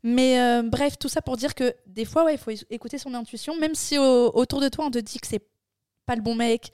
Mais 0.03 0.41
euh, 0.41 0.63
bref 0.63 0.99
tout 0.99 1.09
ça 1.09 1.21
pour 1.23 1.37
dire 1.37 1.55
que 1.55 1.75
des 1.87 2.05
fois 2.05 2.25
ouais 2.25 2.35
il 2.35 2.39
faut 2.39 2.51
écouter 2.71 2.99
son 2.99 3.13
intuition 3.15 3.57
même 3.59 3.75
si 3.75 3.99
au- 3.99 4.31
autour 4.37 4.61
de 4.61 4.69
toi 4.69 4.85
on 4.87 4.91
te 4.91 4.99
dit 4.99 5.19
que 5.19 5.27
c'est 5.27 5.43
pas 6.05 6.15
le 6.15 6.23
bon 6.23 6.35
mec, 6.37 6.71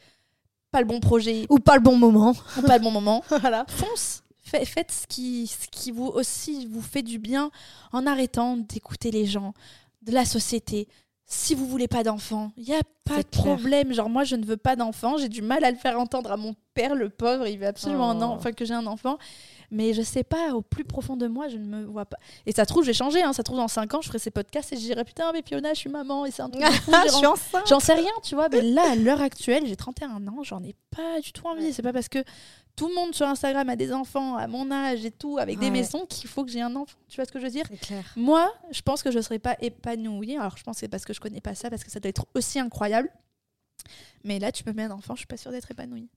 pas 0.71 0.81
le 0.81 0.87
bon 0.87 1.01
projet, 1.01 1.47
Ou 1.49 1.59
pas 1.59 1.77
le 1.77 1.81
bon 1.83 1.97
moment. 1.97 2.35
ou 2.59 2.63
pas 2.63 2.77
le 2.79 2.83
bon 2.85 2.91
moment. 2.91 3.23
voilà. 3.41 3.65
Fonce. 3.69 4.23
Fa- 4.45 4.65
Faites 4.65 4.91
ce 4.93 5.07
qui, 5.07 5.47
ce 5.47 5.69
qui 5.69 5.91
vous 5.93 6.07
aussi 6.09 6.67
vous 6.67 6.83
fait 6.83 7.03
du 7.03 7.19
bien 7.19 7.51
en 7.93 8.07
arrêtant 8.07 8.57
d'écouter 8.59 9.11
les 9.11 9.25
gens, 9.25 9.55
de 10.03 10.13
la 10.13 10.25
société. 10.27 10.89
Si 11.35 11.55
vous 11.55 11.67
voulez 11.67 11.89
pas 11.89 12.03
d'enfants, 12.03 12.53
il 12.59 12.65
y 12.65 12.75
a 12.75 12.83
pas 13.05 13.23
de 13.23 13.27
problème. 13.27 13.95
Genre 13.95 14.11
moi 14.11 14.23
je 14.23 14.37
ne 14.37 14.45
veux 14.45 14.59
pas 14.59 14.77
d'enfants, 14.77 15.17
j'ai 15.17 15.31
du 15.31 15.41
mal 15.41 15.65
à 15.65 15.71
le 15.71 15.79
faire 15.79 15.99
entendre 15.99 16.31
à 16.31 16.37
mon 16.37 16.55
père 16.75 16.95
le 16.95 17.09
pauvre, 17.09 17.47
il 17.47 17.59
veut 17.59 17.67
absolument 17.67 18.11
Oh. 18.15 18.23
enfin 18.37 18.53
que 18.53 18.67
j'ai 18.67 18.75
un 18.75 18.87
enfant. 18.87 19.17
Mais 19.73 19.95
je 19.95 20.03
sais 20.03 20.23
pas, 20.23 20.53
au 20.53 20.61
plus 20.61 20.85
profond 20.85 21.17
de 21.17 21.27
moi, 21.27 21.49
je 21.49 21.57
ne 21.57 21.65
me 21.65 21.85
vois 21.85 22.05
pas. 22.05 22.19
Et 22.45 22.53
ça 22.53 22.67
trouve, 22.67 22.85
j'ai 22.85 22.93
changé. 22.93 23.23
Hein. 23.23 23.33
Ça 23.33 23.43
trouve, 23.43 23.57
dans 23.57 23.69
5 23.69 23.95
ans, 23.95 24.03
je 24.03 24.09
ferai 24.09 24.19
ces 24.19 24.31
podcasts 24.31 24.71
et 24.75 24.77
je 24.77 24.83
dirai 24.83 25.03
Putain, 25.03 25.33
mais 25.33 25.43
Fiona, 25.43 25.73
je 25.73 25.79
suis 25.79 25.91
maman 25.91 26.27
et 26.27 26.31
c'est 26.31 26.43
un 26.43 26.51
truc. 26.51 26.63
J'en 27.67 27.81
sais 27.81 27.95
rien, 27.95 28.13
tu 28.23 28.35
vois, 28.35 28.51
mais 28.51 28.61
là, 28.61 28.93
à 28.93 28.95
l'heure 28.97 29.23
actuelle, 29.23 29.67
j'ai 29.67 29.75
31 29.75 30.27
ans, 30.29 30.43
j'en 30.43 30.63
ai 30.63 30.75
pas 30.95 31.21
du 31.21 31.33
tout 31.33 31.47
envie. 31.47 31.73
C'est 31.73 31.81
pas 31.81 31.95
parce 31.95 32.11
que 32.11 32.23
tout 32.77 32.89
le 32.89 32.95
monde 32.95 33.15
sur 33.15 33.27
Instagram 33.27 33.67
a 33.71 33.77
des 33.77 33.95
enfants 33.95 34.37
à 34.37 34.47
mon 34.47 34.71
âge 34.71 35.05
et 35.07 35.11
tout, 35.11 35.39
avec 35.39 35.59
des 35.59 35.71
maisons, 35.71 36.05
qu'il 36.05 36.29
faut 36.29 36.45
que 36.45 36.51
j'ai 36.51 36.61
un 36.61 36.77
enfant. 36.77 36.99
Tu 37.09 37.17
vois 37.17 37.25
ce 37.25 37.33
que 37.33 37.39
je 37.39 37.45
veux 37.45 37.51
dire? 37.51 37.65
Moi, 38.17 38.53
je 38.71 38.83
pense 38.83 39.03
que 39.03 39.11
je 39.11 39.21
serais 39.21 39.39
pas 39.39 39.57
épanouie. 39.61 40.37
Alors, 40.37 40.57
je 40.59 40.63
pense 40.63 40.77
que 40.77 40.81
c'est 40.81 40.89
parce 40.89 41.07
que 41.07 41.15
je 41.15 41.21
connais 41.21 41.41
pas 41.41 41.55
ça, 41.55 41.71
parce 41.71 41.83
que 41.83 41.91
ça 41.91 41.99
doit 41.99 42.11
être 42.11 42.27
aussi 42.35 42.59
incroyable. 42.59 43.11
Mais 44.25 44.39
là, 44.39 44.53
tu 44.53 44.65
me 44.67 44.73
mets 44.73 44.85
un 44.85 44.91
enfant, 44.91 45.15
je 45.15 45.21
suis 45.21 45.27
pas 45.27 45.39
sûre 45.39 45.51
d'être 45.51 45.71
épanouie. 45.71 46.09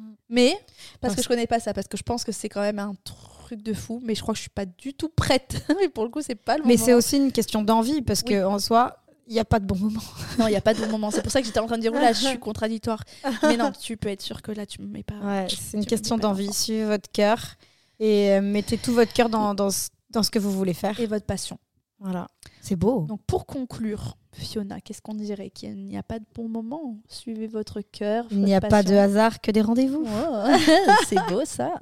Mm. 0.00 0.14
Mais, 0.28 0.56
parce 1.00 1.14
que 1.14 1.22
je 1.22 1.28
connais 1.28 1.46
pas 1.46 1.60
ça, 1.60 1.72
parce 1.74 1.88
que 1.88 1.96
je 1.96 2.02
pense 2.02 2.24
que 2.24 2.32
c'est 2.32 2.48
quand 2.48 2.60
même 2.60 2.78
un 2.78 2.94
truc 3.04 3.62
de 3.62 3.74
fou, 3.74 4.00
mais 4.04 4.14
je 4.14 4.22
crois 4.22 4.32
que 4.32 4.38
je 4.38 4.42
suis 4.42 4.50
pas 4.50 4.66
du 4.66 4.94
tout 4.94 5.08
prête. 5.08 5.64
et 5.82 5.88
pour 5.88 6.04
le 6.04 6.10
coup, 6.10 6.22
c'est 6.22 6.34
pas 6.36 6.56
le 6.56 6.62
Mais 6.64 6.74
moment. 6.74 6.84
c'est 6.84 6.94
aussi 6.94 7.16
une 7.16 7.32
question 7.32 7.62
d'envie 7.62 8.00
parce 8.02 8.20
Oui. 8.26 8.30
que 8.34 8.44
en 8.44 8.58
soi, 8.58 8.96
il 9.26 9.34
n'y 9.34 9.40
a 9.40 9.44
pas 9.44 9.58
de 9.60 9.66
bon 9.66 9.76
moment. 9.76 10.00
Non, 10.38 10.46
il 10.46 10.50
n'y 10.50 10.56
a 10.56 10.60
pas 10.60 10.74
de 10.74 10.80
bon 10.80 10.88
moment. 10.88 11.10
C'est 11.10 11.22
pour 11.22 11.32
ça 11.32 11.40
que 11.40 11.46
j'étais 11.46 11.60
en 11.60 11.66
train 11.66 11.76
de 11.76 11.82
dire, 11.82 11.92
là, 11.92 12.12
je 12.12 12.18
suis 12.28 12.38
contradictoire. 12.38 13.02
Mais 13.42 13.56
non, 13.56 13.72
tu 13.72 13.96
peux 13.96 14.08
être 14.08 14.22
sûr 14.22 14.40
que 14.42 14.52
là, 14.52 14.66
tu 14.66 14.80
me 14.82 14.86
mets 14.86 15.02
pas. 15.02 15.16
Ouais, 15.22 15.46
c'est 15.48 15.76
une 15.76 15.86
question 15.86 16.16
d'envie. 16.16 16.52
Suivez 16.52 16.84
votre 16.84 17.10
cœur 17.10 17.56
et 17.98 18.30
euh, 18.32 18.40
mettez 18.40 18.78
tout 18.78 18.92
votre 18.94 19.12
cœur 19.12 19.28
dans, 19.28 19.54
dans, 19.54 19.70
ce, 19.70 19.88
dans 20.10 20.22
ce 20.22 20.30
que 20.30 20.38
vous 20.38 20.50
voulez 20.52 20.74
faire. 20.74 20.98
Et 21.00 21.06
votre 21.06 21.26
passion. 21.26 21.58
Voilà. 21.98 22.28
C'est 22.60 22.76
beau. 22.76 23.00
Donc, 23.08 23.20
pour 23.26 23.46
conclure, 23.46 24.16
Fiona, 24.32 24.80
qu'est-ce 24.80 25.02
qu'on 25.02 25.14
dirait 25.14 25.50
Qu'il 25.50 25.86
n'y 25.86 25.96
a 25.98 26.02
pas 26.02 26.18
de 26.18 26.24
bon 26.34 26.48
moment? 26.48 26.96
Suivez 27.08 27.46
votre 27.48 27.80
cœur. 27.80 28.26
Il 28.30 28.42
n'y 28.44 28.54
a 28.54 28.60
pas 28.60 28.82
de 28.82 28.94
hasard 28.94 29.40
que 29.40 29.50
des 29.50 29.60
rendez-vous. 29.60 30.04
Oh, 30.06 30.46
c'est 31.08 31.18
beau 31.28 31.44
ça. 31.44 31.72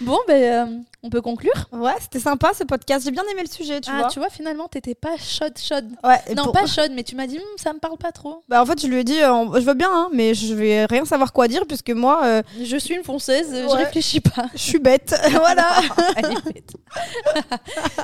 Bon, 0.00 0.18
ben, 0.26 0.42
euh, 0.42 0.78
on 1.02 1.10
peut 1.10 1.20
conclure? 1.20 1.68
Ouais, 1.72 1.92
c'était 2.00 2.20
sympa 2.20 2.52
ce 2.54 2.64
podcast. 2.64 3.04
J'ai 3.04 3.10
bien 3.10 3.24
aimé 3.30 3.42
le 3.44 3.50
sujet, 3.50 3.80
tu 3.80 3.90
ah, 3.92 3.98
vois. 3.98 4.08
tu 4.08 4.18
vois, 4.18 4.30
finalement, 4.30 4.68
t'étais 4.68 4.94
pas 4.94 5.16
chaude, 5.18 5.58
chaude. 5.58 5.90
Ouais, 6.02 6.34
Non, 6.34 6.44
pour- 6.44 6.52
pas 6.52 6.66
chaude, 6.66 6.92
mais 6.94 7.02
tu 7.02 7.14
m'as 7.14 7.26
dit, 7.26 7.36
Hum, 7.38 7.44
ça 7.58 7.72
me 7.74 7.78
parle 7.78 7.98
pas 7.98 8.12
trop. 8.12 8.42
Bah, 8.48 8.62
en 8.62 8.66
fait, 8.66 8.80
je 8.80 8.86
lui 8.86 8.96
ai 9.00 9.04
dit, 9.04 9.20
euh, 9.20 9.60
je 9.60 9.66
veux 9.66 9.74
bien, 9.74 9.90
hein, 9.92 10.08
mais 10.14 10.32
je 10.34 10.54
vais 10.54 10.86
rien 10.86 11.04
savoir 11.04 11.32
quoi 11.34 11.46
dire 11.46 11.66
puisque 11.66 11.90
moi, 11.90 12.22
euh, 12.24 12.42
Je 12.62 12.76
suis 12.76 12.94
une 12.94 13.02
je 13.04 13.66
Ouais. 13.66 13.84
réfléchis 13.84 14.20
pas. 14.20 14.46
je 14.54 14.62
suis 14.62 14.78
bête. 14.78 15.14
voilà. 15.30 15.66
Elle 16.16 16.32
est 16.32 16.44
bête. 16.54 16.72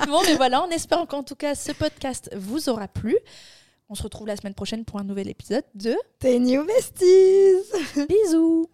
bon, 0.07 0.20
mais 0.26 0.34
voilà, 0.34 0.62
en 0.62 0.68
espérant 0.68 1.07
qu'en 1.07 1.22
tout 1.22 1.36
cas 1.36 1.55
ce 1.55 1.72
podcast 1.93 2.30
vous 2.34 2.68
aura 2.68 2.88
plu. 2.88 3.16
On 3.88 3.95
se 3.95 4.03
retrouve 4.03 4.26
la 4.26 4.36
semaine 4.36 4.55
prochaine 4.55 4.84
pour 4.84 4.99
un 4.99 5.05
nouvel 5.05 5.28
épisode 5.28 5.64
de 5.74 5.95
T'es 6.18 6.38
new 6.38 6.64
besties. 6.64 8.07
Bisous 8.09 8.68